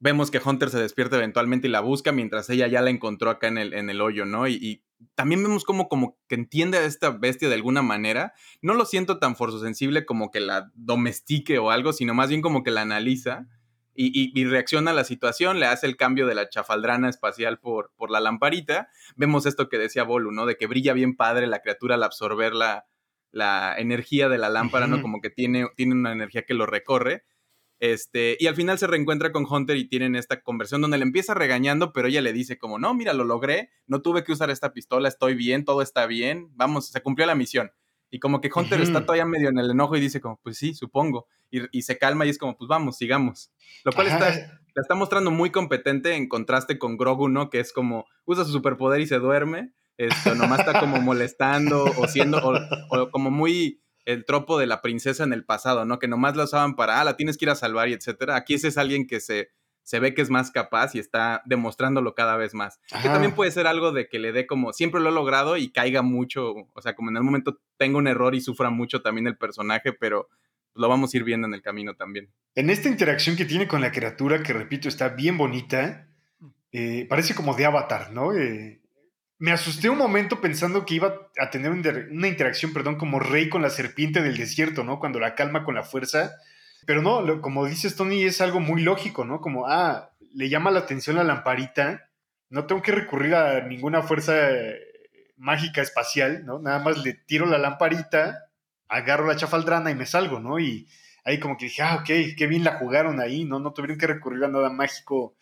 vemos 0.00 0.30
que 0.30 0.40
Hunter 0.44 0.70
se 0.70 0.80
despierta 0.80 1.16
eventualmente 1.16 1.68
y 1.68 1.70
la 1.70 1.80
busca 1.80 2.10
mientras 2.10 2.50
ella 2.50 2.66
ya 2.66 2.80
la 2.80 2.90
encontró 2.90 3.30
acá 3.30 3.48
en 3.48 3.58
el, 3.58 3.74
en 3.74 3.90
el 3.90 4.00
hoyo, 4.00 4.24
¿no? 4.24 4.48
Y, 4.48 4.82
también 5.14 5.42
vemos 5.42 5.64
como, 5.64 5.88
como 5.88 6.18
que 6.28 6.34
entiende 6.34 6.76
a 6.76 6.84
esta 6.84 7.08
bestia 7.08 7.48
de 7.48 7.54
alguna 7.54 7.80
manera. 7.80 8.34
No 8.60 8.74
lo 8.74 8.84
siento 8.84 9.18
tan 9.18 9.34
forzosensible 9.34 10.04
como 10.04 10.30
que 10.30 10.40
la 10.40 10.70
domestique 10.74 11.58
o 11.58 11.70
algo, 11.70 11.94
sino 11.94 12.12
más 12.12 12.28
bien 12.28 12.42
como 12.42 12.62
que 12.62 12.70
la 12.70 12.82
analiza 12.82 13.46
y, 13.94 14.44
reacciona 14.44 14.90
a 14.90 14.94
la 14.94 15.04
situación, 15.04 15.58
le 15.58 15.66
hace 15.66 15.86
el 15.86 15.96
cambio 15.96 16.26
de 16.26 16.34
la 16.34 16.48
chafaldrana 16.48 17.08
espacial 17.08 17.58
por, 17.58 17.92
por 17.96 18.10
la 18.10 18.20
lamparita. 18.20 18.88
Vemos 19.16 19.46
esto 19.46 19.68
que 19.68 19.78
decía 19.78 20.04
Bolu, 20.04 20.32
¿no? 20.32 20.46
De 20.46 20.56
que 20.56 20.66
brilla 20.66 20.92
bien 20.92 21.16
padre 21.16 21.46
la 21.46 21.60
criatura 21.60 21.94
al 21.94 22.02
absorber 22.02 22.54
la, 22.54 22.86
la 23.30 23.74
energía 23.78 24.28
de 24.28 24.38
la 24.38 24.48
lámpara, 24.48 24.86
¿no? 24.86 25.02
Como 25.02 25.20
que 25.20 25.30
tiene, 25.30 25.66
tiene 25.76 25.94
una 25.94 26.12
energía 26.12 26.42
que 26.42 26.54
lo 26.54 26.66
recorre. 26.66 27.24
Este, 27.80 28.36
y 28.38 28.46
al 28.46 28.54
final 28.54 28.78
se 28.78 28.86
reencuentra 28.86 29.32
con 29.32 29.46
Hunter 29.48 29.76
y 29.78 29.88
tienen 29.88 30.14
esta 30.14 30.42
conversión 30.42 30.82
donde 30.82 30.98
le 30.98 31.04
empieza 31.04 31.32
regañando, 31.32 31.92
pero 31.92 32.08
ella 32.08 32.20
le 32.20 32.34
dice 32.34 32.58
como, 32.58 32.78
no, 32.78 32.94
mira, 32.94 33.14
lo 33.14 33.24
logré, 33.24 33.70
no 33.86 34.02
tuve 34.02 34.22
que 34.22 34.32
usar 34.32 34.50
esta 34.50 34.74
pistola, 34.74 35.08
estoy 35.08 35.34
bien, 35.34 35.64
todo 35.64 35.80
está 35.80 36.06
bien, 36.06 36.50
vamos, 36.54 36.88
se 36.88 37.02
cumplió 37.02 37.26
la 37.26 37.34
misión. 37.34 37.72
Y 38.10 38.18
como 38.18 38.40
que 38.40 38.50
Hunter 38.54 38.80
está 38.80 39.02
todavía 39.02 39.24
medio 39.24 39.48
en 39.48 39.58
el 39.58 39.70
enojo 39.70 39.96
y 39.96 40.00
dice 40.00 40.20
como, 40.20 40.38
pues 40.42 40.58
sí, 40.58 40.74
supongo. 40.74 41.26
Y, 41.50 41.82
se 41.82 41.96
calma 41.96 42.26
y 42.26 42.28
es 42.28 42.38
como, 42.38 42.56
pues 42.56 42.68
vamos, 42.68 42.96
sigamos. 42.96 43.50
Lo 43.84 43.92
cual 43.92 44.08
está, 44.08 44.30
la 44.30 44.82
está 44.82 44.94
mostrando 44.94 45.30
muy 45.30 45.50
competente 45.50 46.14
en 46.14 46.28
contraste 46.28 46.78
con 46.78 46.96
Grogu, 46.96 47.28
¿no? 47.28 47.50
Que 47.50 47.60
es 47.60 47.72
como, 47.72 48.06
usa 48.24 48.44
su 48.44 48.52
superpoder 48.52 49.00
y 49.00 49.06
se 49.06 49.18
duerme. 49.18 49.72
Esto, 49.96 50.34
nomás 50.34 50.60
está 50.60 50.80
como 50.80 51.00
molestando 51.00 51.84
o 51.84 52.08
siendo, 52.08 52.40
o, 52.90 53.10
como 53.10 53.30
muy 53.30 53.82
el 54.04 54.24
tropo 54.24 54.58
de 54.58 54.66
la 54.66 54.82
princesa 54.82 55.24
en 55.24 55.32
el 55.32 55.44
pasado, 55.44 55.84
¿no? 55.84 55.98
Que 55.98 56.08
nomás 56.08 56.36
la 56.36 56.44
usaban 56.44 56.76
para, 56.76 57.00
ah, 57.00 57.04
la 57.04 57.16
tienes 57.16 57.36
que 57.36 57.44
ir 57.44 57.50
a 57.50 57.54
salvar 57.54 57.88
y 57.88 57.92
etcétera. 57.92 58.36
Aquí 58.36 58.54
ese 58.54 58.68
es 58.68 58.78
alguien 58.78 59.06
que 59.06 59.20
se, 59.20 59.50
se 59.82 59.98
ve 60.00 60.14
que 60.14 60.22
es 60.22 60.30
más 60.30 60.50
capaz 60.50 60.94
y 60.94 60.98
está 60.98 61.42
demostrándolo 61.46 62.14
cada 62.14 62.36
vez 62.36 62.54
más. 62.54 62.80
Que 63.02 63.08
también 63.08 63.34
puede 63.34 63.50
ser 63.50 63.66
algo 63.66 63.92
de 63.92 64.08
que 64.08 64.18
le 64.18 64.32
dé 64.32 64.46
como, 64.46 64.72
siempre 64.72 65.00
lo 65.00 65.10
he 65.10 65.12
logrado 65.12 65.56
y 65.56 65.70
caiga 65.70 66.02
mucho, 66.02 66.54
o 66.72 66.82
sea, 66.82 66.94
como 66.94 67.10
en 67.10 67.16
el 67.16 67.22
momento 67.22 67.60
tengo 67.76 67.98
un 67.98 68.06
error 68.06 68.34
y 68.34 68.40
sufra 68.40 68.70
mucho 68.70 69.02
también 69.02 69.26
el 69.26 69.36
personaje, 69.36 69.92
pero 69.92 70.28
lo 70.74 70.88
vamos 70.88 71.12
a 71.12 71.16
ir 71.16 71.24
viendo 71.24 71.46
en 71.46 71.54
el 71.54 71.62
camino 71.62 71.94
también. 71.94 72.30
En 72.54 72.70
esta 72.70 72.88
interacción 72.88 73.36
que 73.36 73.44
tiene 73.44 73.66
con 73.66 73.80
la 73.80 73.92
criatura, 73.92 74.42
que 74.42 74.52
repito, 74.52 74.88
está 74.88 75.08
bien 75.08 75.36
bonita, 75.36 76.08
eh, 76.72 77.06
parece 77.08 77.34
como 77.34 77.54
de 77.54 77.66
avatar, 77.66 78.12
¿no? 78.12 78.32
Eh, 78.32 78.79
me 79.40 79.50
asusté 79.50 79.90
un 79.90 79.98
momento 79.98 80.40
pensando 80.40 80.86
que 80.86 80.94
iba 80.94 81.28
a 81.40 81.50
tener 81.50 81.72
una 81.72 82.28
interacción, 82.28 82.72
perdón, 82.72 82.96
como 82.96 83.18
Rey 83.18 83.48
con 83.48 83.62
la 83.62 83.70
serpiente 83.70 84.22
del 84.22 84.36
desierto, 84.36 84.84
¿no? 84.84 85.00
Cuando 85.00 85.18
la 85.18 85.34
calma 85.34 85.64
con 85.64 85.74
la 85.74 85.82
fuerza 85.82 86.36
pero 86.86 87.02
no, 87.02 87.40
como 87.40 87.66
dices, 87.66 87.96
Tony, 87.96 88.24
es 88.24 88.40
algo 88.40 88.60
muy 88.60 88.82
lógico, 88.82 89.24
¿no? 89.24 89.40
Como, 89.40 89.66
ah, 89.66 90.10
le 90.34 90.48
llama 90.48 90.70
la 90.70 90.80
atención 90.80 91.16
la 91.16 91.24
lamparita, 91.24 92.08
no 92.48 92.66
tengo 92.66 92.82
que 92.82 92.92
recurrir 92.92 93.34
a 93.34 93.60
ninguna 93.66 94.02
fuerza 94.02 94.50
eh, 94.50 94.78
mágica 95.36 95.82
espacial, 95.82 96.44
¿no? 96.44 96.58
Nada 96.58 96.78
más 96.80 96.98
le 97.04 97.14
tiro 97.14 97.46
la 97.46 97.58
lamparita, 97.58 98.50
agarro 98.88 99.26
la 99.26 99.36
chafaldrana 99.36 99.90
y 99.90 99.94
me 99.94 100.06
salgo, 100.06 100.40
¿no? 100.40 100.58
Y 100.58 100.88
ahí 101.24 101.38
como 101.38 101.56
que 101.56 101.66
dije, 101.66 101.82
ah, 101.82 101.96
ok, 101.96 102.36
qué 102.36 102.46
bien 102.48 102.64
la 102.64 102.78
jugaron 102.78 103.20
ahí, 103.20 103.44
¿no? 103.44 103.60
No 103.60 103.72
tuvieron 103.72 103.98
que 103.98 104.06
recurrir 104.06 104.44
a 104.44 104.48
nada 104.48 104.70
mágico 104.70 105.36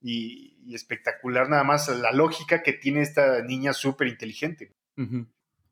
y, 0.00 0.57
espectacular, 0.68 1.48
nada 1.48 1.64
más 1.64 1.88
la 1.88 2.12
lógica 2.12 2.62
que 2.62 2.72
tiene 2.72 3.02
esta 3.02 3.42
niña 3.42 3.72
súper 3.72 4.08
inteligente. 4.08 4.74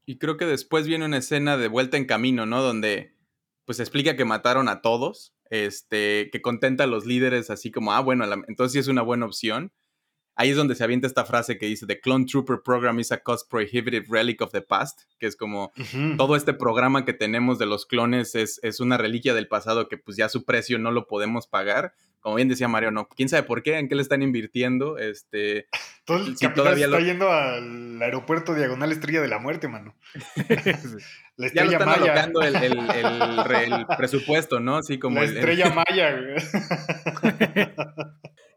Y 0.06 0.18
creo 0.18 0.36
que 0.36 0.46
después 0.46 0.86
viene 0.86 1.04
una 1.04 1.18
escena 1.18 1.56
de 1.56 1.68
vuelta 1.68 1.96
en 1.96 2.04
camino, 2.04 2.46
¿no? 2.46 2.62
Donde 2.62 3.16
pues 3.64 3.80
explica 3.80 4.16
que 4.16 4.24
mataron 4.24 4.68
a 4.68 4.80
todos, 4.80 5.34
este, 5.50 6.30
que 6.30 6.40
contenta 6.40 6.84
a 6.84 6.86
los 6.86 7.04
líderes 7.04 7.50
así 7.50 7.70
como, 7.70 7.92
ah, 7.92 8.00
bueno, 8.00 8.24
entonces 8.46 8.72
sí 8.72 8.78
es 8.78 8.88
una 8.88 9.02
buena 9.02 9.26
opción. 9.26 9.72
Ahí 10.38 10.50
es 10.50 10.56
donde 10.56 10.74
se 10.74 10.84
avienta 10.84 11.06
esta 11.06 11.24
frase 11.24 11.56
que 11.56 11.66
dice, 11.66 11.86
The 11.86 11.98
Clone 11.98 12.26
Trooper 12.26 12.60
Program 12.62 13.00
is 13.00 13.10
a 13.10 13.22
cost 13.22 13.50
prohibitive 13.50 14.06
relic 14.08 14.42
of 14.42 14.52
the 14.52 14.60
past, 14.60 15.00
que 15.18 15.26
es 15.26 15.34
como 15.34 15.72
todo 16.18 16.36
este 16.36 16.52
programa 16.52 17.06
que 17.06 17.14
tenemos 17.14 17.58
de 17.58 17.64
los 17.64 17.86
clones 17.86 18.34
es, 18.34 18.60
es, 18.62 18.80
una 18.80 18.98
reliquia 18.98 19.32
del 19.32 19.48
pasado 19.48 19.88
que 19.88 19.96
pues 19.96 20.16
ya 20.16 20.28
su 20.28 20.44
precio 20.44 20.78
no 20.78 20.90
lo 20.90 21.06
podemos 21.06 21.46
pagar 21.46 21.94
como 22.20 22.36
bien 22.36 22.48
decía 22.48 22.66
Mario, 22.68 22.90
no, 22.90 23.08
quién 23.08 23.28
sabe 23.28 23.44
por 23.44 23.62
qué, 23.62 23.78
en 23.78 23.88
qué 23.88 23.94
le 23.94 24.02
están 24.02 24.22
invirtiendo, 24.22 24.98
este... 24.98 25.68
Todo 26.04 26.26
el 26.26 26.36
todavía 26.54 26.86
está 26.86 27.00
yendo 27.00 27.30
al 27.30 28.00
aeropuerto 28.00 28.54
Diagonal 28.54 28.92
Estrella 28.92 29.20
de 29.20 29.28
la 29.28 29.38
Muerte, 29.38 29.68
mano. 29.68 29.96
la 31.36 31.52
ya 31.52 31.64
lo 31.64 31.72
están 31.72 31.88
Maya. 31.88 32.30
el, 32.62 33.86
presupuesto, 33.96 34.60
¿no? 34.60 34.76
Así 34.76 34.98
como 34.98 35.20
la 35.20 35.26
estrella 35.26 35.72
Maya, 35.88 36.16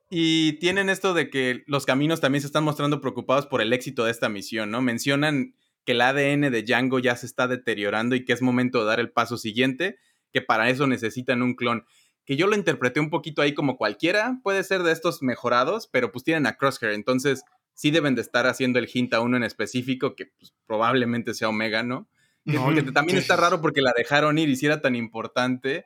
Y 0.10 0.54
tienen 0.60 0.90
esto 0.90 1.14
de 1.14 1.30
que 1.30 1.64
los 1.68 1.86
caminos 1.86 2.22
también 2.22 2.42
se 2.42 2.48
están 2.48 2.64
mostrando 2.64 3.02
preocupados 3.02 3.46
por 3.46 3.62
el 3.62 3.74
éxito 3.74 4.06
de 4.06 4.12
esta 4.12 4.30
misión, 4.30 4.72
¿no? 4.72 4.82
Mencionan 4.82 5.54
que 5.86 5.94
el 5.94 6.02
ADN 6.02 6.52
de 6.52 6.64
Django 6.64 7.00
ya 7.00 7.16
se 7.16 7.26
está 7.26 7.48
deteriorando 7.48 8.16
y 8.16 8.26
que 8.26 8.34
es 8.34 8.42
momento 8.42 8.80
de 8.80 8.86
dar 8.86 9.00
el 9.00 9.12
paso 9.12 9.38
siguiente, 9.38 9.98
que 10.32 10.42
para 10.42 10.70
eso 10.70 10.88
necesitan 10.88 11.42
un 11.42 11.56
clon 11.56 11.86
que 12.30 12.38
yo 12.38 12.46
lo 12.46 12.56
interpreté 12.56 13.00
un 13.00 13.10
poquito 13.10 13.42
ahí 13.42 13.56
como 13.56 13.76
cualquiera, 13.76 14.40
puede 14.44 14.64
ser 14.64 14.84
de 14.84 14.92
estos 14.92 15.24
mejorados, 15.24 15.90
pero 15.92 16.12
pues 16.12 16.24
tienen 16.24 16.46
a 16.46 16.58
Crosshair, 16.58 16.94
entonces 16.94 17.42
sí 17.74 17.90
deben 17.90 18.14
de 18.14 18.22
estar 18.22 18.46
haciendo 18.46 18.78
el 18.78 18.88
hint 18.94 19.16
a 19.16 19.22
uno 19.22 19.36
en 19.36 19.42
específico, 19.42 20.14
que 20.14 20.28
pues, 20.38 20.54
probablemente 20.68 21.34
sea 21.34 21.50
Omega, 21.50 21.82
¿no? 21.82 22.08
porque 22.46 22.84
también 22.92 23.18
está 23.18 23.36
raro 23.36 23.62
porque 23.62 23.82
la 23.82 23.94
dejaron 23.98 24.38
ir 24.38 24.48
y 24.48 24.56
si 24.56 24.68
era 24.68 24.80
tan 24.80 24.96
importante, 24.96 25.86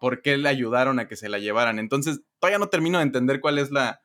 ¿por 0.00 0.22
qué 0.22 0.36
le 0.36 0.48
ayudaron 0.48 0.98
a 0.98 1.06
que 1.06 1.14
se 1.14 1.28
la 1.28 1.38
llevaran? 1.38 1.78
Entonces, 1.78 2.20
todavía 2.40 2.58
no 2.58 2.68
termino 2.68 2.98
de 2.98 3.04
entender 3.04 3.40
cuál 3.40 3.60
es 3.60 3.70
la 3.70 4.00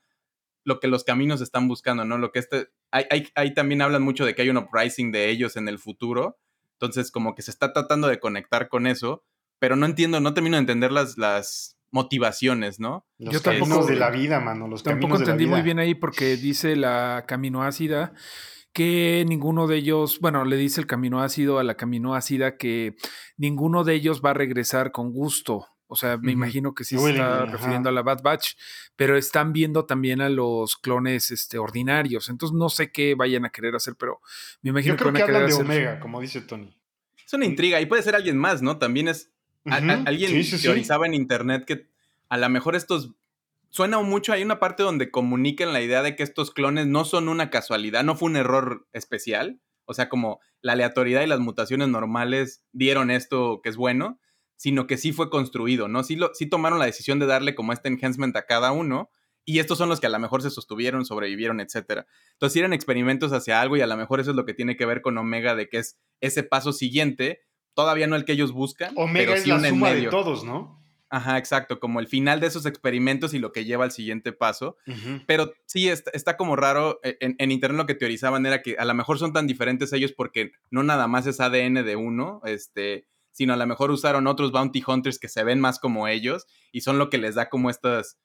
lo 0.63 0.79
que 0.79 0.87
los 0.87 1.03
caminos 1.03 1.41
están 1.41 1.67
buscando, 1.67 2.05
¿no? 2.05 2.19
Lo 2.19 2.31
que 2.31 2.37
este, 2.37 2.67
ahí 2.91 3.53
también 3.55 3.81
hablan 3.81 4.03
mucho 4.03 4.23
de 4.23 4.35
que 4.35 4.43
hay 4.43 4.51
un 4.51 4.57
uprising 4.57 5.11
de 5.11 5.31
ellos 5.31 5.57
en 5.57 5.67
el 5.67 5.79
futuro, 5.79 6.37
entonces 6.73 7.09
como 7.09 7.33
que 7.33 7.41
se 7.41 7.49
está 7.49 7.73
tratando 7.73 8.07
de 8.07 8.19
conectar 8.19 8.69
con 8.69 8.85
eso, 8.85 9.23
pero 9.61 9.75
no 9.75 9.85
entiendo, 9.85 10.19
no 10.19 10.33
termino 10.33 10.57
de 10.57 10.61
entender 10.61 10.91
las, 10.91 11.19
las 11.19 11.77
motivaciones, 11.91 12.79
¿no? 12.79 13.05
Los 13.19 13.35
Yo 13.35 13.41
tampoco 13.41 13.85
de 13.85 13.95
la 13.95 14.09
vida, 14.09 14.39
mano. 14.39 14.67
Los 14.67 14.81
tampoco 14.81 15.17
entendí 15.17 15.45
muy 15.45 15.61
bien 15.61 15.77
ahí 15.77 15.93
porque 15.93 16.35
dice 16.35 16.75
la 16.75 17.25
camino 17.27 17.61
ácida 17.61 18.11
que 18.73 19.23
ninguno 19.27 19.67
de 19.67 19.75
ellos, 19.75 20.19
bueno, 20.19 20.45
le 20.45 20.55
dice 20.55 20.81
el 20.81 20.87
camino 20.87 21.21
ácido 21.21 21.59
a 21.59 21.63
la 21.63 21.75
camino 21.75 22.15
ácida 22.15 22.57
que 22.57 22.95
ninguno 23.37 23.83
de 23.83 23.93
ellos 23.93 24.23
va 24.25 24.31
a 24.31 24.33
regresar 24.33 24.91
con 24.91 25.11
gusto. 25.11 25.67
O 25.85 25.95
sea, 25.95 26.17
me 26.17 26.31
imagino 26.31 26.73
que 26.73 26.83
sí 26.83 26.97
se 26.97 27.11
está 27.11 27.45
refiriendo 27.45 27.89
a 27.89 27.91
la 27.91 28.01
Bad 28.01 28.23
Batch, 28.23 28.53
pero 28.95 29.15
están 29.15 29.53
viendo 29.53 29.85
también 29.85 30.21
a 30.21 30.29
los 30.29 30.75
clones 30.75 31.29
este, 31.29 31.59
ordinarios. 31.59 32.29
Entonces 32.29 32.57
no 32.57 32.69
sé 32.69 32.91
qué 32.91 33.13
vayan 33.13 33.45
a 33.45 33.51
querer 33.51 33.75
hacer, 33.75 33.93
pero 33.95 34.21
me 34.63 34.71
imagino 34.71 34.95
que 34.95 35.03
van 35.03 35.17
a 35.17 35.25
querer 35.25 35.47
de 35.47 35.53
Omega, 35.53 35.99
como 35.99 36.19
dice 36.19 36.41
Tony. 36.41 36.75
Es 37.23 37.31
una 37.33 37.45
intriga 37.45 37.79
y 37.79 37.85
puede 37.85 38.01
ser 38.01 38.15
alguien 38.15 38.37
más, 38.37 38.63
¿no? 38.63 38.79
También 38.79 39.07
es 39.07 39.31
alguien 39.65 40.43
teorizaba 40.61 41.05
en 41.05 41.13
internet 41.13 41.65
que 41.65 41.87
a 42.29 42.37
lo 42.37 42.49
mejor 42.49 42.75
estos 42.75 43.11
suena 43.69 43.99
mucho, 44.01 44.33
hay 44.33 44.43
una 44.43 44.59
parte 44.59 44.83
donde 44.83 45.11
comunican 45.11 45.73
la 45.73 45.81
idea 45.81 46.03
de 46.03 46.15
que 46.15 46.23
estos 46.23 46.51
clones 46.51 46.87
no 46.87 47.05
son 47.05 47.29
una 47.29 47.49
casualidad, 47.49 48.03
no 48.03 48.15
fue 48.15 48.29
un 48.29 48.35
error 48.35 48.87
especial, 48.93 49.59
o 49.85 49.93
sea, 49.93 50.09
como 50.09 50.39
la 50.61 50.73
aleatoriedad 50.73 51.23
y 51.23 51.27
las 51.27 51.39
mutaciones 51.39 51.87
normales 51.87 52.63
dieron 52.71 53.09
esto 53.09 53.61
que 53.63 53.69
es 53.69 53.77
bueno, 53.77 54.19
sino 54.55 54.85
que 54.87 54.97
sí 54.97 55.11
fue 55.11 55.29
construido, 55.29 55.87
¿no? 55.87 56.03
Sí, 56.03 56.15
lo, 56.15 56.31
sí 56.35 56.45
tomaron 56.45 56.79
la 56.79 56.85
decisión 56.85 57.17
de 57.17 57.25
darle 57.25 57.55
como 57.55 57.73
este 57.73 57.89
enhancement 57.89 58.35
a 58.35 58.45
cada 58.45 58.71
uno, 58.71 59.09
y 59.43 59.59
estos 59.59 59.77
son 59.77 59.89
los 59.89 59.99
que 59.99 60.05
a 60.05 60.11
lo 60.11 60.19
mejor 60.19 60.43
se 60.43 60.51
sostuvieron, 60.51 61.03
sobrevivieron, 61.03 61.59
etc. 61.59 62.05
Entonces 62.33 62.57
eran 62.57 62.73
experimentos 62.73 63.33
hacia 63.33 63.59
algo 63.59 63.75
y 63.75 63.81
a 63.81 63.87
lo 63.87 63.97
mejor 63.97 64.19
eso 64.19 64.29
es 64.29 64.35
lo 64.35 64.45
que 64.45 64.53
tiene 64.53 64.75
que 64.77 64.85
ver 64.85 65.01
con 65.01 65.17
Omega, 65.17 65.55
de 65.55 65.67
que 65.67 65.79
es 65.79 65.97
ese 66.19 66.43
paso 66.43 66.73
siguiente 66.73 67.41
todavía 67.73 68.07
no 68.07 68.15
el 68.15 68.25
que 68.25 68.33
ellos 68.33 68.51
buscan. 68.51 68.93
Omega 68.95 69.33
pero 69.33 69.41
sí 69.41 69.51
es 69.51 69.61
la 69.61 69.69
suma 69.69 69.93
de 69.93 70.07
todos, 70.07 70.43
¿no? 70.43 70.81
Ajá, 71.13 71.37
exacto, 71.37 71.81
como 71.81 71.99
el 71.99 72.07
final 72.07 72.39
de 72.39 72.47
esos 72.47 72.65
experimentos 72.65 73.33
y 73.33 73.39
lo 73.39 73.51
que 73.51 73.65
lleva 73.65 73.83
al 73.83 73.91
siguiente 73.91 74.31
paso. 74.31 74.77
Pero 75.27 75.51
sí, 75.65 75.89
está, 75.89 76.37
como 76.37 76.55
raro, 76.55 77.01
e, 77.03 77.17
en, 77.19 77.51
internet 77.51 77.77
lo 77.77 77.85
que 77.85 77.95
teorizaban 77.95 78.45
era 78.45 78.61
que 78.61 78.77
a 78.79 78.85
lo 78.85 78.93
mejor 78.93 79.19
son 79.19 79.33
tan 79.33 79.45
diferentes 79.45 79.91
ellos 79.91 80.13
porque 80.13 80.53
no 80.69 80.83
nada 80.83 81.07
más 81.07 81.27
es 81.27 81.41
ADN 81.41 81.83
de 81.83 81.97
uno, 81.97 82.39
este, 82.45 83.09
sino 83.33 83.53
a 83.53 83.57
lo 83.57 83.67
mejor 83.67 83.91
usaron 83.91 84.25
otros 84.25 84.53
bounty 84.53 84.81
hunters 84.87 85.19
que 85.19 85.27
se 85.27 85.43
ven 85.43 85.59
más 85.59 85.79
como 85.79 86.07
ellos 86.07 86.45
y 86.71 86.79
son 86.79 86.97
lo 86.97 87.09
que 87.09 87.17
les 87.17 87.35
da 87.35 87.49
como 87.49 87.69
estas 87.69 88.17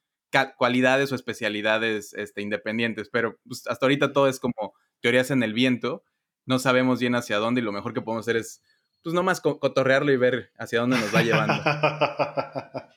cualidades 0.57 1.11
o 1.11 1.15
especialidades 1.15 2.13
este, 2.13 2.41
independientes. 2.41 3.09
Pero 3.11 3.37
pues, 3.45 3.67
hasta 3.67 3.85
ahorita 3.85 4.13
todo 4.13 4.29
es 4.29 4.39
como 4.39 4.73
teorías 5.01 5.29
en 5.29 5.43
el 5.43 5.53
viento, 5.53 6.05
no 6.45 6.57
sabemos 6.57 7.01
bien 7.01 7.15
hacia 7.15 7.37
dónde 7.37 7.59
y 7.59 7.65
lo 7.65 7.73
mejor 7.73 7.93
que 7.93 8.01
podemos 8.01 8.23
hacer 8.23 8.37
es 8.37 8.61
pues 9.03 9.13
nomás 9.13 9.41
cotorrearlo 9.41 10.11
y 10.11 10.17
ver 10.17 10.51
hacia 10.57 10.79
dónde 10.79 10.97
nos 10.97 11.13
va 11.13 11.21
llevando. 11.21 11.53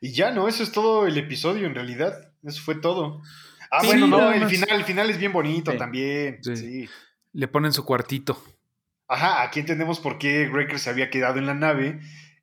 y 0.00 0.12
ya, 0.12 0.30
¿no? 0.30 0.48
Eso 0.48 0.62
es 0.62 0.72
todo 0.72 1.06
el 1.06 1.16
episodio 1.18 1.66
en 1.66 1.74
realidad. 1.74 2.32
Eso 2.42 2.62
fue 2.62 2.76
todo. 2.76 3.22
Ah, 3.70 3.80
bueno, 3.84 4.06
no, 4.06 4.32
el 4.32 4.46
final, 4.46 4.68
el 4.70 4.84
final 4.84 5.10
es 5.10 5.18
bien 5.18 5.32
bonito 5.32 5.76
también. 5.76 6.38
Sí. 6.42 6.88
Le 7.32 7.48
ponen 7.48 7.72
su 7.72 7.84
cuartito. 7.84 8.42
Ajá, 9.08 9.42
aquí 9.42 9.60
entendemos 9.60 10.00
por 10.00 10.18
qué 10.18 10.48
Wrecker 10.48 10.78
se 10.78 10.90
había 10.90 11.10
quedado 11.10 11.38
en 11.38 11.46
la 11.46 11.54
nave. 11.54 12.00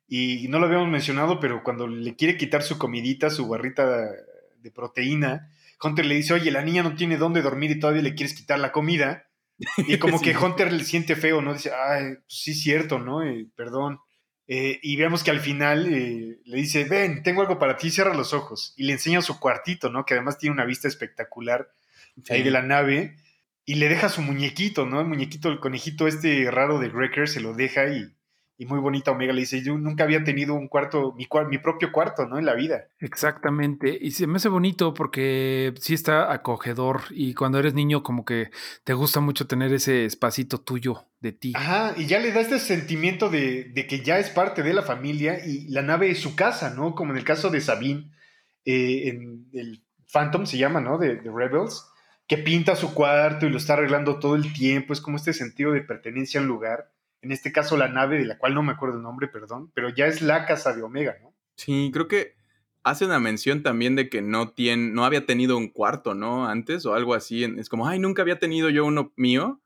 Y 0.08 0.48
no 0.48 0.58
lo 0.58 0.66
habíamos 0.66 0.88
mencionado, 0.88 1.38
pero 1.38 1.62
cuando 1.62 1.86
le 1.86 2.16
quiere 2.16 2.36
quitar 2.36 2.62
su 2.62 2.78
comidita, 2.78 3.30
su 3.30 3.46
barrita 3.46 3.86
de 3.86 4.70
proteína, 4.72 5.50
Hunter 5.82 6.04
le 6.04 6.16
dice, 6.16 6.34
oye, 6.34 6.50
la 6.50 6.62
niña 6.62 6.82
no 6.82 6.94
tiene 6.94 7.16
dónde 7.16 7.42
dormir 7.42 7.70
y 7.70 7.78
todavía 7.78 8.02
le 8.02 8.14
quieres 8.14 8.34
quitar 8.34 8.58
la 8.58 8.72
comida. 8.72 9.29
Y 9.88 9.98
como 9.98 10.20
que 10.20 10.36
Hunter 10.36 10.72
le 10.72 10.84
siente 10.84 11.16
feo, 11.16 11.42
¿no? 11.42 11.52
Dice, 11.52 11.70
ay, 11.72 12.14
pues 12.14 12.24
sí, 12.28 12.54
cierto, 12.54 12.98
¿no? 12.98 13.20
perdón. 13.54 14.00
Eh, 14.48 14.80
y 14.82 14.96
vemos 14.96 15.22
que 15.22 15.30
al 15.30 15.38
final 15.38 15.86
eh, 15.92 16.40
le 16.44 16.56
dice, 16.56 16.84
ven, 16.84 17.22
tengo 17.22 17.42
algo 17.42 17.58
para 17.58 17.76
ti, 17.76 17.90
cierra 17.90 18.14
los 18.14 18.32
ojos. 18.32 18.74
Y 18.76 18.84
le 18.84 18.94
enseña 18.94 19.22
su 19.22 19.38
cuartito, 19.38 19.90
¿no? 19.90 20.04
Que 20.04 20.14
además 20.14 20.38
tiene 20.38 20.54
una 20.54 20.64
vista 20.64 20.88
espectacular 20.88 21.70
ahí 22.28 22.42
de 22.42 22.50
la 22.50 22.62
nave. 22.62 23.16
Y 23.64 23.76
le 23.76 23.88
deja 23.88 24.08
su 24.08 24.22
muñequito, 24.22 24.86
¿no? 24.86 25.00
El 25.00 25.06
muñequito, 25.06 25.50
el 25.50 25.60
conejito 25.60 26.08
este 26.08 26.50
raro 26.50 26.80
de 26.80 26.88
Greker, 26.88 27.28
se 27.28 27.40
lo 27.40 27.54
deja 27.54 27.86
y 27.88 28.12
y 28.60 28.66
muy 28.66 28.78
bonita 28.78 29.10
Omega 29.10 29.32
le 29.32 29.40
dice, 29.40 29.62
yo 29.62 29.78
nunca 29.78 30.04
había 30.04 30.22
tenido 30.22 30.52
un 30.52 30.68
cuarto, 30.68 31.14
mi, 31.14 31.26
mi 31.48 31.56
propio 31.56 31.90
cuarto, 31.90 32.26
¿no? 32.26 32.38
En 32.38 32.44
la 32.44 32.52
vida. 32.52 32.88
Exactamente. 32.98 33.96
Y 33.98 34.10
se 34.10 34.26
me 34.26 34.36
hace 34.36 34.50
bonito 34.50 34.92
porque 34.92 35.72
sí 35.80 35.94
está 35.94 36.30
acogedor 36.30 37.04
y 37.08 37.32
cuando 37.32 37.58
eres 37.58 37.72
niño 37.72 38.02
como 38.02 38.26
que 38.26 38.50
te 38.84 38.92
gusta 38.92 39.20
mucho 39.20 39.46
tener 39.46 39.72
ese 39.72 40.04
espacito 40.04 40.60
tuyo 40.60 41.06
de 41.20 41.32
ti. 41.32 41.52
Ajá, 41.56 41.94
y 41.96 42.04
ya 42.04 42.18
le 42.18 42.32
da 42.32 42.42
este 42.42 42.58
sentimiento 42.58 43.30
de, 43.30 43.72
que 43.88 44.00
ya 44.00 44.18
es 44.18 44.28
parte 44.28 44.62
de 44.62 44.74
la 44.74 44.82
familia 44.82 45.42
y 45.42 45.66
la 45.68 45.80
nave 45.80 46.10
es 46.10 46.18
su 46.18 46.36
casa, 46.36 46.74
¿no? 46.74 46.94
Como 46.94 47.12
en 47.12 47.16
el 47.16 47.24
caso 47.24 47.48
de 47.48 47.62
Sabine, 47.62 48.10
eh, 48.66 49.08
en 49.08 49.48
el 49.54 49.86
Phantom 50.12 50.44
se 50.44 50.58
llama, 50.58 50.82
¿no? 50.82 50.98
De, 50.98 51.16
de 51.16 51.30
Rebels, 51.34 51.86
que 52.26 52.36
pinta 52.36 52.76
su 52.76 52.92
cuarto 52.92 53.46
y 53.46 53.48
lo 53.48 53.56
está 53.56 53.72
arreglando 53.72 54.18
todo 54.18 54.36
el 54.36 54.52
tiempo, 54.52 54.92
es 54.92 55.00
como 55.00 55.16
este 55.16 55.32
sentido 55.32 55.72
de 55.72 55.80
pertenencia 55.80 56.40
al 56.40 56.46
lugar 56.46 56.90
en 57.22 57.32
este 57.32 57.52
caso 57.52 57.76
la 57.76 57.88
nave, 57.88 58.18
de 58.18 58.24
la 58.24 58.38
cual 58.38 58.54
no 58.54 58.62
me 58.62 58.72
acuerdo 58.72 58.96
el 58.96 59.02
nombre, 59.02 59.28
perdón, 59.28 59.70
pero 59.74 59.88
ya 59.90 60.06
es 60.06 60.22
la 60.22 60.46
casa 60.46 60.74
de 60.74 60.82
Omega, 60.82 61.16
¿no? 61.22 61.34
Sí, 61.56 61.90
creo 61.92 62.08
que 62.08 62.34
hace 62.82 63.04
una 63.04 63.20
mención 63.20 63.62
también 63.62 63.96
de 63.96 64.08
que 64.08 64.22
no, 64.22 64.50
tiene, 64.50 64.90
no 64.92 65.04
había 65.04 65.26
tenido 65.26 65.56
un 65.56 65.68
cuarto, 65.68 66.14
¿no? 66.14 66.46
Antes 66.48 66.86
o 66.86 66.94
algo 66.94 67.14
así. 67.14 67.44
Es 67.44 67.68
como, 67.68 67.86
ay, 67.86 67.98
nunca 67.98 68.22
había 68.22 68.38
tenido 68.38 68.70
yo 68.70 68.84
uno 68.84 69.12
mío, 69.16 69.60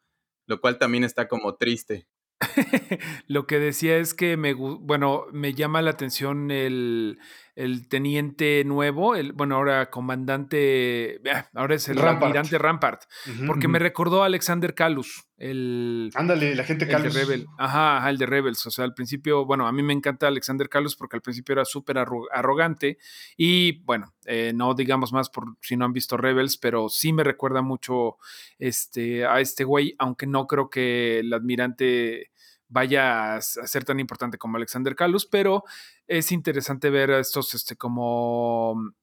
lo 0.46 0.60
cual 0.60 0.78
también 0.78 1.04
está 1.04 1.28
como 1.28 1.54
triste. 1.56 2.08
lo 3.26 3.46
que 3.46 3.58
decía 3.58 3.96
es 3.96 4.14
que 4.14 4.36
me, 4.36 4.54
bueno, 4.54 5.26
me 5.32 5.54
llama 5.54 5.82
la 5.82 5.90
atención 5.90 6.50
el, 6.50 7.18
el 7.54 7.88
teniente 7.88 8.64
nuevo, 8.64 9.14
el, 9.14 9.32
bueno, 9.32 9.56
ahora 9.56 9.90
comandante, 9.90 11.20
ah, 11.32 11.48
ahora 11.54 11.76
es 11.76 11.88
el 11.88 11.96
Rampart. 11.96 12.22
almirante 12.24 12.58
Rampart, 12.58 13.02
porque 13.46 13.68
me 13.68 13.78
recordó 13.78 14.22
a 14.22 14.26
Alexander 14.26 14.74
Calus, 14.74 15.24
el... 15.36 16.10
Ándale, 16.14 16.54
la 16.54 16.64
gente 16.64 16.86
Calus. 16.86 17.08
El 17.08 17.12
de 17.12 17.18
Rebel. 17.20 17.46
Ajá, 17.58 18.08
el 18.08 18.18
de 18.18 18.26
Rebels, 18.26 18.64
o 18.66 18.70
sea, 18.70 18.84
al 18.84 18.94
principio, 18.94 19.44
bueno, 19.44 19.66
a 19.66 19.72
mí 19.72 19.82
me 19.82 19.92
encanta 19.92 20.28
Alexander 20.28 20.68
Calus 20.68 20.96
porque 20.96 21.16
al 21.16 21.22
principio 21.22 21.54
era 21.54 21.64
súper 21.64 21.98
arrogante 21.98 22.98
y, 23.36 23.82
bueno, 23.84 24.14
eh, 24.26 24.52
no 24.54 24.74
digamos 24.74 25.12
más 25.12 25.30
por 25.30 25.56
si 25.60 25.76
no 25.76 25.84
han 25.84 25.92
visto 25.92 26.16
Rebels, 26.16 26.56
pero 26.56 26.88
sí 26.88 27.12
me 27.12 27.24
recuerda 27.24 27.62
mucho 27.62 28.16
este, 28.58 29.26
a 29.26 29.40
este 29.40 29.64
güey, 29.64 29.94
aunque 29.98 30.26
no 30.26 30.46
creo 30.46 30.70
que 30.70 31.18
el 31.18 31.32
admirante 31.32 32.30
vaya 32.68 33.36
a 33.36 33.40
ser 33.40 33.84
tan 33.84 34.00
importante 34.00 34.38
como 34.38 34.56
Alexander 34.56 34.96
Calus, 34.96 35.26
pero 35.26 35.64
es 36.06 36.32
interesante 36.32 36.90
ver 36.90 37.10
a 37.10 37.20
estos 37.20 37.54
este, 37.54 37.76
como 37.76 38.94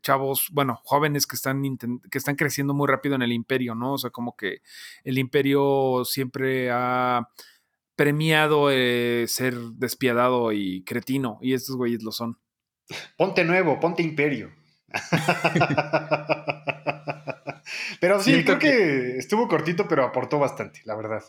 chavos, 0.00 0.48
bueno, 0.52 0.80
jóvenes 0.84 1.26
que 1.26 1.36
están, 1.36 1.62
que 2.10 2.18
están 2.18 2.36
creciendo 2.36 2.74
muy 2.74 2.88
rápido 2.88 3.14
en 3.14 3.22
el 3.22 3.32
imperio, 3.32 3.74
¿no? 3.74 3.94
O 3.94 3.98
sea, 3.98 4.10
como 4.10 4.36
que 4.36 4.60
el 5.04 5.18
imperio 5.18 6.04
siempre 6.04 6.70
ha 6.70 7.28
premiado 7.94 8.70
eh, 8.70 9.24
ser 9.28 9.54
despiadado 9.54 10.52
y 10.52 10.84
cretino, 10.84 11.38
y 11.40 11.54
estos 11.54 11.76
güeyes 11.76 12.02
lo 12.02 12.12
son. 12.12 12.38
Ponte 13.16 13.44
nuevo, 13.44 13.80
ponte 13.80 14.02
imperio. 14.02 14.52
pero 18.00 18.22
sí, 18.22 18.44
creo 18.44 18.58
que 18.58 19.16
estuvo 19.16 19.48
cortito, 19.48 19.88
pero 19.88 20.04
aportó 20.04 20.38
bastante, 20.38 20.82
la 20.84 20.94
verdad. 20.94 21.24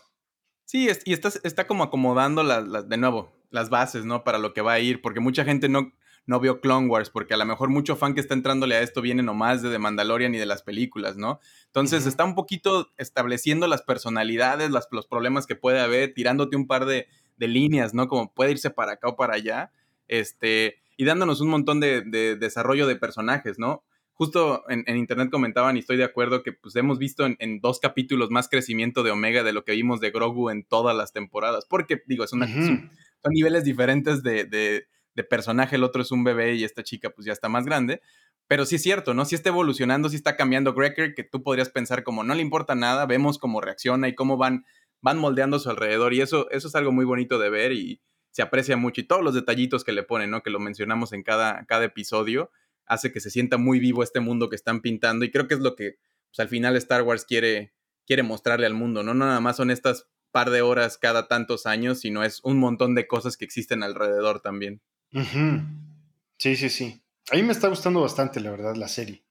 Sí, 0.64 0.88
y 1.04 1.12
está, 1.14 1.30
está 1.44 1.66
como 1.66 1.82
acomodando 1.82 2.42
las, 2.42 2.88
de 2.88 2.96
nuevo 2.98 3.32
las 3.50 3.70
bases, 3.70 4.04
¿no? 4.04 4.22
Para 4.22 4.38
lo 4.38 4.52
que 4.52 4.60
va 4.60 4.74
a 4.74 4.80
ir, 4.80 5.00
porque 5.00 5.20
mucha 5.20 5.44
gente 5.44 5.70
no, 5.70 5.92
no 6.28 6.40
vio 6.40 6.60
Clone 6.60 6.86
Wars, 6.88 7.10
porque 7.10 7.34
a 7.34 7.36
lo 7.36 7.44
mejor 7.44 7.70
mucho 7.70 7.96
fan 7.96 8.14
que 8.14 8.20
está 8.20 8.34
entrándole 8.34 8.76
a 8.76 8.82
esto 8.82 9.02
viene 9.02 9.22
nomás 9.22 9.62
de 9.62 9.70
The 9.70 9.78
Mandalorian 9.78 10.34
y 10.34 10.38
de 10.38 10.46
las 10.46 10.62
películas, 10.62 11.16
¿no? 11.16 11.40
Entonces 11.66 12.06
está 12.06 12.24
un 12.24 12.34
poquito 12.34 12.92
estableciendo 12.96 13.66
las 13.66 13.82
personalidades, 13.82 14.70
las, 14.70 14.88
los 14.92 15.06
problemas 15.06 15.46
que 15.46 15.56
puede 15.56 15.80
haber, 15.80 16.14
tirándote 16.14 16.56
un 16.56 16.66
par 16.66 16.84
de, 16.84 17.08
de, 17.36 17.48
líneas, 17.48 17.94
¿no? 17.94 18.08
Como 18.08 18.32
puede 18.32 18.52
irse 18.52 18.70
para 18.70 18.92
acá 18.92 19.08
o 19.08 19.16
para 19.16 19.34
allá, 19.34 19.72
este, 20.06 20.76
y 20.96 21.04
dándonos 21.04 21.40
un 21.40 21.48
montón 21.48 21.80
de, 21.80 22.02
de 22.02 22.36
desarrollo 22.36 22.86
de 22.86 22.96
personajes, 22.96 23.58
¿no? 23.58 23.82
justo 24.18 24.64
en, 24.68 24.84
internet 24.96 25.30
comentaban 25.30 25.76
y 25.76 25.78
estoy 25.78 25.96
de 25.96 26.02
acuerdo 26.02 26.42
que 26.42 26.52
pues 26.52 26.74
hemos 26.74 26.98
visto 26.98 27.24
en, 27.24 27.60
dos 27.60 27.78
capítulos 27.78 28.30
más 28.30 28.48
crecimiento 28.48 29.04
de 29.04 29.12
Omega 29.12 29.44
de 29.44 29.52
lo 29.52 29.62
que 29.62 29.72
vimos 29.72 30.00
de 30.00 30.10
Grogu 30.10 30.50
en 30.50 30.64
todas 30.64 30.96
las 30.96 31.12
temporadas. 31.12 31.66
Porque, 31.70 32.02
digo, 32.06 32.24
es 32.24 32.32
una, 32.32 32.48
son, 32.48 32.90
niveles 33.30 33.62
diferentes 33.62 34.24
de, 34.24 34.88
de, 35.18 35.24
personaje. 35.24 35.76
El 35.76 35.84
otro 35.84 36.02
es 36.02 36.10
un 36.10 36.24
bebé 36.24 36.54
y 36.54 36.64
esta 36.64 36.82
chica 36.82 37.10
pues 37.10 37.26
ya 37.26 37.32
está 37.32 37.48
más 37.48 37.64
grande. 37.64 38.00
Pero 38.46 38.64
sí 38.64 38.76
es 38.76 38.82
cierto, 38.82 39.14
¿no? 39.14 39.24
Sí 39.24 39.34
está 39.34 39.50
evolucionando, 39.50 40.08
sí 40.08 40.16
está 40.16 40.36
cambiando 40.36 40.72
Greker, 40.72 41.14
que 41.14 41.24
tú 41.24 41.42
podrías 41.42 41.68
pensar 41.68 42.02
como 42.02 42.24
no 42.24 42.34
le 42.34 42.42
importa 42.42 42.74
nada, 42.74 43.04
vemos 43.04 43.38
cómo 43.38 43.60
reacciona 43.60 44.08
y 44.08 44.14
cómo 44.14 44.36
van, 44.36 44.64
van 45.02 45.18
moldeando 45.18 45.58
su 45.58 45.68
alrededor. 45.68 46.14
Y 46.14 46.22
eso, 46.22 46.50
eso 46.50 46.68
es 46.68 46.74
algo 46.74 46.92
muy 46.92 47.04
bonito 47.04 47.38
de 47.38 47.50
ver 47.50 47.72
y 47.72 48.00
se 48.30 48.42
aprecia 48.42 48.76
mucho. 48.76 49.00
Y 49.00 49.04
todos 49.04 49.22
los 49.22 49.34
detallitos 49.34 49.84
que 49.84 49.92
le 49.92 50.02
ponen, 50.02 50.30
¿no? 50.30 50.42
Que 50.42 50.50
lo 50.50 50.60
mencionamos 50.60 51.12
en 51.12 51.22
cada, 51.22 51.66
cada 51.66 51.84
episodio 51.84 52.50
hace 52.86 53.12
que 53.12 53.20
se 53.20 53.30
sienta 53.30 53.58
muy 53.58 53.80
vivo 53.80 54.02
este 54.02 54.20
mundo 54.20 54.48
que 54.48 54.56
están 54.56 54.80
pintando 54.80 55.24
y 55.24 55.30
creo 55.30 55.46
que 55.46 55.54
es 55.54 55.60
lo 55.60 55.76
que 55.76 55.98
pues, 56.30 56.40
al 56.40 56.48
final 56.48 56.74
Star 56.76 57.02
Wars 57.02 57.24
quiere, 57.24 57.74
quiere 58.06 58.22
mostrarle 58.22 58.66
al 58.66 58.74
mundo, 58.74 59.02
¿no? 59.02 59.14
No 59.14 59.26
nada 59.26 59.40
más 59.40 59.56
son 59.56 59.70
estas 59.70 60.08
par 60.30 60.50
de 60.50 60.62
horas 60.62 60.98
cada 60.98 61.28
tantos 61.28 61.66
años, 61.66 62.00
sino 62.00 62.22
es 62.24 62.40
un 62.42 62.58
montón 62.58 62.94
de 62.94 63.06
cosas 63.06 63.36
que 63.36 63.44
existen 63.44 63.82
alrededor 63.82 64.40
también. 64.40 64.80
Sí, 65.10 66.56
sí, 66.56 66.68
sí. 66.68 67.02
A 67.30 67.36
mí 67.36 67.42
me 67.42 67.52
está 67.52 67.68
gustando 67.68 68.00
bastante, 68.00 68.40
la 68.40 68.50
verdad, 68.50 68.74
la 68.76 68.88
serie. 68.88 69.24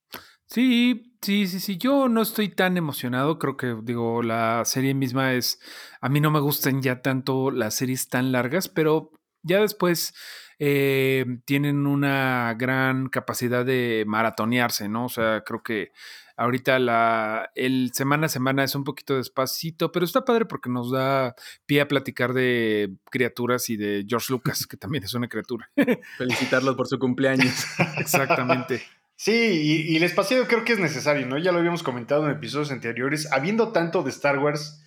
Sí, 0.45 1.13
sí, 1.21 1.47
sí, 1.47 1.59
sí. 1.59 1.77
Yo 1.77 2.07
no 2.07 2.21
estoy 2.21 2.49
tan 2.49 2.77
emocionado. 2.77 3.37
Creo 3.37 3.57
que, 3.57 3.75
digo, 3.83 4.23
la 4.23 4.63
serie 4.65 4.93
misma 4.93 5.33
es. 5.33 5.59
A 6.01 6.09
mí 6.09 6.21
no 6.21 6.31
me 6.31 6.39
gustan 6.39 6.81
ya 6.81 7.01
tanto 7.01 7.51
las 7.51 7.75
series 7.75 8.07
tan 8.07 8.31
largas, 8.31 8.69
pero 8.69 9.11
ya 9.43 9.59
después 9.59 10.13
eh, 10.59 11.25
tienen 11.45 11.85
una 11.85 12.55
gran 12.57 13.09
capacidad 13.09 13.65
de 13.65 14.05
maratonearse, 14.07 14.87
¿no? 14.89 15.05
O 15.05 15.09
sea, 15.09 15.43
creo 15.45 15.61
que 15.63 15.91
ahorita 16.37 16.79
la, 16.79 17.51
el 17.55 17.91
semana 17.93 18.27
a 18.27 18.29
semana 18.29 18.63
es 18.63 18.75
un 18.75 18.83
poquito 18.83 19.17
despacito, 19.17 19.91
pero 19.91 20.05
está 20.05 20.23
padre 20.23 20.45
porque 20.45 20.69
nos 20.69 20.91
da 20.91 21.35
pie 21.65 21.81
a 21.81 21.87
platicar 21.87 22.33
de 22.33 22.93
criaturas 23.11 23.69
y 23.69 23.75
de 23.75 24.05
George 24.07 24.27
Lucas, 24.29 24.65
que 24.65 24.77
también 24.77 25.03
es 25.03 25.13
una 25.13 25.27
criatura. 25.27 25.69
Felicitarlos 26.17 26.75
por 26.75 26.87
su 26.87 26.97
cumpleaños. 26.99 27.65
Exactamente. 27.97 28.81
Sí, 29.15 29.31
y, 29.31 29.93
y, 29.93 29.97
el 29.97 30.03
espacio 30.03 30.47
creo 30.47 30.63
que 30.63 30.73
es 30.73 30.79
necesario, 30.79 31.25
¿no? 31.25 31.39
Ya 31.39 31.51
lo 31.51 31.57
habíamos 31.57 31.81
comentado 31.81 32.25
en 32.25 32.31
episodios 32.31 32.71
anteriores. 32.71 33.31
Habiendo 33.31 33.71
tanto 33.71 34.03
de 34.03 34.11
Star 34.11 34.37
Wars, 34.37 34.79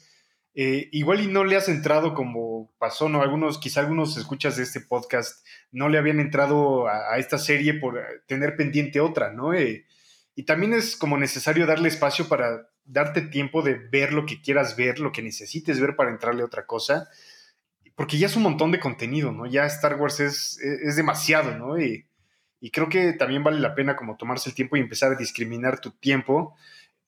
eh, 0.54 0.88
igual 0.92 1.20
y 1.20 1.26
no 1.28 1.44
le 1.44 1.56
has 1.56 1.68
entrado 1.68 2.14
como 2.14 2.72
pasó, 2.78 3.08
¿no? 3.08 3.22
Algunos, 3.22 3.58
quizá 3.58 3.80
algunos 3.80 4.16
escuchas 4.16 4.56
de 4.56 4.64
este 4.64 4.80
podcast 4.80 5.44
no 5.70 5.88
le 5.88 5.98
habían 5.98 6.18
entrado 6.18 6.88
a, 6.88 7.18
esta 7.18 7.38
serie 7.38 7.74
por 7.74 8.00
tener 8.26 8.56
pendiente 8.56 9.00
otra, 9.00 9.32
¿no? 9.32 9.54
Eh, 9.54 9.86
y 10.34 10.44
también 10.44 10.72
es 10.72 10.96
como 10.96 11.18
necesario 11.18 11.66
darle 11.66 11.88
espacio 11.88 12.28
para 12.28 12.68
darte 12.84 13.22
tiempo 13.22 13.62
de 13.62 13.74
ver 13.74 14.12
lo 14.12 14.26
que 14.26 14.40
quieras 14.40 14.76
ver, 14.76 14.98
lo 14.98 15.12
que 15.12 15.22
necesites 15.22 15.80
ver 15.80 15.96
para 15.96 16.10
entrarle 16.10 16.42
a 16.42 16.46
otra 16.46 16.66
cosa, 16.66 17.08
porque 17.94 18.18
ya 18.18 18.26
es 18.26 18.36
un 18.36 18.42
montón 18.42 18.72
de 18.72 18.80
contenido, 18.80 19.32
¿no? 19.32 19.46
Ya 19.46 19.66
Star 19.66 20.00
Wars 20.00 20.20
es, 20.20 20.58
es 20.60 20.96
demasiado, 20.96 21.56
¿no? 21.56 21.78
Y, 21.78 22.06
y 22.60 22.70
creo 22.70 22.88
que 22.88 23.12
también 23.12 23.42
vale 23.44 23.60
la 23.60 23.74
pena 23.74 23.96
como 23.96 24.16
tomarse 24.16 24.48
el 24.50 24.54
tiempo 24.54 24.76
y 24.76 24.80
empezar 24.80 25.12
a 25.12 25.16
discriminar 25.16 25.80
tu 25.80 25.90
tiempo 25.92 26.56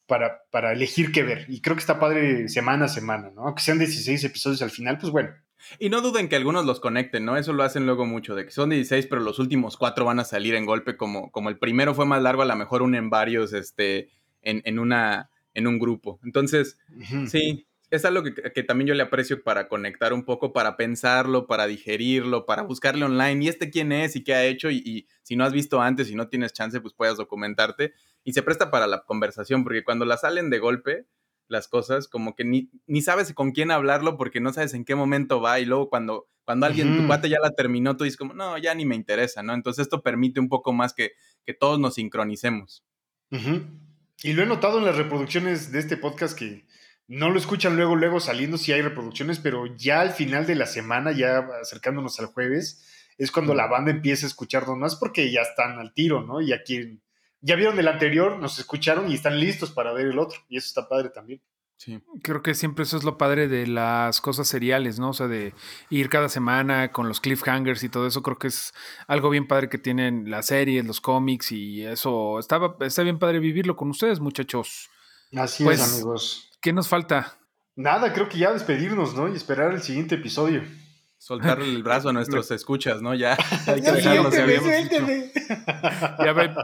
para, 0.07 0.43
para 0.51 0.73
elegir 0.73 1.13
qué 1.13 1.23
ver. 1.23 1.47
Y 1.49 1.61
creo 1.61 1.77
que 1.77 1.81
está 1.81 2.01
padre 2.01 2.49
semana 2.49 2.87
a 2.87 2.89
semana, 2.89 3.31
¿no? 3.31 3.47
Aunque 3.47 3.63
sean 3.63 3.79
16 3.79 4.25
episodios 4.25 4.63
al 4.63 4.71
final, 4.71 4.99
pues 4.99 5.13
bueno. 5.13 5.31
Y 5.79 5.89
no 5.89 6.01
duden 6.01 6.29
que 6.29 6.37
algunos 6.37 6.65
los 6.65 6.81
conecten, 6.81 7.25
¿no? 7.25 7.37
Eso 7.37 7.53
lo 7.53 7.63
hacen 7.63 7.87
luego 7.87 8.07
mucho, 8.07 8.35
de 8.35 8.45
que 8.45 8.51
son 8.51 8.71
16, 8.71 9.07
pero 9.07 9.21
los 9.21 9.39
últimos 9.39 9.77
cuatro 9.77 10.05
van 10.05 10.21
a 10.21 10.25
salir 10.25 10.55
en 10.55 10.67
golpe, 10.67 10.97
como, 10.97 11.31
como 11.31 11.49
el 11.49 11.59
primero 11.59 11.95
fue 11.95 12.07
más 12.07 12.23
largo, 12.23 12.43
a 12.43 12.47
lo 12.47 12.57
mejor 12.57 12.83
unen 12.83 13.11
varios 13.11 13.53
este, 13.53 14.11
en, 14.43 14.63
en, 14.65 14.79
una, 14.79 15.31
en 15.55 15.67
un 15.67 15.79
grupo. 15.79 16.21
Entonces, 16.25 16.79
sí, 17.27 17.67
es 17.91 18.05
algo 18.05 18.23
que, 18.23 18.35
que, 18.35 18.63
también 18.63 18.89
yo 18.89 18.95
le 18.95 19.03
aprecio 19.03 19.43
para 19.43 19.69
conectar 19.69 20.13
un 20.13 20.25
poco, 20.25 20.53
para 20.53 20.77
pensarlo, 20.77 21.47
para 21.47 21.67
digerirlo, 21.67 22.47
para 22.47 22.63
buscarle 22.63 23.05
online. 23.05 23.45
¿Y 23.45 23.49
este 23.49 23.71
quién 23.71 23.93
es 23.93 24.17
y 24.17 24.25
qué 24.25 24.35
ha 24.35 24.45
hecho? 24.45 24.71
Y, 24.71 24.79
y 24.79 25.07
si 25.23 25.37
no 25.37 25.45
has 25.45 25.53
visto 25.53 25.81
antes 25.81 26.11
y 26.11 26.15
no 26.15 26.29
tienes 26.29 26.53
chance, 26.53 26.81
pues 26.81 26.95
puedas 26.95 27.17
documentarte 27.17 27.93
y 28.25 28.33
se 28.33 28.43
presta 28.43 28.71
para 28.71 28.87
la 28.87 29.05
conversación, 29.05 29.65
porque 29.65 29.85
cuando 29.85 30.05
la 30.05 30.17
salen 30.17 30.51
de 30.51 30.59
golpe 30.59 31.07
las 31.53 31.69
cosas, 31.69 32.09
como 32.09 32.35
que 32.35 32.45
ni, 32.45 32.71
ni 32.87 33.03
sabes 33.03 33.33
con 33.33 33.53
quién 33.53 33.71
hablarlo 33.71 34.17
porque 34.17 34.41
no 34.41 34.53
sabes 34.53 34.75
en 34.75 34.85
qué 34.85 34.97
momento 34.97 35.41
va 35.41 35.61
y 35.61 35.65
luego 35.65 35.89
cuando, 35.89 36.29
cuando 36.45 36.67
alguien, 36.67 36.97
tu 36.97 37.07
cuate 37.07 37.29
ya 37.29 37.39
la 37.41 37.53
terminó, 37.53 37.97
tú 37.97 38.05
dices 38.05 38.17
como, 38.17 38.35
no, 38.35 38.59
ya 38.59 38.75
ni 38.75 38.85
me 38.85 38.97
interesa, 38.97 39.43
¿no? 39.43 39.55
Entonces 39.55 39.83
esto 39.83 40.03
permite 40.03 40.41
un 40.41 40.49
poco 40.49 40.73
más 40.73 40.93
que, 40.93 41.13
que 41.45 41.55
todos 41.55 41.79
nos 41.79 41.95
sincronicemos. 41.95 42.85
Y 43.31 44.33
lo 44.33 44.43
he 44.43 44.47
notado 44.47 44.79
en 44.79 44.85
las 44.85 44.97
reproducciones 44.97 45.71
de 45.71 45.79
este 45.79 45.97
podcast 45.97 46.37
que 46.37 46.67
no 47.07 47.31
lo 47.31 47.39
escuchan 47.39 47.77
luego, 47.77 47.95
luego 47.95 48.21
saliendo 48.21 48.59
si 48.59 48.73
hay 48.73 48.83
reproducciones, 48.83 49.39
pero 49.39 49.67
ya 49.77 50.01
al 50.01 50.11
final 50.11 50.47
de 50.47 50.55
la 50.55 50.67
semana, 50.67 51.13
ya 51.13 51.39
acercándonos 51.61 52.19
al 52.21 52.27
jueves, 52.27 52.87
es 53.19 53.31
cuando 53.31 53.55
la 53.55 53.67
banda 53.67 53.91
empieza 53.91 54.27
a 54.27 54.29
escucharnos 54.29 54.77
más 54.77 54.97
porque 54.97 55.31
ya 55.31 55.43
están 55.43 55.79
al 55.79 55.93
tiro, 55.93 56.23
¿no? 56.23 56.41
Y 56.41 56.53
aquí 56.53 57.01
ya 57.43 57.57
vieron 57.57 57.79
el 57.79 57.89
anterior, 57.89 58.39
nos 58.39 58.59
escucharon 58.59 59.11
y 59.11 59.15
están 59.15 59.39
listos 59.39 59.73
para 59.73 59.93
ver 59.93 60.07
el 60.07 60.19
otro. 60.19 60.39
Y 60.49 60.57
eso 60.57 60.69
está 60.69 60.89
padre 60.89 61.11
también. 61.11 61.43
Sí. 61.77 62.01
Creo 62.23 62.43
que 62.43 62.55
siempre 62.55 62.85
eso 62.85 62.97
es 62.97 63.03
lo 63.03 63.19
padre 63.19 63.49
de 63.49 63.67
las 63.67 64.21
cosas 64.21 64.47
seriales, 64.47 65.01
¿no? 65.01 65.11
O 65.11 65.13
sea, 65.13 65.27
de 65.27 65.53
ir 65.91 66.09
cada 66.09 66.29
semana 66.29 66.93
con 66.93 67.09
los 67.09 67.21
cliffhangers 67.21 67.83
y 67.83 67.89
todo 67.89 68.07
eso, 68.07 68.23
creo 68.23 68.39
que 68.39 68.47
es 68.47 68.73
algo 69.09 69.31
bien 69.31 69.49
padre 69.49 69.69
que 69.69 69.79
tienen 69.79 70.31
las 70.31 70.47
series, 70.47 70.87
los 70.87 71.01
cómics 71.01 71.51
y 71.51 71.85
eso. 71.85 72.39
Estaba, 72.39 72.77
está 72.81 73.03
bien 73.03 73.19
padre 73.19 73.41
vivirlo 73.41 73.75
con 73.75 73.91
ustedes, 73.91 74.21
muchachos. 74.21 74.91
Así 75.35 75.65
es, 75.65 75.67
pues, 75.67 75.93
amigos. 75.93 76.51
¿Qué 76.61 76.73
nos 76.73 76.87
falta? 76.87 77.37
Nada, 77.75 78.13
creo 78.13 78.29
que 78.29 78.39
ya 78.39 78.53
despedirnos, 78.53 79.15
¿no? 79.17 79.29
Y 79.29 79.35
esperar 79.35 79.73
el 79.73 79.83
siguiente 79.83 80.15
episodio. 80.15 80.63
Soltarle 81.23 81.67
el 81.67 81.85
brazo 81.85 82.09
a 82.09 82.13
nuestros 82.13 82.51
escuchas, 82.51 83.01
¿no? 83.01 83.15
Ya 83.15 83.39
hay 83.69 83.81
que 83.81 85.31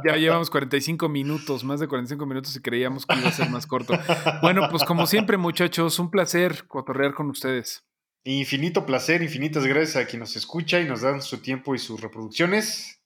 Ya, 0.04 0.16
llevamos 0.16 0.50
45 0.50 1.08
minutos, 1.08 1.62
más 1.62 1.78
de 1.78 1.86
45 1.86 2.26
minutos 2.26 2.56
y 2.56 2.60
creíamos 2.60 3.06
que 3.06 3.16
iba 3.16 3.28
a 3.28 3.32
ser 3.32 3.50
más 3.50 3.68
corto. 3.68 3.96
Bueno, 4.42 4.66
pues 4.68 4.82
como 4.82 5.06
siempre, 5.06 5.36
muchachos, 5.36 6.00
un 6.00 6.10
placer 6.10 6.66
cotorrear 6.66 7.14
con 7.14 7.30
ustedes. 7.30 7.84
Infinito 8.24 8.84
placer, 8.84 9.22
infinitas 9.22 9.64
gracias 9.64 9.94
a 9.94 10.08
quien 10.08 10.18
nos 10.18 10.34
escucha 10.34 10.80
y 10.80 10.86
nos 10.86 11.02
dan 11.02 11.22
su 11.22 11.38
tiempo 11.38 11.76
y 11.76 11.78
sus 11.78 12.00
reproducciones. 12.00 13.00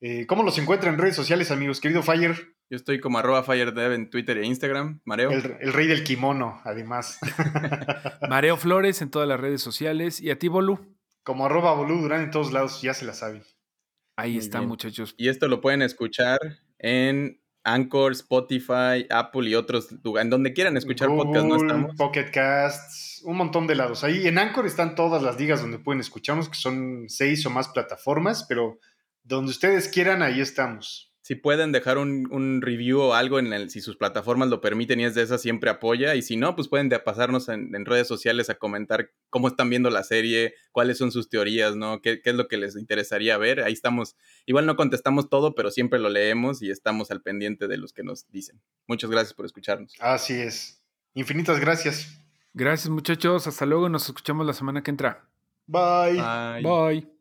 Eh, 0.00 0.26
¿Cómo 0.26 0.42
los 0.42 0.58
encuentran 0.58 0.94
en 0.94 1.00
redes 1.00 1.14
sociales, 1.14 1.52
amigos? 1.52 1.80
Querido 1.80 2.02
Fire. 2.02 2.56
Yo 2.68 2.76
estoy 2.76 2.98
como 2.98 3.18
arroba 3.18 3.44
FireDev 3.44 3.92
en 3.92 4.10
Twitter 4.10 4.38
e 4.38 4.46
Instagram. 4.46 5.00
Mareo. 5.04 5.30
El, 5.30 5.72
rey 5.72 5.86
del 5.86 6.02
kimono, 6.02 6.60
además. 6.64 7.20
Mareo 8.28 8.56
Flores 8.56 9.02
en 9.02 9.10
todas 9.10 9.28
las 9.28 9.38
redes 9.38 9.62
sociales. 9.62 10.20
¿Y 10.20 10.30
a 10.30 10.38
ti, 10.40 10.48
Bolu? 10.48 10.95
Como 11.26 11.44
arroba 11.44 11.74
Bolu 11.74 12.02
Durán 12.02 12.22
en 12.22 12.30
todos 12.30 12.52
lados, 12.52 12.80
ya 12.82 12.94
se 12.94 13.04
la 13.04 13.12
saben. 13.12 13.42
Ahí 14.16 14.38
está, 14.38 14.62
muchachos. 14.62 15.12
Y 15.18 15.28
esto 15.28 15.48
lo 15.48 15.60
pueden 15.60 15.82
escuchar 15.82 16.38
en 16.78 17.42
Anchor, 17.64 18.12
Spotify, 18.12 19.06
Apple 19.10 19.50
y 19.50 19.56
otros 19.56 19.90
lugares. 20.04 20.26
En 20.26 20.30
donde 20.30 20.52
quieran 20.52 20.76
escuchar 20.76 21.08
podcast, 21.08 21.44
¿no 21.44 21.56
estamos? 21.56 21.96
Pocket 21.96 22.30
Casts, 22.32 23.22
un 23.24 23.38
montón 23.38 23.66
de 23.66 23.74
lados. 23.74 24.04
Ahí 24.04 24.28
en 24.28 24.38
Anchor 24.38 24.66
están 24.66 24.94
todas 24.94 25.20
las 25.20 25.36
ligas 25.36 25.60
donde 25.60 25.80
pueden 25.80 25.98
escucharnos, 25.98 26.48
que 26.48 26.54
son 26.54 27.06
seis 27.08 27.44
o 27.44 27.50
más 27.50 27.66
plataformas, 27.70 28.46
pero 28.48 28.78
donde 29.24 29.50
ustedes 29.50 29.88
quieran, 29.88 30.22
ahí 30.22 30.40
estamos 30.40 31.12
si 31.26 31.34
pueden 31.34 31.72
dejar 31.72 31.98
un, 31.98 32.62
review 32.62 33.00
o 33.00 33.14
algo 33.14 33.40
en 33.40 33.52
el, 33.52 33.68
si 33.68 33.80
sus 33.80 33.96
plataformas 33.96 34.48
lo 34.48 34.60
permiten 34.60 35.00
y 35.00 35.06
es 35.06 35.16
de 35.16 35.22
esas, 35.22 35.42
siempre 35.42 35.70
apoya. 35.70 36.14
Y 36.14 36.22
si 36.22 36.36
no, 36.36 36.54
pues 36.54 36.68
pueden 36.68 36.88
pasarnos 37.04 37.48
en, 37.48 37.84
redes 37.84 38.06
sociales 38.06 38.48
a 38.48 38.54
comentar 38.54 39.10
cómo 39.28 39.48
están 39.48 39.68
viendo 39.68 39.90
la 39.90 40.04
serie, 40.04 40.54
cuáles 40.70 40.98
son 40.98 41.10
sus 41.10 41.28
teorías, 41.28 41.74
¿no? 41.74 42.00
¿Qué, 42.00 42.20
es 42.24 42.34
lo 42.36 42.46
que 42.46 42.58
les 42.58 42.76
interesaría 42.76 43.38
ver. 43.38 43.64
Ahí 43.64 43.72
estamos. 43.72 44.14
Igual 44.46 44.66
no 44.66 44.76
contestamos 44.76 45.28
todo, 45.28 45.56
pero 45.56 45.72
siempre 45.72 45.98
lo 45.98 46.10
leemos 46.10 46.62
y 46.62 46.70
estamos 46.70 47.10
al 47.10 47.22
pendiente 47.22 47.66
de 47.66 47.76
los 47.76 47.92
que 47.92 48.04
nos 48.04 48.30
dicen. 48.30 48.62
Muchas 48.86 49.10
gracias 49.10 49.34
por 49.34 49.46
escucharnos. 49.46 49.94
Así 49.98 50.34
es. 50.34 50.80
Infinitas 51.14 51.58
gracias. 51.58 52.22
Gracias, 52.54 52.88
muchachos. 52.88 53.48
Hasta 53.48 53.66
luego. 53.66 53.88
Nos 53.88 54.06
escuchamos 54.06 54.46
la 54.46 54.52
semana 54.52 54.84
que 54.84 54.92
entra. 54.92 55.28
Bye. 55.66 56.22
Bye. 56.62 57.15